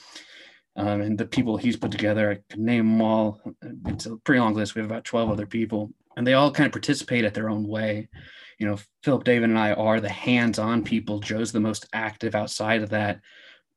Um, 0.76 1.00
and 1.02 1.18
the 1.18 1.26
people 1.26 1.56
he's 1.56 1.76
put 1.76 1.90
together, 1.90 2.30
I 2.30 2.34
could 2.48 2.60
name 2.60 2.86
them 2.86 3.02
all. 3.02 3.40
It's 3.86 4.06
a 4.06 4.16
pretty 4.16 4.40
long 4.40 4.54
list. 4.54 4.74
We 4.74 4.80
have 4.80 4.90
about 4.90 5.04
12 5.04 5.30
other 5.30 5.46
people, 5.46 5.90
and 6.16 6.26
they 6.26 6.34
all 6.34 6.50
kind 6.50 6.66
of 6.66 6.72
participate 6.72 7.24
at 7.24 7.34
their 7.34 7.50
own 7.50 7.66
way 7.66 8.08
you 8.60 8.66
know, 8.66 8.76
Philip 9.02 9.24
David 9.24 9.48
and 9.48 9.58
I 9.58 9.72
are 9.72 10.00
the 10.00 10.10
hands-on 10.10 10.84
people. 10.84 11.18
Joe's 11.18 11.50
the 11.50 11.60
most 11.60 11.86
active 11.94 12.34
outside 12.34 12.82
of 12.82 12.90
that. 12.90 13.20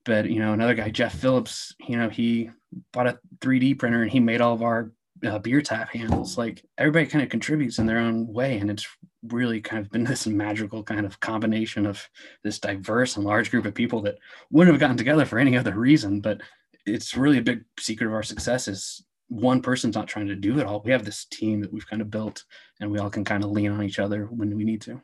But 0.03 0.29
you 0.29 0.39
know, 0.39 0.51
another 0.51 0.75
guy, 0.75 0.89
Jeff 0.89 1.15
Phillips, 1.15 1.73
you 1.87 1.97
know, 1.97 2.09
he 2.09 2.51
bought 2.91 3.07
a 3.07 3.17
3D 3.39 3.79
printer 3.79 4.01
and 4.01 4.11
he 4.11 4.19
made 4.19 4.41
all 4.41 4.53
of 4.53 4.61
our 4.61 4.91
uh, 5.25 5.39
beer 5.39 5.61
tap 5.61 5.89
handles. 5.89 6.37
Like 6.37 6.65
everybody 6.77 7.05
kind 7.05 7.23
of 7.23 7.29
contributes 7.29 7.79
in 7.79 7.85
their 7.85 7.99
own 7.99 8.27
way, 8.27 8.57
and 8.57 8.69
it's 8.69 8.85
really 9.27 9.61
kind 9.61 9.85
of 9.85 9.91
been 9.91 10.03
this 10.05 10.27
magical 10.27 10.83
kind 10.83 11.05
of 11.05 11.19
combination 11.19 11.85
of 11.85 12.07
this 12.43 12.59
diverse 12.59 13.15
and 13.15 13.25
large 13.25 13.51
group 13.51 13.65
of 13.65 13.73
people 13.73 14.01
that 14.01 14.17
wouldn't 14.51 14.73
have 14.73 14.79
gotten 14.79 14.97
together 14.97 15.25
for 15.25 15.39
any 15.39 15.57
other 15.57 15.73
reason. 15.73 16.21
But 16.21 16.41
it's 16.85 17.15
really 17.15 17.37
a 17.37 17.43
big 17.43 17.63
secret 17.79 18.07
of 18.07 18.13
our 18.13 18.23
success 18.23 18.67
is 18.67 19.03
one 19.29 19.61
person's 19.61 19.95
not 19.95 20.07
trying 20.07 20.27
to 20.27 20.35
do 20.35 20.59
it 20.59 20.65
all. 20.65 20.81
We 20.81 20.91
have 20.91 21.05
this 21.05 21.25
team 21.25 21.61
that 21.61 21.71
we've 21.71 21.87
kind 21.87 22.01
of 22.01 22.11
built 22.11 22.43
and 22.79 22.91
we 22.91 22.99
all 22.99 23.09
can 23.09 23.23
kind 23.23 23.43
of 23.43 23.51
lean 23.51 23.71
on 23.71 23.83
each 23.83 23.99
other 23.99 24.25
when 24.25 24.55
we 24.55 24.63
need 24.63 24.81
to. 24.81 25.01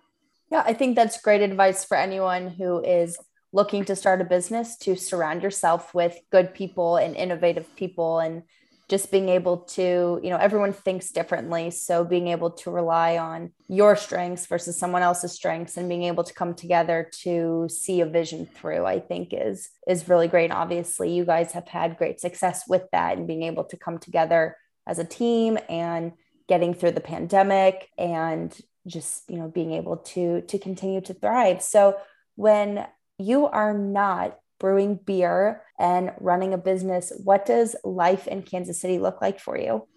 Yeah, 0.51 0.63
I 0.65 0.73
think 0.73 0.95
that's 0.95 1.21
great 1.21 1.41
advice 1.41 1.86
for 1.86 1.95
anyone 1.95 2.49
who 2.49 2.84
is 2.84 3.17
looking 3.51 3.86
to 3.86 3.95
start 3.95 4.21
a 4.21 4.25
business 4.25 4.77
to 4.77 4.95
surround 4.95 5.41
yourself 5.41 5.93
with 5.93 6.17
good 6.32 6.53
people 6.53 6.97
and 6.97 7.15
innovative 7.15 7.75
people 7.75 8.19
and 8.19 8.43
just 8.89 9.12
being 9.12 9.30
able 9.30 9.58
to, 9.58 10.19
you 10.23 10.32
know, 10.32 10.38
everyone 10.38 10.73
thinks 10.73 11.12
differently. 11.12 11.69
So 11.69 12.04
being 12.04 12.28
able 12.28 12.49
to 12.52 12.71
rely 12.71 13.17
on 13.17 13.52
your 13.67 13.95
strengths 13.95 14.47
versus 14.47 14.80
someone 14.80 15.04
else's 15.04 15.32
strengths 15.32 15.78
and 15.78 15.88
being 15.88 16.04
able 16.04 16.23
to 16.23 16.34
come 16.34 16.56
together 16.56 17.10
to 17.21 17.67
see 17.69 18.02
a 18.02 18.08
vision 18.08 18.47
through, 18.47 18.86
I 18.88 18.99
think 18.99 19.30
is 19.32 19.69
is 19.88 20.10
really 20.10 20.28
great. 20.28 20.52
Obviously 20.52 21.13
you 21.13 21.23
guys 21.23 21.52
have 21.52 21.67
had 21.67 21.97
great 21.97 22.19
success 22.19 22.63
with 22.67 22.84
that 22.91 23.17
and 23.17 23.28
being 23.28 23.43
able 23.43 23.63
to 23.65 23.78
come 23.78 23.99
together 23.99 24.58
as 24.88 24.97
a 24.97 25.06
team 25.06 25.60
and 25.69 26.13
getting 26.47 26.73
through 26.73 26.91
the 26.91 26.99
pandemic 26.99 27.88
and 27.95 28.58
just, 28.88 29.30
you 29.30 29.38
know, 29.38 29.47
being 29.47 29.71
able 29.73 29.97
to 29.97 30.41
to 30.41 30.58
continue 30.58 31.02
to 31.02 31.13
thrive. 31.13 31.62
So 31.62 31.97
when 32.36 32.88
you 33.19 33.45
are 33.45 33.78
not 33.78 34.39
brewing 34.60 35.00
beer 35.06 35.63
and 35.80 36.12
running 36.19 36.54
a 36.54 36.58
business. 36.58 37.12
What 37.24 37.45
does 37.45 37.76
life 37.84 38.28
in 38.28 38.43
Kansas 38.43 38.80
City 38.80 39.00
look 39.00 39.22
like 39.22 39.39
for 39.39 39.58
you? 39.58 39.88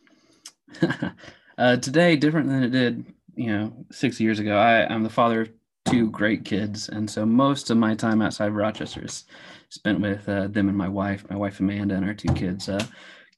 uh, 1.58 1.76
today, 1.76 2.16
different 2.16 2.48
than 2.48 2.62
it 2.62 2.70
did, 2.70 3.04
you 3.34 3.48
know, 3.48 3.86
six 3.90 4.20
years 4.20 4.38
ago. 4.38 4.56
I, 4.56 4.86
I'm 4.86 5.02
the 5.02 5.10
father 5.10 5.42
of 5.42 5.50
two 5.86 6.10
great 6.10 6.44
kids, 6.44 6.88
and 6.88 7.10
so 7.10 7.26
most 7.26 7.70
of 7.70 7.76
my 7.76 7.94
time 7.94 8.22
outside 8.22 8.48
of 8.48 8.54
Rochester 8.54 9.04
is 9.04 9.24
spent 9.68 10.00
with 10.00 10.28
uh, 10.28 10.48
them 10.48 10.68
and 10.68 10.78
my 10.78 10.88
wife, 10.88 11.28
my 11.28 11.36
wife 11.36 11.60
Amanda, 11.60 11.94
and 11.94 12.04
our 12.04 12.14
two 12.14 12.32
kids. 12.32 12.68
Uh, 12.68 12.84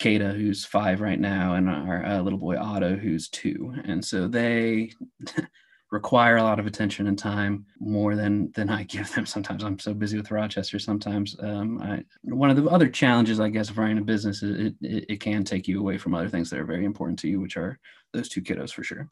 Kata, 0.01 0.31
who's 0.31 0.65
five 0.65 1.01
right 1.01 1.21
now, 1.21 1.55
and 1.55 1.69
our 1.69 2.05
uh, 2.05 2.21
little 2.21 2.39
boy 2.39 2.59
Otto, 2.59 2.97
who's 2.97 3.29
two. 3.29 3.73
And 3.85 4.05
so 4.05 4.27
they 4.27 4.91
require 5.91 6.37
a 6.37 6.43
lot 6.43 6.59
of 6.59 6.67
attention 6.67 7.07
and 7.07 7.19
time 7.19 7.65
more 7.79 8.17
than 8.17 8.51
than 8.53 8.69
I 8.69 8.83
give 8.85 9.13
them. 9.15 9.27
Sometimes 9.27 9.63
I'm 9.63 9.79
so 9.79 9.95
busy 9.95 10.17
with 10.17 10.31
Rochester. 10.31 10.79
Sometimes 10.79 11.37
um, 11.41 11.81
I, 11.81 12.05
one 12.23 12.51
of 12.51 12.57
the 12.57 12.69
other 12.69 12.89
challenges, 12.89 13.41
I 13.41 13.49
guess, 13.49 13.71
of 13.71 13.79
running 13.79 13.99
a 13.99 14.03
business 14.03 14.43
is 14.43 14.67
it, 14.67 14.75
it, 14.81 15.05
it 15.09 15.21
can 15.21 15.45
take 15.45 15.69
you 15.69 15.79
away 15.81 15.99
from 15.99 16.15
other 16.15 16.29
things 16.29 16.51
that 16.51 16.59
are 16.59 16.65
very 16.65 16.85
important 16.85 17.19
to 17.21 17.29
you, 17.29 17.41
which 17.41 17.57
are 17.57 17.79
those 18.13 18.29
two 18.29 18.43
kiddos 18.43 18.73
for 18.73 18.83
sure. 18.83 19.09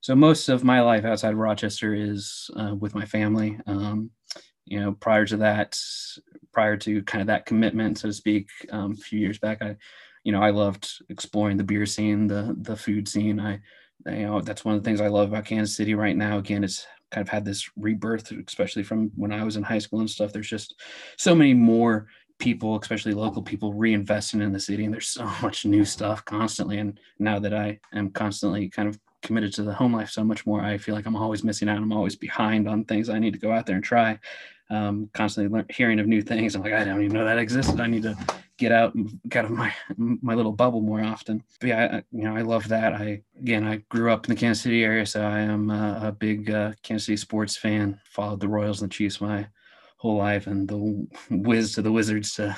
So 0.00 0.14
most 0.14 0.48
of 0.48 0.64
my 0.64 0.80
life 0.80 1.04
outside 1.04 1.32
of 1.32 1.38
Rochester 1.38 1.94
is 1.94 2.50
uh, 2.56 2.74
with 2.74 2.94
my 2.94 3.04
family. 3.04 3.58
Um, 3.66 4.10
you 4.64 4.80
know, 4.80 4.92
prior 4.92 5.24
to 5.26 5.36
that, 5.38 5.78
prior 6.52 6.76
to 6.78 7.02
kind 7.04 7.22
of 7.22 7.28
that 7.28 7.46
commitment, 7.46 7.98
so 7.98 8.08
to 8.08 8.12
speak, 8.12 8.48
um, 8.70 8.92
a 8.92 8.96
few 8.96 9.20
years 9.20 9.38
back, 9.38 9.62
I, 9.62 9.76
you 10.24 10.32
know, 10.32 10.42
I 10.42 10.50
loved 10.50 10.90
exploring 11.08 11.56
the 11.56 11.64
beer 11.64 11.86
scene, 11.86 12.26
the 12.26 12.56
the 12.62 12.76
food 12.76 13.06
scene. 13.06 13.38
I 13.38 13.60
you 14.04 14.26
know 14.26 14.40
that's 14.40 14.64
one 14.64 14.74
of 14.74 14.82
the 14.82 14.88
things 14.88 15.00
I 15.00 15.08
love 15.08 15.28
about 15.28 15.46
Kansas 15.46 15.76
City 15.76 15.94
right 15.94 16.16
now. 16.16 16.38
Again, 16.38 16.64
it's 16.64 16.86
kind 17.10 17.26
of 17.26 17.28
had 17.28 17.44
this 17.44 17.70
rebirth, 17.76 18.32
especially 18.46 18.82
from 18.82 19.10
when 19.16 19.32
I 19.32 19.44
was 19.44 19.56
in 19.56 19.62
high 19.62 19.78
school 19.78 20.00
and 20.00 20.10
stuff. 20.10 20.32
There's 20.32 20.48
just 20.48 20.74
so 21.16 21.34
many 21.34 21.54
more 21.54 22.06
people, 22.38 22.78
especially 22.78 23.14
local 23.14 23.42
people, 23.42 23.72
reinvesting 23.72 24.42
in 24.42 24.52
the 24.52 24.60
city, 24.60 24.84
and 24.84 24.92
there's 24.92 25.08
so 25.08 25.24
much 25.42 25.64
new 25.64 25.84
stuff 25.84 26.24
constantly. 26.24 26.78
And 26.78 26.98
now 27.18 27.38
that 27.38 27.54
I 27.54 27.78
am 27.94 28.10
constantly 28.10 28.68
kind 28.68 28.88
of 28.88 28.98
committed 29.26 29.52
to 29.54 29.62
the 29.62 29.74
home 29.74 29.92
life 29.92 30.08
so 30.08 30.24
much 30.24 30.46
more, 30.46 30.62
I 30.62 30.78
feel 30.78 30.94
like 30.94 31.06
I'm 31.06 31.16
always 31.16 31.44
missing 31.44 31.68
out. 31.68 31.78
I'm 31.78 31.92
always 31.92 32.16
behind 32.16 32.68
on 32.68 32.84
things 32.84 33.10
I 33.10 33.18
need 33.18 33.34
to 33.34 33.38
go 33.38 33.52
out 33.52 33.66
there 33.66 33.76
and 33.76 33.84
try. 33.84 34.18
Um, 34.70 35.10
constantly 35.12 35.52
learn, 35.52 35.66
hearing 35.68 36.00
of 36.00 36.06
new 36.06 36.22
things. 36.22 36.54
I'm 36.54 36.62
like, 36.62 36.72
I 36.72 36.84
don't 36.84 37.02
even 37.02 37.16
know 37.16 37.24
that 37.24 37.38
existed. 37.38 37.80
I 37.80 37.86
need 37.86 38.02
to 38.02 38.16
get 38.58 38.72
out 38.72 38.96
get 39.28 39.44
out 39.44 39.50
of 39.50 39.56
my 39.56 39.72
my 39.96 40.34
little 40.34 40.52
bubble 40.52 40.80
more 40.80 41.02
often. 41.02 41.42
But 41.60 41.68
yeah, 41.68 41.88
I, 41.92 41.96
you 42.10 42.24
know, 42.24 42.36
I 42.36 42.42
love 42.42 42.68
that. 42.68 42.94
I 42.94 43.22
again, 43.38 43.64
I 43.64 43.76
grew 43.88 44.10
up 44.10 44.26
in 44.26 44.34
the 44.34 44.40
Kansas 44.40 44.62
City 44.62 44.84
area, 44.84 45.06
so 45.06 45.22
I 45.22 45.40
am 45.40 45.70
a, 45.70 46.00
a 46.04 46.12
big 46.12 46.50
uh, 46.50 46.72
Kansas 46.82 47.06
City 47.06 47.16
sports 47.16 47.56
fan. 47.56 48.00
Followed 48.06 48.40
the 48.40 48.48
Royals 48.48 48.80
and 48.80 48.90
the 48.90 48.94
Chiefs 48.94 49.20
my 49.20 49.46
whole 49.98 50.16
life, 50.16 50.46
and 50.46 50.68
the 50.68 51.06
Wiz 51.30 51.74
to 51.74 51.82
the 51.82 51.92
Wizards 51.92 52.34
to 52.34 52.56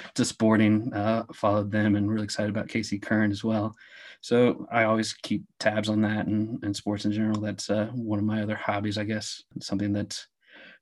to 0.14 0.24
sporting. 0.24 0.92
Uh, 0.92 1.24
followed 1.34 1.70
them, 1.70 1.96
and 1.96 2.10
really 2.10 2.24
excited 2.24 2.50
about 2.50 2.68
KC 2.68 3.00
Current 3.02 3.32
as 3.32 3.44
well. 3.44 3.74
So 4.22 4.66
I 4.70 4.84
always 4.84 5.12
keep 5.12 5.42
tabs 5.58 5.88
on 5.88 6.00
that 6.02 6.26
and, 6.26 6.62
and 6.62 6.74
sports 6.74 7.04
in 7.04 7.12
general. 7.12 7.40
That's 7.40 7.68
uh, 7.68 7.86
one 7.92 8.20
of 8.20 8.24
my 8.24 8.42
other 8.42 8.54
hobbies, 8.54 8.96
I 8.96 9.02
guess. 9.02 9.42
It's 9.56 9.66
something 9.66 9.92
that 9.94 10.24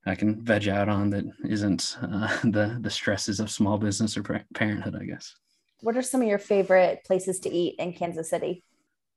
I 0.04 0.14
can 0.14 0.44
veg 0.44 0.68
out 0.68 0.90
on 0.90 1.08
that 1.10 1.24
isn't 1.48 1.96
uh, 2.02 2.38
the 2.44 2.78
the 2.80 2.90
stresses 2.90 3.40
of 3.40 3.50
small 3.50 3.78
business 3.78 4.16
or 4.16 4.22
parenthood, 4.54 4.94
I 4.94 5.04
guess. 5.04 5.34
What 5.80 5.96
are 5.96 6.02
some 6.02 6.20
of 6.20 6.28
your 6.28 6.38
favorite 6.38 7.02
places 7.06 7.40
to 7.40 7.50
eat 7.50 7.76
in 7.78 7.94
Kansas 7.94 8.28
City? 8.28 8.62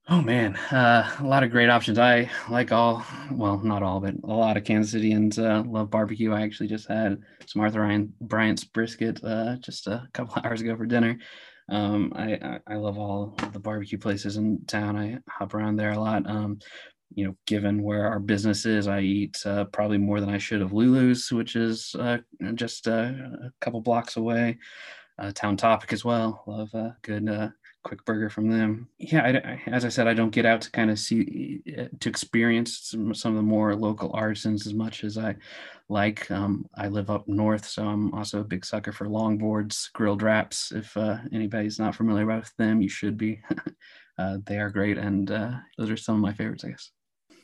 Oh 0.09 0.21
man, 0.21 0.55
uh, 0.55 1.09
a 1.19 1.23
lot 1.25 1.43
of 1.43 1.51
great 1.51 1.69
options. 1.69 1.97
I 1.97 2.29
like 2.49 2.73
all, 2.73 3.05
well, 3.31 3.57
not 3.59 3.83
all, 3.83 4.01
but 4.01 4.15
a 4.23 4.27
lot 4.27 4.57
of 4.57 4.65
Kansas 4.65 4.91
Citians 4.91 5.39
uh, 5.39 5.63
love 5.65 5.89
barbecue. 5.89 6.33
I 6.33 6.41
actually 6.41 6.67
just 6.67 6.87
had 6.87 7.21
some 7.45 7.61
Arthur 7.61 7.81
Ryan 7.81 8.13
Bryant's 8.19 8.65
brisket 8.65 9.23
uh, 9.23 9.57
just 9.57 9.87
a 9.87 10.07
couple 10.13 10.41
hours 10.45 10.61
ago 10.61 10.75
for 10.75 10.85
dinner. 10.85 11.17
Um, 11.69 12.11
I, 12.15 12.59
I, 12.67 12.75
love 12.75 12.97
all 12.97 13.37
the 13.53 13.59
barbecue 13.59 13.97
places 13.97 14.37
in 14.37 14.65
town. 14.65 14.97
I 14.97 15.19
hop 15.29 15.53
around 15.53 15.77
there 15.77 15.91
a 15.91 15.99
lot. 15.99 16.29
Um, 16.29 16.59
you 17.15 17.25
know, 17.25 17.35
given 17.45 17.83
where 17.83 18.07
our 18.07 18.19
business 18.19 18.65
is, 18.65 18.87
I 18.87 18.99
eat 19.01 19.37
uh, 19.45 19.65
probably 19.65 19.97
more 19.97 20.19
than 20.19 20.29
I 20.29 20.39
should 20.39 20.61
of 20.61 20.73
Lulu's, 20.73 21.31
which 21.31 21.55
is 21.55 21.95
uh, 21.97 22.17
just 22.55 22.87
uh, 22.87 23.11
a 23.45 23.51
couple 23.61 23.81
blocks 23.81 24.17
away. 24.17 24.57
Uh, 25.19 25.31
Town 25.31 25.55
Topic 25.55 25.93
as 25.93 26.03
well. 26.03 26.43
Love 26.47 26.73
a 26.73 26.97
good 27.03 27.29
uh, 27.29 27.49
quick 27.83 28.03
burger 28.05 28.29
from 28.29 28.49
them. 28.49 28.87
Yeah, 28.97 29.23
I, 29.23 29.29
I, 29.29 29.61
as 29.67 29.85
I 29.85 29.89
said, 29.89 30.07
I 30.07 30.13
don't 30.13 30.31
get 30.31 30.45
out 30.45 30.61
to 30.61 30.71
kind 30.71 30.89
of 30.89 30.99
see 30.99 31.61
uh, 31.77 31.85
to 31.99 32.09
experience 32.09 32.79
some, 32.89 33.13
some 33.13 33.31
of 33.31 33.37
the 33.37 33.43
more 33.43 33.75
local 33.75 34.11
artisans 34.13 34.65
as 34.65 34.73
much 34.73 35.03
as 35.03 35.17
I 35.17 35.35
like. 35.89 36.29
Um, 36.31 36.65
I 36.75 36.87
live 36.87 37.09
up 37.09 37.27
north, 37.27 37.65
so 37.65 37.85
I'm 37.85 38.13
also 38.13 38.39
a 38.39 38.45
big 38.45 38.65
sucker 38.65 38.91
for 38.91 39.07
longboards, 39.07 39.91
grilled 39.93 40.21
wraps. 40.21 40.71
If 40.71 40.97
anybody's 41.31 41.79
not 41.79 41.95
familiar 41.95 42.25
with 42.25 42.51
them, 42.57 42.81
you 42.81 42.89
should 42.89 43.17
be. 43.17 43.41
they 44.45 44.57
are 44.57 44.69
great, 44.69 44.97
and 44.97 45.27
those 45.27 45.89
are 45.89 45.97
some 45.97 46.15
of 46.15 46.21
my 46.21 46.33
favorites, 46.33 46.63
I 46.65 46.69
guess 46.69 46.91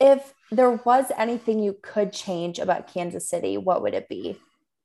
if 0.00 0.32
there 0.50 0.70
was 0.70 1.12
anything 1.16 1.60
you 1.60 1.76
could 1.82 2.12
change 2.12 2.58
about 2.58 2.92
Kansas 2.92 3.28
City, 3.28 3.58
what 3.58 3.82
would 3.82 3.94
it 3.94 4.08
be? 4.08 4.38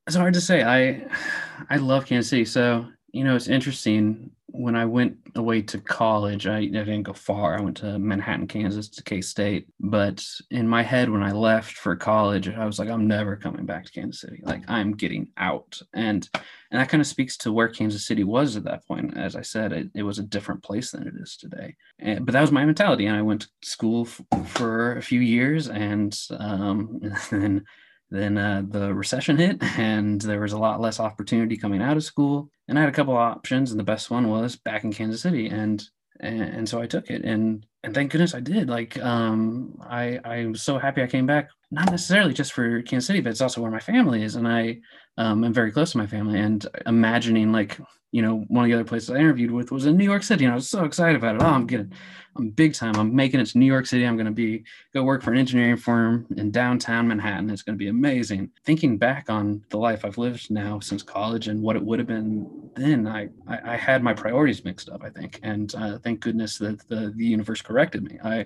It's 0.06 0.16
hard 0.16 0.34
to 0.34 0.42
say. 0.42 0.64
I 0.64 1.08
I 1.70 1.78
love 1.78 2.06
Kansas 2.06 2.30
City. 2.30 2.46
So, 2.46 2.88
you 3.16 3.24
know, 3.24 3.34
it's 3.34 3.48
interesting. 3.48 4.32
when 4.48 4.76
I 4.76 4.84
went 4.84 5.16
away 5.36 5.62
to 5.62 5.80
college, 5.80 6.48
I, 6.48 6.58
I, 6.58 6.66
didn't 6.66 7.04
go 7.04 7.14
far. 7.14 7.58
I 7.58 7.62
went 7.62 7.78
to 7.78 7.98
Manhattan, 7.98 8.46
Kansas, 8.46 8.90
to 8.90 9.04
K 9.04 9.22
State. 9.22 9.68
But 9.80 10.22
in 10.52 10.68
my 10.68 10.84
head, 10.84 11.10
when 11.10 11.24
I 11.24 11.32
left 11.32 11.78
for 11.78 11.96
college, 11.96 12.50
I 12.50 12.66
was 12.66 12.78
like, 12.78 12.90
I'm 12.90 13.08
never 13.08 13.38
coming 13.38 13.66
back 13.66 13.86
to 13.86 13.92
Kansas 13.92 14.20
City. 14.20 14.42
Like 14.44 14.64
I'm 14.68 14.92
getting 14.96 15.30
out, 15.38 15.82
and 15.94 16.28
and 16.72 16.82
that 16.82 16.90
kind 16.90 17.00
of 17.00 17.08
speaks 17.08 17.38
to 17.38 17.54
where 17.54 17.70
Kansas 17.70 18.06
City 18.06 18.26
was 18.26 18.58
at 18.58 18.66
that 18.66 18.86
point. 18.86 19.18
As 19.18 19.38
I 19.38 19.44
said, 19.44 19.72
it, 19.72 19.90
it 19.96 20.04
was 20.04 20.20
a 20.20 20.24
different 20.24 20.62
place 20.62 20.92
than 20.92 21.08
it 21.08 21.14
is 21.18 21.38
today. 21.38 21.76
And, 22.00 22.26
but 22.26 22.34
that 22.34 22.42
was 22.42 22.52
my 22.52 22.66
mentality, 22.66 23.06
and 23.06 23.16
I 23.16 23.22
went 23.22 23.42
to 23.44 23.48
school 23.64 24.08
f- 24.08 24.50
for 24.50 24.98
a 24.98 25.02
few 25.02 25.22
years, 25.22 25.70
and 25.70 26.14
um, 26.38 27.00
then 27.32 27.64
then 28.12 28.38
uh, 28.38 28.64
the 28.68 28.94
recession 28.94 29.38
hit, 29.38 29.64
and 29.78 30.20
there 30.20 30.42
was 30.42 30.54
a 30.54 30.58
lot 30.58 30.82
less 30.82 31.00
opportunity 31.00 31.56
coming 31.56 31.82
out 31.82 31.98
of 31.98 32.04
school. 32.04 32.50
And 32.68 32.78
I 32.78 32.82
had 32.82 32.90
a 32.90 32.94
couple 32.94 33.16
options, 33.16 33.72
and 33.72 33.80
the 33.80 33.84
best 33.84 34.10
one 34.10 34.30
was 34.30 34.56
back 34.56 34.84
in 34.84 34.94
Kansas 34.94 35.22
City, 35.22 35.48
and 35.48 35.88
and, 36.20 36.42
and 36.42 36.70
so 36.70 36.82
I 36.82 36.88
took 36.88 37.10
it, 37.10 37.24
and 37.24 37.66
and 37.84 37.94
thank 37.94 38.12
goodness 38.12 38.34
I 38.34 38.40
did. 38.40 38.70
Like 38.70 38.98
um, 39.00 39.78
I 39.82 40.20
I 40.26 40.46
was 40.48 40.64
so 40.64 40.78
happy 40.78 41.04
I 41.04 41.08
came 41.08 41.26
back, 41.26 41.50
not 41.72 41.92
necessarily 41.92 42.34
just 42.34 42.54
for 42.54 42.82
Kansas 42.84 43.08
City, 43.08 43.22
but 43.22 43.32
it's 43.32 43.42
also 43.42 43.62
where 43.62 43.72
my 43.72 43.80
family 43.80 44.24
is, 44.24 44.36
and 44.36 44.48
I 44.48 44.80
um, 45.18 45.44
am 45.44 45.54
very 45.54 45.72
close 45.72 45.92
to 45.92 45.98
my 45.98 46.08
family. 46.08 46.40
And 46.40 46.66
imagining 46.86 47.52
like 47.52 47.80
you 48.16 48.22
know, 48.22 48.46
one 48.48 48.64
of 48.64 48.70
the 48.70 48.76
other 48.76 48.86
places 48.86 49.10
I 49.10 49.18
interviewed 49.18 49.52
with 49.52 49.74
was 49.74 49.86
in 49.86 49.98
New 49.98 50.06
York 50.06 50.24
City, 50.24 50.46
and 50.46 50.54
I 50.54 50.56
was 50.56 50.70
so 50.70 50.86
excited 50.86 51.18
about 51.18 51.36
it. 51.36 51.42
Oh, 51.42 51.48
I'm 51.48 51.68
getting, 51.68 51.92
I'm 52.38 52.50
big 52.50 52.74
time. 52.74 52.96
I'm 52.96 53.14
making 53.14 53.42
it 53.42 53.48
to 53.48 53.58
New 53.58 53.66
York 53.66 53.86
City. 53.86 54.06
I'm 54.06 54.16
going 54.16 54.26
to 54.26 54.32
be 54.32 54.64
go 54.94 55.04
work 55.04 55.22
for 55.22 55.34
an 55.34 55.38
engineering 55.38 55.76
firm 55.76 56.26
in 56.38 56.50
downtown 56.50 57.10
Manhattan. 57.10 57.50
It's 57.50 57.62
going 57.62 57.78
to 57.78 57.84
be 57.84 57.90
amazing. 57.90 58.52
Thinking 58.64 58.98
back 58.98 59.30
on 59.30 59.66
the 59.70 59.78
life 59.78 60.06
I've 60.06 60.18
lived 60.18 60.50
now 60.50 60.80
since 60.80 61.04
college 61.04 61.50
and 61.50 61.62
what 61.62 61.76
it 61.76 61.84
would 61.84 62.00
have 62.00 62.08
been 62.08 62.70
then, 62.78 63.06
I 63.06 63.28
I, 63.50 63.74
I 63.74 63.76
had 63.76 64.02
my 64.02 64.14
priorities 64.14 64.64
mixed 64.64 64.88
up. 64.88 65.04
I 65.04 65.10
think, 65.10 65.42
and 65.44 65.76
uh, 65.76 65.98
thank 65.98 66.22
goodness 66.22 66.58
that 66.60 66.88
the 66.88 67.12
the 67.14 67.26
universe 67.26 67.62
corrected 67.62 68.04
me. 68.04 68.18
I 68.24 68.46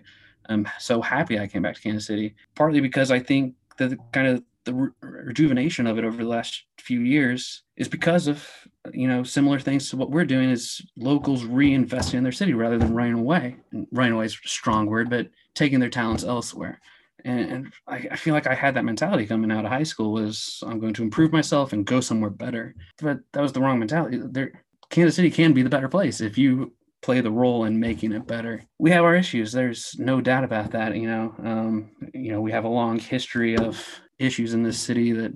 am 0.50 0.68
so 0.80 1.02
happy 1.02 1.40
I 1.40 1.48
came 1.48 1.62
back 1.62 1.76
to 1.76 1.82
Kansas 1.82 2.06
City, 2.06 2.36
partly 2.56 2.80
because 2.80 3.12
I 3.12 3.20
think 3.20 3.56
the 3.78 3.98
kind 4.12 4.28
of 4.28 4.44
the 4.66 4.74
re- 4.74 4.92
rejuvenation 5.02 5.88
of 5.88 5.98
it 5.98 6.04
over 6.04 6.18
the 6.18 6.30
last 6.30 6.64
few 6.78 7.02
years 7.02 7.64
is 7.78 7.88
because 7.88 8.28
of 8.28 8.48
you 8.94 9.08
know 9.08 9.24
similar 9.24 9.60
things 9.60 9.90
to 9.90 9.98
what 9.98 10.12
we're 10.12 10.26
doing 10.26 10.50
is 10.50 10.82
locals 10.98 11.44
reinvesting 11.44 12.16
in 12.16 12.24
their 12.24 12.32
city 12.32 12.54
rather 12.54 12.78
than 12.78 12.94
running 12.94 13.14
away. 13.14 13.56
And 13.72 13.88
running 13.92 14.14
away 14.14 14.26
is 14.26 14.38
a 14.44 14.48
strong 14.48 14.86
word 14.86 15.10
but 15.10 15.28
taking 15.56 15.80
their 15.80 15.90
talents 15.90 16.24
elsewhere. 16.24 16.80
And, 17.26 17.52
and 17.52 17.74
I, 17.86 18.08
I, 18.12 18.16
feel 18.16 18.34
like 18.34 18.48
i 18.48 18.56
had 18.56 18.76
that 18.76 18.86
mentality 18.86 19.28
coming 19.28 19.52
out 19.52 19.66
of 19.66 19.72
high 19.72 19.84
school 19.84 20.14
was 20.14 20.64
i'm 20.66 20.80
going 20.80 20.94
to 20.94 21.04
improve 21.04 21.34
myself 21.34 21.74
and 21.74 21.86
go 21.86 22.00
somewhere 22.00 22.30
better. 22.30 22.76
But 23.02 23.20
that 23.34 23.42
was 23.42 23.52
the 23.54 23.62
wrong 23.62 23.80
mentality. 23.80 24.22
There 24.24 24.64
kansas 24.90 25.16
city 25.16 25.30
can 25.30 25.54
be 25.54 25.62
the 25.62 25.70
better 25.70 25.90
place 25.90 26.20
if 26.22 26.38
you 26.38 26.74
play 27.02 27.22
the 27.22 27.32
role 27.32 27.66
in 27.66 27.80
making 27.80 28.12
it 28.12 28.28
better. 28.28 28.64
We 28.78 28.92
have 28.92 29.04
our 29.04 29.16
issues. 29.16 29.52
There's 29.52 29.96
no 29.98 30.22
doubt 30.22 30.44
about 30.44 30.72
that. 30.72 30.96
You 30.96 31.08
know, 31.08 31.36
um, 31.44 31.92
you 32.14 32.32
know, 32.32 32.42
we 32.42 32.52
have 32.52 32.66
a 32.66 32.70
long 32.70 33.00
history 33.00 33.58
of 33.58 33.84
issues 34.18 34.54
in 34.54 34.64
this 34.64 34.80
city 34.80 35.12
that 35.14 35.34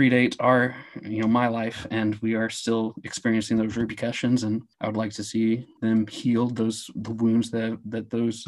predate 0.00 0.34
our 0.40 0.74
you 1.02 1.20
know 1.20 1.28
my 1.28 1.46
life 1.46 1.86
and 1.90 2.14
we 2.22 2.34
are 2.34 2.48
still 2.48 2.94
experiencing 3.04 3.58
those 3.58 3.76
repercussions 3.76 4.44
and 4.44 4.62
i 4.80 4.86
would 4.86 4.96
like 4.96 5.12
to 5.12 5.22
see 5.22 5.66
them 5.82 6.06
healed 6.06 6.56
those 6.56 6.90
the 6.94 7.10
wounds 7.10 7.50
that 7.50 7.78
that 7.84 8.08
those 8.08 8.46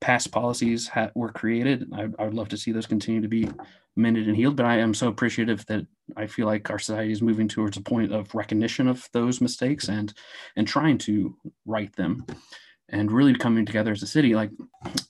past 0.00 0.32
policies 0.32 0.88
ha- 0.88 1.10
were 1.14 1.30
created. 1.30 1.88
I, 1.94 2.08
I 2.18 2.24
would 2.24 2.34
love 2.34 2.48
to 2.48 2.56
see 2.56 2.72
those 2.72 2.86
continue 2.86 3.20
to 3.20 3.28
be 3.28 3.48
mended 3.94 4.26
and 4.26 4.36
healed 4.36 4.56
but 4.56 4.66
i 4.66 4.78
am 4.78 4.92
so 4.92 5.06
appreciative 5.06 5.64
that 5.66 5.86
i 6.16 6.26
feel 6.26 6.46
like 6.46 6.68
our 6.68 6.80
society 6.80 7.12
is 7.12 7.22
moving 7.22 7.46
towards 7.46 7.76
a 7.76 7.80
point 7.80 8.12
of 8.12 8.34
recognition 8.34 8.88
of 8.88 9.08
those 9.12 9.40
mistakes 9.40 9.88
and 9.88 10.12
and 10.56 10.66
trying 10.66 10.98
to 10.98 11.36
right 11.64 11.94
them 11.94 12.26
and 12.90 13.12
really 13.12 13.34
coming 13.34 13.66
together 13.66 13.92
as 13.92 14.02
a 14.02 14.06
city. 14.06 14.34
Like 14.34 14.50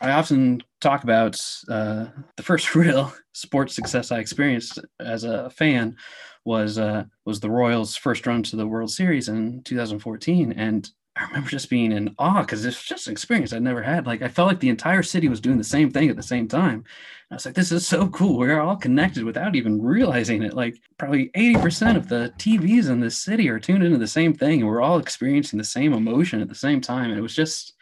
I 0.00 0.12
often 0.12 0.62
talk 0.80 1.04
about 1.04 1.40
uh, 1.68 2.06
the 2.36 2.42
first 2.42 2.74
real 2.74 3.12
sports 3.32 3.74
success 3.74 4.10
I 4.12 4.18
experienced 4.18 4.78
as 5.00 5.24
a 5.24 5.50
fan 5.50 5.96
was 6.44 6.78
uh, 6.78 7.04
was 7.24 7.40
the 7.40 7.50
Royals' 7.50 7.96
first 7.96 8.26
run 8.26 8.42
to 8.44 8.56
the 8.56 8.66
World 8.66 8.90
Series 8.90 9.28
in 9.28 9.62
2014, 9.64 10.52
and 10.52 10.90
I 11.18 11.24
remember 11.26 11.50
just 11.50 11.68
being 11.68 11.92
in 11.92 12.14
awe 12.18 12.42
because 12.42 12.64
it's 12.64 12.82
just 12.82 13.06
an 13.06 13.12
experience 13.12 13.52
I'd 13.52 13.62
never 13.62 13.82
had. 13.82 14.06
Like 14.06 14.22
I 14.22 14.28
felt 14.28 14.48
like 14.48 14.60
the 14.60 14.68
entire 14.68 15.02
city 15.02 15.28
was 15.28 15.40
doing 15.40 15.58
the 15.58 15.64
same 15.64 15.90
thing 15.90 16.08
at 16.08 16.16
the 16.16 16.22
same 16.22 16.46
time. 16.46 16.84
I 17.30 17.34
was 17.34 17.44
like, 17.44 17.54
this 17.54 17.72
is 17.72 17.86
so 17.86 18.08
cool. 18.08 18.38
We're 18.38 18.60
all 18.60 18.76
connected 18.76 19.24
without 19.24 19.56
even 19.56 19.82
realizing 19.82 20.42
it. 20.42 20.54
Like 20.54 20.80
probably 20.96 21.30
80% 21.36 21.96
of 21.96 22.08
the 22.08 22.32
TVs 22.38 22.88
in 22.88 23.00
this 23.00 23.18
city 23.18 23.48
are 23.48 23.58
tuned 23.58 23.82
into 23.82 23.98
the 23.98 24.06
same 24.06 24.32
thing. 24.32 24.60
And 24.60 24.68
we're 24.68 24.80
all 24.80 24.98
experiencing 24.98 25.58
the 25.58 25.64
same 25.64 25.92
emotion 25.92 26.40
at 26.40 26.48
the 26.48 26.54
same 26.54 26.80
time. 26.80 27.10
And 27.10 27.18
it 27.18 27.22
was 27.22 27.34
just 27.34 27.74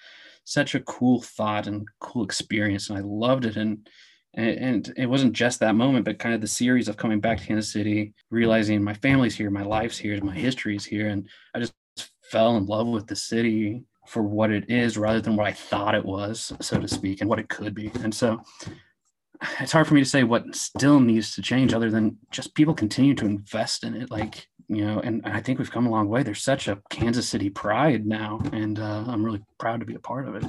such 0.44 0.74
a 0.74 0.80
cool 0.80 1.20
thought 1.20 1.66
and 1.66 1.86
cool 2.00 2.24
experience. 2.24 2.88
And 2.88 2.98
I 2.98 3.02
loved 3.02 3.44
it. 3.44 3.56
And 3.56 3.88
and, 4.34 4.92
it 4.98 5.06
wasn't 5.06 5.32
just 5.32 5.60
that 5.60 5.74
moment, 5.74 6.04
but 6.04 6.18
kind 6.18 6.34
of 6.34 6.42
the 6.42 6.46
series 6.46 6.88
of 6.88 6.98
coming 6.98 7.20
back 7.20 7.38
to 7.38 7.46
Kansas 7.46 7.72
City, 7.72 8.12
realizing 8.30 8.84
my 8.84 8.92
family's 8.92 9.34
here, 9.34 9.50
my 9.50 9.62
life's 9.62 9.96
here, 9.96 10.22
my 10.22 10.34
history's 10.34 10.84
here. 10.84 11.08
And 11.08 11.26
I 11.54 11.60
just 11.60 11.72
fell 12.36 12.58
in 12.58 12.66
love 12.66 12.86
with 12.86 13.06
the 13.06 13.16
city 13.16 13.82
for 14.06 14.22
what 14.22 14.50
it 14.50 14.68
is 14.68 14.98
rather 14.98 15.22
than 15.22 15.36
what 15.36 15.46
I 15.46 15.52
thought 15.52 15.94
it 15.94 16.04
was, 16.04 16.52
so 16.60 16.78
to 16.78 16.86
speak, 16.86 17.22
and 17.22 17.30
what 17.30 17.38
it 17.38 17.48
could 17.48 17.74
be. 17.74 17.90
And 18.02 18.14
so 18.14 18.42
it's 19.58 19.72
hard 19.72 19.86
for 19.86 19.94
me 19.94 20.02
to 20.02 20.08
say 20.08 20.22
what 20.22 20.54
still 20.54 21.00
needs 21.00 21.34
to 21.34 21.40
change 21.40 21.72
other 21.72 21.90
than 21.90 22.18
just 22.30 22.54
people 22.54 22.74
continue 22.74 23.14
to 23.14 23.24
invest 23.24 23.84
in 23.84 23.94
it. 23.94 24.10
Like, 24.10 24.48
you 24.68 24.84
know, 24.84 25.00
and 25.00 25.22
I 25.24 25.40
think 25.40 25.58
we've 25.58 25.70
come 25.70 25.86
a 25.86 25.90
long 25.90 26.10
way. 26.10 26.22
There's 26.22 26.42
such 26.42 26.68
a 26.68 26.82
Kansas 26.90 27.26
City 27.26 27.48
pride 27.48 28.04
now, 28.04 28.42
and 28.52 28.78
uh, 28.78 29.04
I'm 29.06 29.24
really 29.24 29.42
proud 29.58 29.80
to 29.80 29.86
be 29.86 29.94
a 29.94 29.98
part 29.98 30.28
of 30.28 30.34
it. 30.34 30.44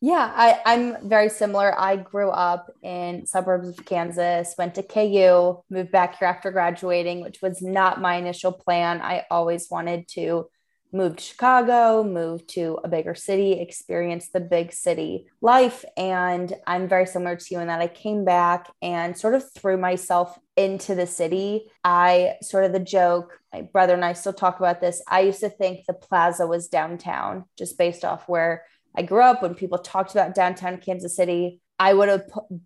Yeah, 0.00 0.32
I, 0.36 0.60
I'm 0.64 1.08
very 1.08 1.30
similar. 1.30 1.76
I 1.76 1.96
grew 1.96 2.30
up 2.30 2.70
in 2.84 3.26
suburbs 3.26 3.70
of 3.70 3.84
Kansas, 3.84 4.54
went 4.56 4.76
to 4.76 4.84
KU, 4.84 5.64
moved 5.68 5.90
back 5.90 6.20
here 6.20 6.28
after 6.28 6.52
graduating, 6.52 7.22
which 7.22 7.42
was 7.42 7.60
not 7.60 8.00
my 8.00 8.14
initial 8.14 8.52
plan. 8.52 9.00
I 9.00 9.24
always 9.32 9.66
wanted 9.68 10.06
to 10.10 10.48
moved 10.92 11.18
to 11.18 11.24
Chicago, 11.24 12.02
moved 12.02 12.48
to 12.50 12.78
a 12.82 12.88
bigger 12.88 13.14
city, 13.14 13.52
experienced 13.52 14.32
the 14.32 14.40
big 14.40 14.72
city 14.72 15.26
life. 15.40 15.84
And 15.96 16.52
I'm 16.66 16.88
very 16.88 17.06
similar 17.06 17.36
to 17.36 17.46
you 17.50 17.60
in 17.60 17.68
that 17.68 17.80
I 17.80 17.88
came 17.88 18.24
back 18.24 18.70
and 18.80 19.16
sort 19.16 19.34
of 19.34 19.44
threw 19.52 19.76
myself 19.76 20.38
into 20.56 20.94
the 20.94 21.06
city. 21.06 21.70
I 21.84 22.34
sort 22.42 22.64
of 22.64 22.72
the 22.72 22.80
joke, 22.80 23.38
my 23.52 23.62
brother 23.62 23.94
and 23.94 24.04
I 24.04 24.14
still 24.14 24.32
talk 24.32 24.58
about 24.58 24.80
this. 24.80 25.02
I 25.08 25.20
used 25.20 25.40
to 25.40 25.50
think 25.50 25.86
the 25.86 25.94
plaza 25.94 26.46
was 26.46 26.68
downtown 26.68 27.44
just 27.58 27.78
based 27.78 28.04
off 28.04 28.28
where 28.28 28.64
I 28.96 29.02
grew 29.02 29.22
up. 29.22 29.42
When 29.42 29.54
people 29.54 29.78
talked 29.78 30.12
about 30.12 30.34
downtown 30.34 30.78
Kansas 30.78 31.14
City, 31.14 31.60
I 31.78 31.94
would 31.94 32.08
have 32.08 32.24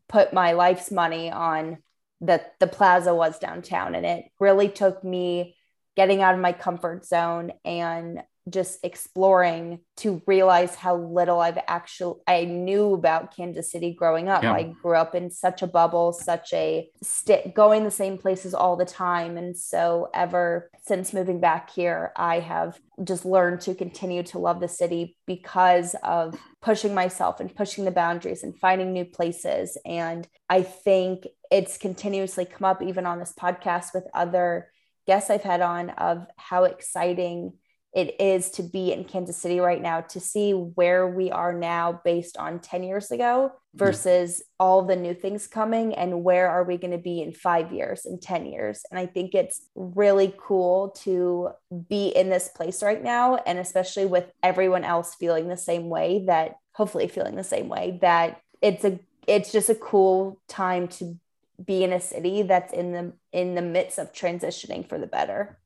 put 0.09 0.33
my 0.33 0.53
life's 0.53 0.91
money 0.91 1.31
on 1.31 1.79
that 2.23 2.55
the 2.61 2.67
plaza 2.67 3.15
was 3.15 3.39
downtown. 3.39 3.95
And 3.95 4.07
it 4.07 4.25
really 4.39 4.69
took 4.69 5.03
me 5.03 5.57
getting 5.97 6.23
out 6.23 6.35
of 6.35 6.41
my 6.41 6.53
comfort 6.53 7.05
zone 7.05 7.53
and 7.65 8.23
just 8.49 8.81
exploring 8.83 9.79
to 9.97 10.21
realize 10.27 10.75
how 10.75 10.97
little 10.97 11.39
I've 11.39 11.59
actually 11.69 12.21
I 12.27 12.45
knew 12.45 12.95
about 12.95 13.35
Kansas 13.35 13.71
City 13.71 13.95
growing 13.95 14.29
up. 14.29 14.43
Yeah. 14.43 14.53
I 14.53 14.75
grew 14.83 14.97
up 14.97 15.15
in 15.15 15.31
such 15.31 15.63
a 15.63 15.67
bubble, 15.67 16.13
such 16.13 16.53
a 16.53 16.91
st- 17.03 17.55
going 17.55 17.85
the 17.85 17.91
same 17.91 18.19
places 18.19 18.53
all 18.53 18.77
the 18.77 18.85
time 18.85 19.37
and 19.37 19.57
so 19.57 20.09
ever 20.13 20.71
since 20.83 21.13
moving 21.13 21.41
back 21.41 21.71
here, 21.71 22.13
I 22.17 22.41
have 22.41 22.81
just 23.05 23.25
learned 23.25 23.61
to 23.63 23.75
continue 23.75 24.25
to 24.25 24.39
love 24.39 24.61
the 24.61 24.69
city 24.69 25.17
because 25.27 25.95
of 26.03 26.37
pushing 26.61 26.95
myself 26.95 27.39
and 27.39 27.55
pushing 27.55 27.85
the 27.85 27.91
boundaries 27.91 28.43
and 28.43 28.59
finding 28.59 28.93
new 28.93 29.05
places 29.05 29.79
and 29.85 30.27
I 30.49 30.63
think 30.63 31.27
it's 31.51 31.79
continuously 31.79 32.45
come 32.45 32.65
up 32.65 32.83
even 32.83 33.07
on 33.07 33.19
this 33.19 33.35
podcast 33.39 33.95
with 33.95 34.05
other 34.15 34.72
guests 35.07 35.31
I've 35.31 35.43
had 35.43 35.61
on 35.61 35.91
of 35.91 36.27
how 36.37 36.65
exciting 36.65 37.53
it 37.95 38.19
is 38.19 38.51
to 38.53 38.63
be 38.63 38.91
in 38.91 39.05
Kansas 39.05 39.37
City 39.37 39.61
right 39.61 39.81
now 39.81 40.01
to 40.01 40.19
see 40.19 40.53
where 40.53 41.07
we 41.07 41.31
are 41.31 41.53
now 41.53 42.01
based 42.05 42.39
on 42.39 42.59
10 42.59 42.85
years 42.85 43.11
ago 43.11 43.53
versus 43.75 44.37
mm-hmm. 44.37 44.43
all 44.61 44.83
the 44.83 44.97
new 44.97 45.13
things 45.13 45.47
coming 45.47 45.95
and 45.95 46.25
where 46.25 46.49
are 46.49 46.65
we 46.65 46.79
going 46.79 46.93
to 46.93 46.99
be 46.99 47.21
in 47.21 47.33
5 47.33 47.71
years 47.71 48.07
and 48.07 48.21
10 48.21 48.47
years 48.47 48.83
and 48.91 48.99
I 48.99 49.05
think 49.05 49.35
it's 49.35 49.61
really 49.75 50.35
cool 50.39 50.91
to 51.03 51.51
be 51.89 52.09
in 52.09 52.31
this 52.31 52.49
place 52.49 52.83
right 52.83 53.03
now 53.03 53.37
and 53.37 53.59
especially 53.59 54.07
with 54.07 54.31
everyone 54.43 54.85
else 54.85 55.15
feeling 55.15 55.49
the 55.49 55.57
same 55.57 55.91
way 55.91 56.25
that 56.29 56.55
hopefully 56.73 57.09
feeling 57.09 57.37
the 57.37 57.45
same 57.45 57.69
way 57.69 57.99
that 58.01 58.41
it's 58.63 58.85
a 58.85 58.99
it's 59.27 59.53
just 59.53 59.69
a 59.71 59.75
cool 59.75 60.41
time 60.49 60.89
to 60.89 61.17
be 61.65 61.85
in 61.85 61.93
a 61.93 62.01
city 62.01 62.43
that's 62.43 62.73
in 62.73 62.93
the 62.93 63.13
in 63.33 63.55
the 63.55 63.63
midst 63.63 63.99
of 63.99 64.13
transitioning 64.13 64.89
for 64.89 64.99
the 64.99 65.07
better 65.07 65.59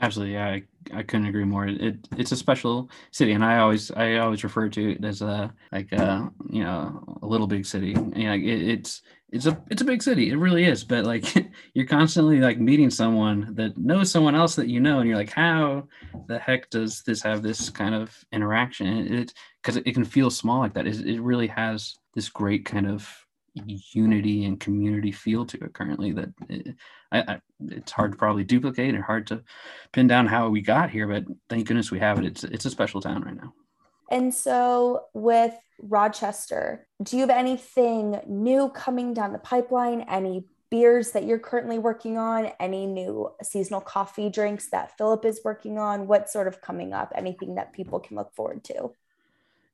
absolutely 0.00 0.34
yeah 0.34 0.46
i, 0.46 0.62
I 0.92 1.02
couldn't 1.02 1.26
agree 1.26 1.44
more 1.44 1.66
it, 1.66 2.08
it's 2.16 2.32
a 2.32 2.36
special 2.36 2.90
city 3.10 3.32
and 3.32 3.44
i 3.44 3.58
always 3.58 3.90
i 3.92 4.16
always 4.16 4.44
refer 4.44 4.68
to 4.68 4.92
it 4.92 5.04
as 5.04 5.22
a 5.22 5.52
like 5.72 5.92
a 5.92 6.30
you 6.50 6.62
know 6.62 7.18
a 7.22 7.26
little 7.26 7.46
big 7.46 7.66
city 7.66 7.96
you 8.14 8.24
know 8.24 8.34
it, 8.34 8.42
it's 8.44 9.02
it's 9.30 9.46
a 9.46 9.62
it's 9.70 9.82
a 9.82 9.84
big 9.84 10.02
city. 10.02 10.30
It 10.30 10.36
really 10.36 10.64
is. 10.64 10.84
But 10.84 11.04
like 11.04 11.34
you're 11.74 11.86
constantly 11.86 12.40
like 12.40 12.58
meeting 12.58 12.90
someone 12.90 13.54
that 13.54 13.76
knows 13.76 14.10
someone 14.10 14.34
else 14.34 14.54
that 14.56 14.68
you 14.68 14.80
know, 14.80 15.00
and 15.00 15.08
you're 15.08 15.18
like, 15.18 15.32
how 15.32 15.88
the 16.26 16.38
heck 16.38 16.70
does 16.70 17.02
this 17.02 17.22
have 17.22 17.42
this 17.42 17.68
kind 17.70 17.94
of 17.94 18.16
interaction? 18.32 18.86
It 18.86 19.34
because 19.62 19.76
it, 19.76 19.86
it, 19.86 19.92
can 19.92 20.04
feel 20.04 20.30
small 20.30 20.60
like 20.60 20.74
that. 20.74 20.86
It, 20.86 21.06
it 21.06 21.20
really 21.20 21.48
has 21.48 21.96
this 22.14 22.28
great 22.28 22.64
kind 22.64 22.88
of 22.88 23.08
unity 23.66 24.44
and 24.44 24.60
community 24.60 25.12
feel 25.12 25.44
to 25.46 25.56
it 25.64 25.72
currently 25.72 26.12
that 26.12 26.28
it, 26.48 26.74
I, 27.12 27.20
I, 27.20 27.40
it's 27.68 27.92
hard 27.92 28.12
to 28.12 28.18
probably 28.18 28.44
duplicate 28.44 28.94
and 28.94 29.04
hard 29.04 29.26
to 29.28 29.42
pin 29.92 30.06
down 30.06 30.26
how 30.26 30.48
we 30.48 30.60
got 30.60 30.90
here 30.90 31.06
but 31.06 31.24
thank 31.48 31.66
goodness 31.66 31.90
we 31.90 31.98
have 31.98 32.18
it. 32.18 32.24
It's 32.24 32.44
it's 32.44 32.64
a 32.64 32.70
special 32.70 33.00
town 33.00 33.22
right 33.22 33.36
now. 33.36 33.52
And 34.10 34.32
so 34.32 35.04
with 35.14 35.54
rochester 35.80 36.86
do 37.02 37.16
you 37.16 37.20
have 37.20 37.30
anything 37.30 38.20
new 38.26 38.68
coming 38.70 39.14
down 39.14 39.32
the 39.32 39.38
pipeline? 39.38 40.02
Any 40.02 40.44
beers 40.70 41.12
that 41.12 41.24
you're 41.24 41.38
currently 41.38 41.78
working 41.78 42.18
on? 42.18 42.46
Any 42.60 42.86
new 42.86 43.32
seasonal 43.42 43.80
coffee 43.80 44.28
drinks 44.28 44.68
that 44.70 44.96
philip 44.98 45.24
is 45.24 45.40
working 45.44 45.78
on? 45.78 46.06
What's 46.06 46.32
sort 46.32 46.48
of 46.48 46.60
coming 46.60 46.92
up? 46.92 47.12
Anything 47.14 47.54
that 47.54 47.72
people 47.72 48.00
can 48.00 48.16
look 48.16 48.34
forward 48.34 48.64
to 48.64 48.92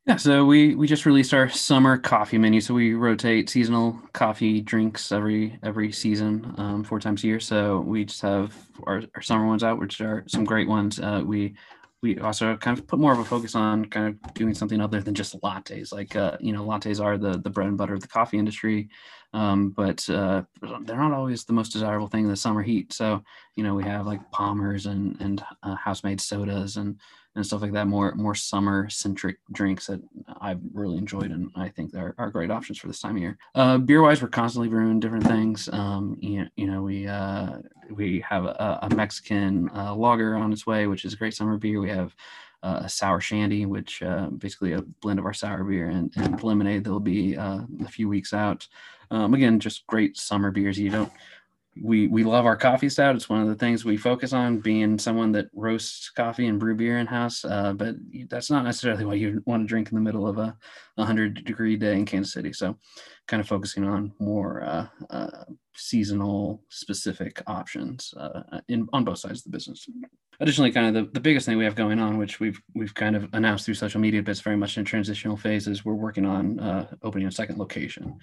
yeah, 0.06 0.16
so 0.16 0.44
we 0.44 0.74
we 0.74 0.86
just 0.86 1.06
released 1.06 1.32
our 1.32 1.48
summer 1.48 1.96
coffee 1.96 2.36
menu. 2.36 2.60
So 2.60 2.74
we 2.74 2.92
rotate 2.92 3.48
seasonal 3.48 3.98
coffee 4.12 4.60
drinks 4.60 5.10
every 5.10 5.58
every 5.62 5.92
season, 5.92 6.54
um, 6.58 6.84
four 6.84 7.00
times 7.00 7.24
a 7.24 7.26
year. 7.26 7.40
So 7.40 7.80
we 7.80 8.04
just 8.04 8.20
have 8.20 8.54
our, 8.86 9.02
our 9.14 9.22
summer 9.22 9.46
ones 9.46 9.64
out, 9.64 9.78
which 9.78 10.02
are 10.02 10.24
some 10.26 10.44
great 10.44 10.68
ones. 10.68 11.00
Uh, 11.00 11.22
we 11.24 11.54
we 12.02 12.18
also 12.18 12.54
kind 12.58 12.78
of 12.78 12.86
put 12.86 12.98
more 12.98 13.14
of 13.14 13.18
a 13.18 13.24
focus 13.24 13.54
on 13.54 13.86
kind 13.86 14.08
of 14.08 14.34
doing 14.34 14.52
something 14.52 14.78
other 14.78 15.00
than 15.00 15.14
just 15.14 15.40
lattes. 15.40 15.90
Like 15.90 16.14
uh, 16.14 16.36
you 16.38 16.52
know, 16.52 16.66
lattes 16.66 17.02
are 17.02 17.16
the 17.16 17.38
the 17.38 17.48
bread 17.48 17.68
and 17.68 17.78
butter 17.78 17.94
of 17.94 18.00
the 18.00 18.08
coffee 18.08 18.38
industry, 18.38 18.90
um, 19.34 19.70
but 19.70 20.08
uh, 20.08 20.42
they're 20.82 20.96
not 20.96 21.12
always 21.12 21.44
the 21.44 21.52
most 21.52 21.72
desirable 21.72 22.06
thing 22.06 22.24
in 22.24 22.30
the 22.30 22.36
summer 22.36 22.62
heat. 22.62 22.92
So 22.92 23.22
you 23.56 23.64
know, 23.64 23.74
we 23.74 23.84
have 23.84 24.06
like 24.06 24.30
Palmers 24.30 24.86
and 24.86 25.20
and 25.20 25.44
uh, 25.62 25.74
house 25.74 26.02
made 26.02 26.20
sodas 26.20 26.76
and 26.76 26.98
and 27.36 27.44
stuff 27.44 27.62
like 27.62 27.72
that 27.72 27.86
more 27.86 28.14
more 28.14 28.34
summer 28.34 28.88
centric 28.88 29.38
drinks 29.50 29.86
that 29.86 30.00
i've 30.40 30.60
really 30.72 30.96
enjoyed 30.96 31.32
and 31.32 31.50
i 31.56 31.68
think 31.68 31.90
they're 31.90 32.14
are 32.16 32.30
great 32.30 32.50
options 32.50 32.78
for 32.78 32.86
this 32.86 33.00
time 33.00 33.16
of 33.16 33.22
year 33.22 33.36
uh, 33.56 33.76
beer 33.76 34.02
wise 34.02 34.22
we're 34.22 34.28
constantly 34.28 34.68
brewing 34.68 35.00
different 35.00 35.26
things 35.26 35.68
um, 35.72 36.16
you, 36.20 36.46
you 36.56 36.66
know 36.66 36.82
we 36.82 37.08
uh, 37.08 37.58
we 37.90 38.20
have 38.20 38.44
a, 38.44 38.78
a 38.82 38.94
mexican 38.94 39.68
uh, 39.74 39.92
lager 39.94 40.36
on 40.36 40.52
its 40.52 40.64
way 40.64 40.86
which 40.86 41.04
is 41.04 41.12
a 41.12 41.16
great 41.16 41.34
summer 41.34 41.56
beer 41.56 41.80
we 41.80 41.90
have 41.90 42.14
uh, 42.62 42.80
a 42.84 42.88
sour 42.88 43.20
shandy, 43.20 43.66
which 43.66 44.02
uh, 44.02 44.30
basically 44.38 44.72
a 44.72 44.80
blend 45.02 45.18
of 45.18 45.26
our 45.26 45.34
sour 45.34 45.62
beer 45.64 45.88
and, 45.90 46.10
and 46.16 46.42
lemonade. 46.42 46.82
That'll 46.82 46.98
be 46.98 47.36
uh, 47.36 47.60
a 47.84 47.88
few 47.88 48.08
weeks 48.08 48.32
out. 48.32 48.66
Um, 49.14 49.32
again, 49.32 49.60
just 49.60 49.86
great 49.86 50.16
summer 50.16 50.50
beers. 50.50 50.78
You 50.78 50.90
don't 50.90 51.12
we 51.80 52.08
we 52.08 52.24
love 52.24 52.46
our 52.46 52.56
coffee 52.56 52.88
stout. 52.88 53.14
It's 53.14 53.28
one 53.28 53.40
of 53.40 53.48
the 53.48 53.54
things 53.54 53.84
we 53.84 53.96
focus 53.96 54.32
on, 54.32 54.58
being 54.58 54.98
someone 54.98 55.30
that 55.32 55.46
roasts 55.54 56.10
coffee 56.10 56.46
and 56.46 56.58
brew 56.58 56.74
beer 56.74 56.98
in 56.98 57.06
house. 57.06 57.44
Uh, 57.44 57.72
but 57.72 57.94
that's 58.28 58.50
not 58.50 58.64
necessarily 58.64 59.04
what 59.04 59.18
you 59.18 59.40
want 59.46 59.62
to 59.62 59.68
drink 59.68 59.90
in 59.90 59.94
the 59.94 60.00
middle 60.00 60.26
of 60.26 60.38
a 60.38 60.56
100 60.96 61.44
degree 61.44 61.76
day 61.76 61.94
in 61.94 62.04
Kansas 62.04 62.32
City. 62.32 62.52
So, 62.52 62.76
kind 63.26 63.40
of 63.40 63.48
focusing 63.48 63.84
on 63.84 64.12
more 64.18 64.62
uh, 64.62 64.86
uh, 65.10 65.44
seasonal 65.74 66.62
specific 66.68 67.42
options 67.46 68.12
uh, 68.16 68.60
in 68.68 68.88
on 68.92 69.04
both 69.04 69.18
sides 69.18 69.40
of 69.40 69.44
the 69.44 69.56
business. 69.56 69.86
Additionally, 70.40 70.72
kind 70.72 70.88
of 70.88 70.94
the, 70.94 71.10
the 71.12 71.20
biggest 71.20 71.46
thing 71.46 71.56
we 71.56 71.64
have 71.64 71.76
going 71.76 71.98
on, 71.98 72.18
which 72.18 72.40
we've 72.40 72.60
we've 72.74 72.94
kind 72.94 73.16
of 73.16 73.28
announced 73.32 73.64
through 73.64 73.74
social 73.74 74.00
media, 74.00 74.22
but 74.22 74.32
it's 74.32 74.40
very 74.40 74.56
much 74.56 74.76
in 74.78 74.84
transitional 74.84 75.36
phases. 75.36 75.84
We're 75.84 75.94
working 75.94 76.26
on 76.26 76.58
uh, 76.58 76.90
opening 77.02 77.28
a 77.28 77.32
second 77.32 77.58
location 77.58 78.18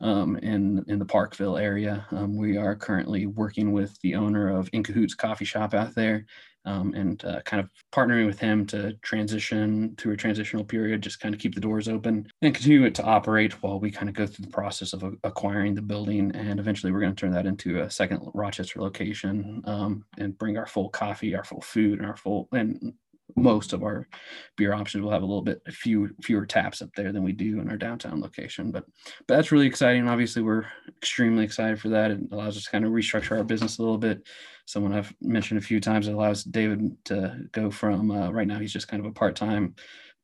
um, 0.00 0.36
in 0.36 0.84
in 0.88 0.98
the 0.98 1.06
Parkville 1.06 1.56
area. 1.56 2.06
Um, 2.10 2.36
we 2.36 2.56
are 2.56 2.76
currently 2.76 3.26
working 3.26 3.72
with 3.72 3.98
the 4.02 4.14
owner 4.14 4.48
of 4.48 4.68
In 4.72 4.82
Cahoots 4.82 5.14
Coffee 5.14 5.46
Shop 5.46 5.72
out 5.74 5.94
there, 5.94 6.26
um, 6.64 6.94
and 6.94 7.24
uh, 7.24 7.40
kind 7.42 7.60
of 7.60 7.68
partnering 7.92 8.26
with 8.26 8.38
him 8.38 8.66
to 8.66 8.92
transition 9.02 9.94
through 9.98 10.12
a 10.12 10.16
transitional 10.16 10.64
period, 10.64 11.02
just 11.02 11.20
kind 11.20 11.34
of 11.34 11.40
keep 11.40 11.54
the 11.54 11.60
doors 11.60 11.88
open 11.88 12.26
and 12.42 12.54
continue 12.54 12.84
it 12.84 12.94
to 12.94 13.04
operate 13.04 13.62
while 13.62 13.78
we 13.78 13.90
kind 13.90 14.08
of 14.08 14.14
go 14.14 14.26
through 14.26 14.44
the 14.44 14.50
process 14.50 14.92
of 14.92 15.04
acquiring 15.24 15.74
the 15.74 15.82
building. 15.82 16.32
And 16.34 16.58
eventually, 16.58 16.92
we're 16.92 17.00
going 17.00 17.14
to 17.14 17.20
turn 17.20 17.32
that 17.32 17.46
into 17.46 17.80
a 17.80 17.90
second 17.90 18.20
Rochester 18.34 18.80
location 18.80 19.62
um, 19.66 20.04
and 20.18 20.36
bring 20.38 20.56
our 20.56 20.66
full 20.66 20.88
coffee, 20.88 21.34
our 21.34 21.44
full 21.44 21.60
food, 21.60 21.98
and 21.98 22.08
our 22.08 22.16
full 22.16 22.48
and 22.52 22.94
most 23.36 23.72
of 23.72 23.82
our 23.82 24.08
beer 24.56 24.72
options 24.72 25.02
will 25.02 25.10
have 25.10 25.22
a 25.22 25.26
little 25.26 25.42
bit 25.42 25.60
a 25.66 25.72
few 25.72 26.08
fewer 26.22 26.46
taps 26.46 26.80
up 26.80 26.90
there 26.94 27.12
than 27.12 27.22
we 27.22 27.32
do 27.32 27.60
in 27.60 27.68
our 27.68 27.76
downtown 27.76 28.20
location 28.20 28.70
but 28.70 28.84
but 29.26 29.36
that's 29.36 29.52
really 29.52 29.66
exciting 29.66 30.08
obviously 30.08 30.42
we're 30.42 30.66
extremely 30.96 31.44
excited 31.44 31.80
for 31.80 31.88
that 31.88 32.10
it 32.10 32.20
allows 32.32 32.56
us 32.56 32.64
to 32.64 32.70
kind 32.70 32.84
of 32.84 32.92
restructure 32.92 33.36
our 33.36 33.44
business 33.44 33.78
a 33.78 33.82
little 33.82 33.98
bit 33.98 34.22
someone 34.66 34.94
I've 34.94 35.14
mentioned 35.20 35.58
a 35.58 35.64
few 35.64 35.80
times. 35.80 36.08
It 36.08 36.14
allows 36.14 36.44
David 36.44 36.96
to 37.06 37.48
go 37.52 37.70
from 37.70 38.10
uh, 38.10 38.30
right 38.30 38.46
now 38.46 38.58
he's 38.58 38.72
just 38.72 38.88
kind 38.88 39.04
of 39.04 39.10
a 39.10 39.14
part 39.14 39.36
time, 39.36 39.74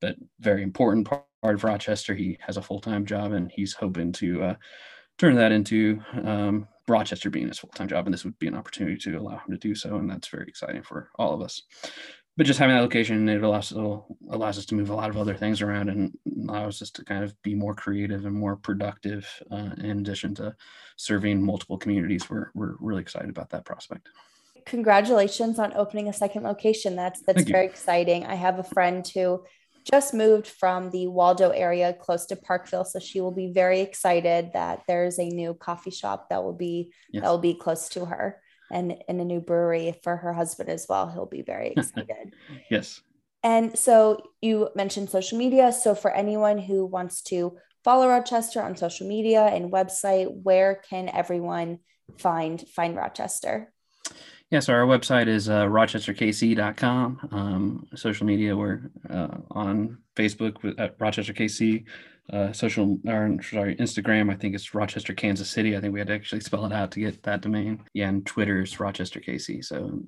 but 0.00 0.16
very 0.38 0.62
important 0.62 1.06
part 1.06 1.24
of 1.42 1.64
Rochester. 1.64 2.14
He 2.14 2.38
has 2.40 2.56
a 2.56 2.62
full 2.62 2.80
time 2.80 3.04
job 3.04 3.32
and 3.32 3.50
he's 3.50 3.74
hoping 3.74 4.12
to 4.12 4.42
uh, 4.42 4.54
turn 5.18 5.36
that 5.36 5.52
into 5.52 6.00
um, 6.24 6.66
Rochester 6.88 7.30
being 7.30 7.48
his 7.48 7.58
full 7.58 7.70
time 7.70 7.88
job, 7.88 8.06
and 8.06 8.14
this 8.14 8.24
would 8.24 8.38
be 8.38 8.48
an 8.48 8.56
opportunity 8.56 8.96
to 8.96 9.16
allow 9.16 9.36
him 9.36 9.50
to 9.50 9.58
do 9.58 9.74
so, 9.74 9.96
and 9.96 10.10
that's 10.10 10.28
very 10.28 10.46
exciting 10.48 10.82
for 10.82 11.10
all 11.16 11.34
of 11.34 11.42
us. 11.42 11.62
But 12.40 12.46
just 12.46 12.58
having 12.58 12.74
that 12.74 12.80
location, 12.80 13.28
it 13.28 13.42
allows, 13.42 13.70
allows 13.70 14.56
us 14.56 14.64
to 14.64 14.74
move 14.74 14.88
a 14.88 14.94
lot 14.94 15.10
of 15.10 15.18
other 15.18 15.34
things 15.34 15.60
around 15.60 15.90
and 15.90 16.16
allows 16.48 16.80
us 16.80 16.90
to 16.92 17.04
kind 17.04 17.22
of 17.22 17.34
be 17.42 17.54
more 17.54 17.74
creative 17.74 18.24
and 18.24 18.34
more 18.34 18.56
productive. 18.56 19.28
Uh, 19.50 19.72
in 19.76 19.98
addition 19.98 20.34
to 20.36 20.56
serving 20.96 21.42
multiple 21.42 21.76
communities, 21.76 22.30
we're 22.30 22.50
we're 22.54 22.76
really 22.80 23.02
excited 23.02 23.28
about 23.28 23.50
that 23.50 23.66
prospect 23.66 24.08
congratulations 24.64 25.58
on 25.58 25.74
opening 25.74 26.08
a 26.08 26.12
second 26.14 26.44
location. 26.44 26.96
That's 26.96 27.20
that's 27.26 27.42
very 27.42 27.66
exciting. 27.66 28.24
I 28.24 28.36
have 28.36 28.58
a 28.58 28.64
friend 28.64 29.06
who 29.06 29.44
just 29.84 30.14
moved 30.14 30.46
from 30.46 30.90
the 30.90 31.08
Waldo 31.08 31.50
area 31.50 31.92
close 31.92 32.24
to 32.26 32.36
Parkville, 32.36 32.86
so 32.86 33.00
she 33.00 33.20
will 33.20 33.32
be 33.32 33.52
very 33.52 33.80
excited 33.80 34.52
that 34.54 34.82
there's 34.88 35.18
a 35.18 35.28
new 35.28 35.52
coffee 35.52 35.90
shop 35.90 36.30
that 36.30 36.42
will 36.42 36.54
be 36.54 36.90
yes. 37.12 37.22
that 37.22 37.28
will 37.28 37.38
be 37.38 37.52
close 37.52 37.90
to 37.90 38.06
her 38.06 38.40
and 38.70 38.96
in 39.08 39.20
a 39.20 39.24
new 39.24 39.40
brewery 39.40 39.98
for 40.02 40.16
her 40.16 40.32
husband 40.32 40.68
as 40.68 40.86
well. 40.88 41.08
He'll 41.08 41.26
be 41.26 41.42
very 41.42 41.68
excited. 41.76 42.34
yes. 42.70 43.00
And 43.42 43.78
so 43.78 44.22
you 44.40 44.68
mentioned 44.74 45.10
social 45.10 45.38
media. 45.38 45.72
So 45.72 45.94
for 45.94 46.10
anyone 46.10 46.58
who 46.58 46.84
wants 46.84 47.22
to 47.22 47.56
follow 47.84 48.08
Rochester 48.08 48.60
on 48.62 48.76
social 48.76 49.08
media 49.08 49.44
and 49.44 49.72
website, 49.72 50.28
where 50.30 50.82
can 50.88 51.08
everyone 51.08 51.78
find 52.18 52.62
find 52.68 52.96
Rochester? 52.96 53.72
Yeah, 54.50 54.58
so 54.58 54.72
our 54.72 54.84
website 54.84 55.28
is 55.28 55.48
uh, 55.48 55.66
rochesterkc.com. 55.66 57.28
Um, 57.30 57.86
social 57.94 58.26
media, 58.26 58.56
we're 58.56 58.90
uh, 59.08 59.28
on 59.52 59.98
Facebook 60.16 60.74
at 60.78 60.96
Rochester 60.98 61.32
KC. 61.32 61.84
Uh, 62.32 62.52
social, 62.52 62.98
or 63.06 63.42
sorry, 63.42 63.76
Instagram, 63.76 64.32
I 64.32 64.36
think 64.36 64.54
it's 64.54 64.74
Rochester, 64.74 65.14
Kansas 65.14 65.50
City. 65.50 65.76
I 65.76 65.80
think 65.80 65.92
we 65.92 66.00
had 66.00 66.08
to 66.08 66.14
actually 66.14 66.40
spell 66.42 66.64
it 66.66 66.72
out 66.72 66.92
to 66.92 67.00
get 67.00 67.22
that 67.24 67.40
domain. 67.40 67.82
Yeah, 67.92 68.08
and 68.08 68.24
Twitter 68.24 68.62
is 68.62 68.78
Rochester 68.78 69.20
KC. 69.20 69.64
So 69.64 70.02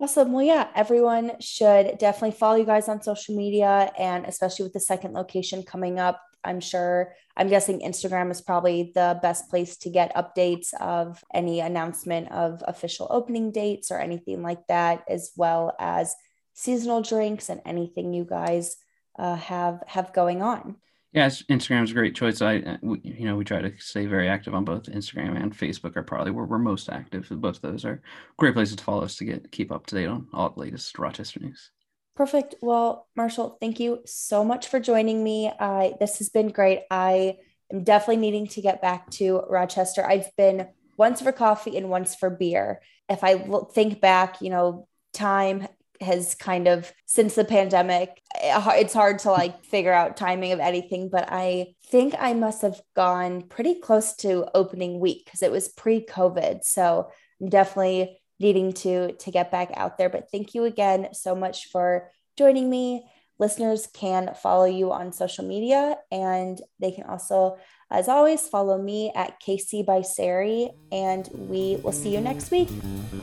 Awesome. 0.00 0.32
Well, 0.32 0.44
yeah, 0.44 0.68
everyone 0.74 1.32
should 1.40 1.98
definitely 1.98 2.36
follow 2.36 2.56
you 2.56 2.64
guys 2.64 2.88
on 2.88 3.00
social 3.00 3.36
media 3.36 3.92
and 3.96 4.26
especially 4.26 4.64
with 4.64 4.72
the 4.72 4.80
second 4.80 5.14
location 5.14 5.62
coming 5.62 6.00
up. 6.00 6.20
I'm 6.42 6.60
sure, 6.60 7.14
I'm 7.36 7.48
guessing 7.48 7.80
Instagram 7.80 8.30
is 8.30 8.42
probably 8.42 8.92
the 8.94 9.18
best 9.22 9.48
place 9.48 9.76
to 9.78 9.90
get 9.90 10.14
updates 10.14 10.74
of 10.74 11.24
any 11.32 11.60
announcement 11.60 12.30
of 12.32 12.62
official 12.66 13.06
opening 13.08 13.50
dates 13.50 13.90
or 13.90 13.98
anything 13.98 14.42
like 14.42 14.66
that, 14.66 15.04
as 15.08 15.30
well 15.36 15.74
as 15.78 16.14
seasonal 16.54 17.00
drinks 17.00 17.48
and 17.48 17.62
anything 17.64 18.12
you 18.12 18.24
guys 18.24 18.76
uh, 19.18 19.36
have 19.36 19.82
have 19.86 20.12
going 20.12 20.42
on. 20.42 20.76
Yeah, 21.14 21.28
Instagram's 21.28 21.92
a 21.92 21.94
great 21.94 22.16
choice. 22.16 22.42
I, 22.42 22.56
uh, 22.58 22.76
we, 22.82 23.00
you 23.04 23.24
know, 23.24 23.36
we 23.36 23.44
try 23.44 23.62
to 23.62 23.72
stay 23.78 24.06
very 24.06 24.28
active 24.28 24.52
on 24.52 24.64
both 24.64 24.86
Instagram 24.86 25.40
and 25.40 25.56
Facebook. 25.56 25.96
Are 25.96 26.02
probably 26.02 26.32
where 26.32 26.44
we're 26.44 26.58
most 26.58 26.88
active. 26.88 27.28
Both 27.30 27.60
those 27.60 27.84
are 27.84 28.02
great 28.36 28.54
places 28.54 28.74
to 28.76 28.84
follow 28.84 29.04
us 29.04 29.16
to 29.18 29.24
get 29.24 29.52
keep 29.52 29.70
up 29.70 29.86
to 29.86 29.94
date 29.94 30.08
on 30.08 30.26
all 30.32 30.50
the 30.50 30.58
latest 30.58 30.98
Rochester 30.98 31.38
news. 31.38 31.70
Perfect. 32.16 32.56
Well, 32.60 33.06
Marshall, 33.14 33.58
thank 33.60 33.78
you 33.78 34.00
so 34.06 34.44
much 34.44 34.66
for 34.66 34.80
joining 34.80 35.22
me. 35.22 35.52
Uh, 35.56 35.90
this 36.00 36.18
has 36.18 36.30
been 36.30 36.48
great. 36.48 36.80
I 36.90 37.36
am 37.72 37.84
definitely 37.84 38.16
needing 38.16 38.48
to 38.48 38.60
get 38.60 38.82
back 38.82 39.08
to 39.12 39.42
Rochester. 39.48 40.04
I've 40.04 40.34
been 40.36 40.66
once 40.96 41.20
for 41.20 41.30
coffee 41.30 41.76
and 41.76 41.90
once 41.90 42.16
for 42.16 42.28
beer. 42.28 42.80
If 43.08 43.22
I 43.22 43.38
think 43.72 44.00
back, 44.00 44.42
you 44.42 44.50
know, 44.50 44.88
time 45.12 45.68
has 46.00 46.34
kind 46.34 46.66
of 46.66 46.92
since 47.06 47.36
the 47.36 47.44
pandemic 47.44 48.20
it's 48.42 48.94
hard 48.94 49.18
to 49.20 49.30
like 49.30 49.64
figure 49.64 49.92
out 49.92 50.16
timing 50.16 50.52
of 50.52 50.60
anything 50.60 51.08
but 51.10 51.26
i 51.30 51.66
think 51.86 52.14
i 52.18 52.32
must 52.32 52.62
have 52.62 52.80
gone 52.96 53.42
pretty 53.42 53.74
close 53.80 54.14
to 54.16 54.46
opening 54.54 54.98
week 54.98 55.24
because 55.24 55.42
it 55.42 55.52
was 55.52 55.68
pre-covid 55.68 56.64
so 56.64 57.10
i'm 57.40 57.48
definitely 57.48 58.18
needing 58.40 58.72
to 58.72 59.12
to 59.12 59.30
get 59.30 59.50
back 59.50 59.70
out 59.76 59.98
there 59.98 60.08
but 60.08 60.30
thank 60.30 60.54
you 60.54 60.64
again 60.64 61.08
so 61.12 61.34
much 61.34 61.68
for 61.70 62.10
joining 62.36 62.68
me 62.68 63.04
listeners 63.38 63.88
can 63.92 64.34
follow 64.34 64.64
you 64.64 64.92
on 64.92 65.12
social 65.12 65.44
media 65.44 65.96
and 66.10 66.60
they 66.80 66.90
can 66.90 67.04
also 67.04 67.56
As 67.90 68.08
always, 68.08 68.48
follow 68.48 68.76
me 68.76 69.12
at 69.14 69.40
KC 69.40 69.84
by 69.86 70.02
Sari, 70.02 70.70
and 70.90 71.28
we 71.32 71.76
will 71.82 71.92
see 71.92 72.12
you 72.12 72.20
next 72.20 72.50
week. 72.50 72.68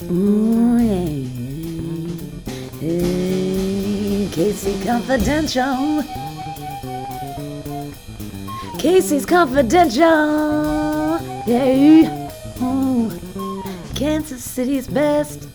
Ooh, 0.09 0.77
yeah. 0.79 1.27
Hey, 2.79 3.30
KC 4.31 4.81
Confidential. 4.85 6.03
KC's 8.79 9.25
Confidential. 9.25 11.19
Yeah. 11.45 12.29
Ooh. 12.63 13.11
Kansas 13.93 14.41
City's 14.41 14.87
best. 14.87 15.49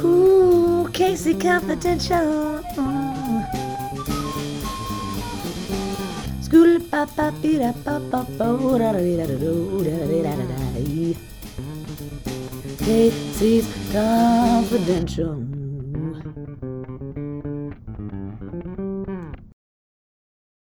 Ooh, 0.00 0.88
KC 0.92 1.38
Confidential. 1.38 2.64
School 6.40 6.78
ba 6.90 7.06
be 7.42 7.58
da 7.58 7.72
ba 7.84 8.00
ba 8.00 8.26
bo 8.38 8.78
da 8.78 8.92
da 8.92 9.00
da 9.00 9.26
da 9.26 9.52
da 9.84 9.96
da 10.08 10.32
da 10.32 10.44
da. 10.48 11.14
KC's 12.80 13.66
Confidential. 13.92 15.51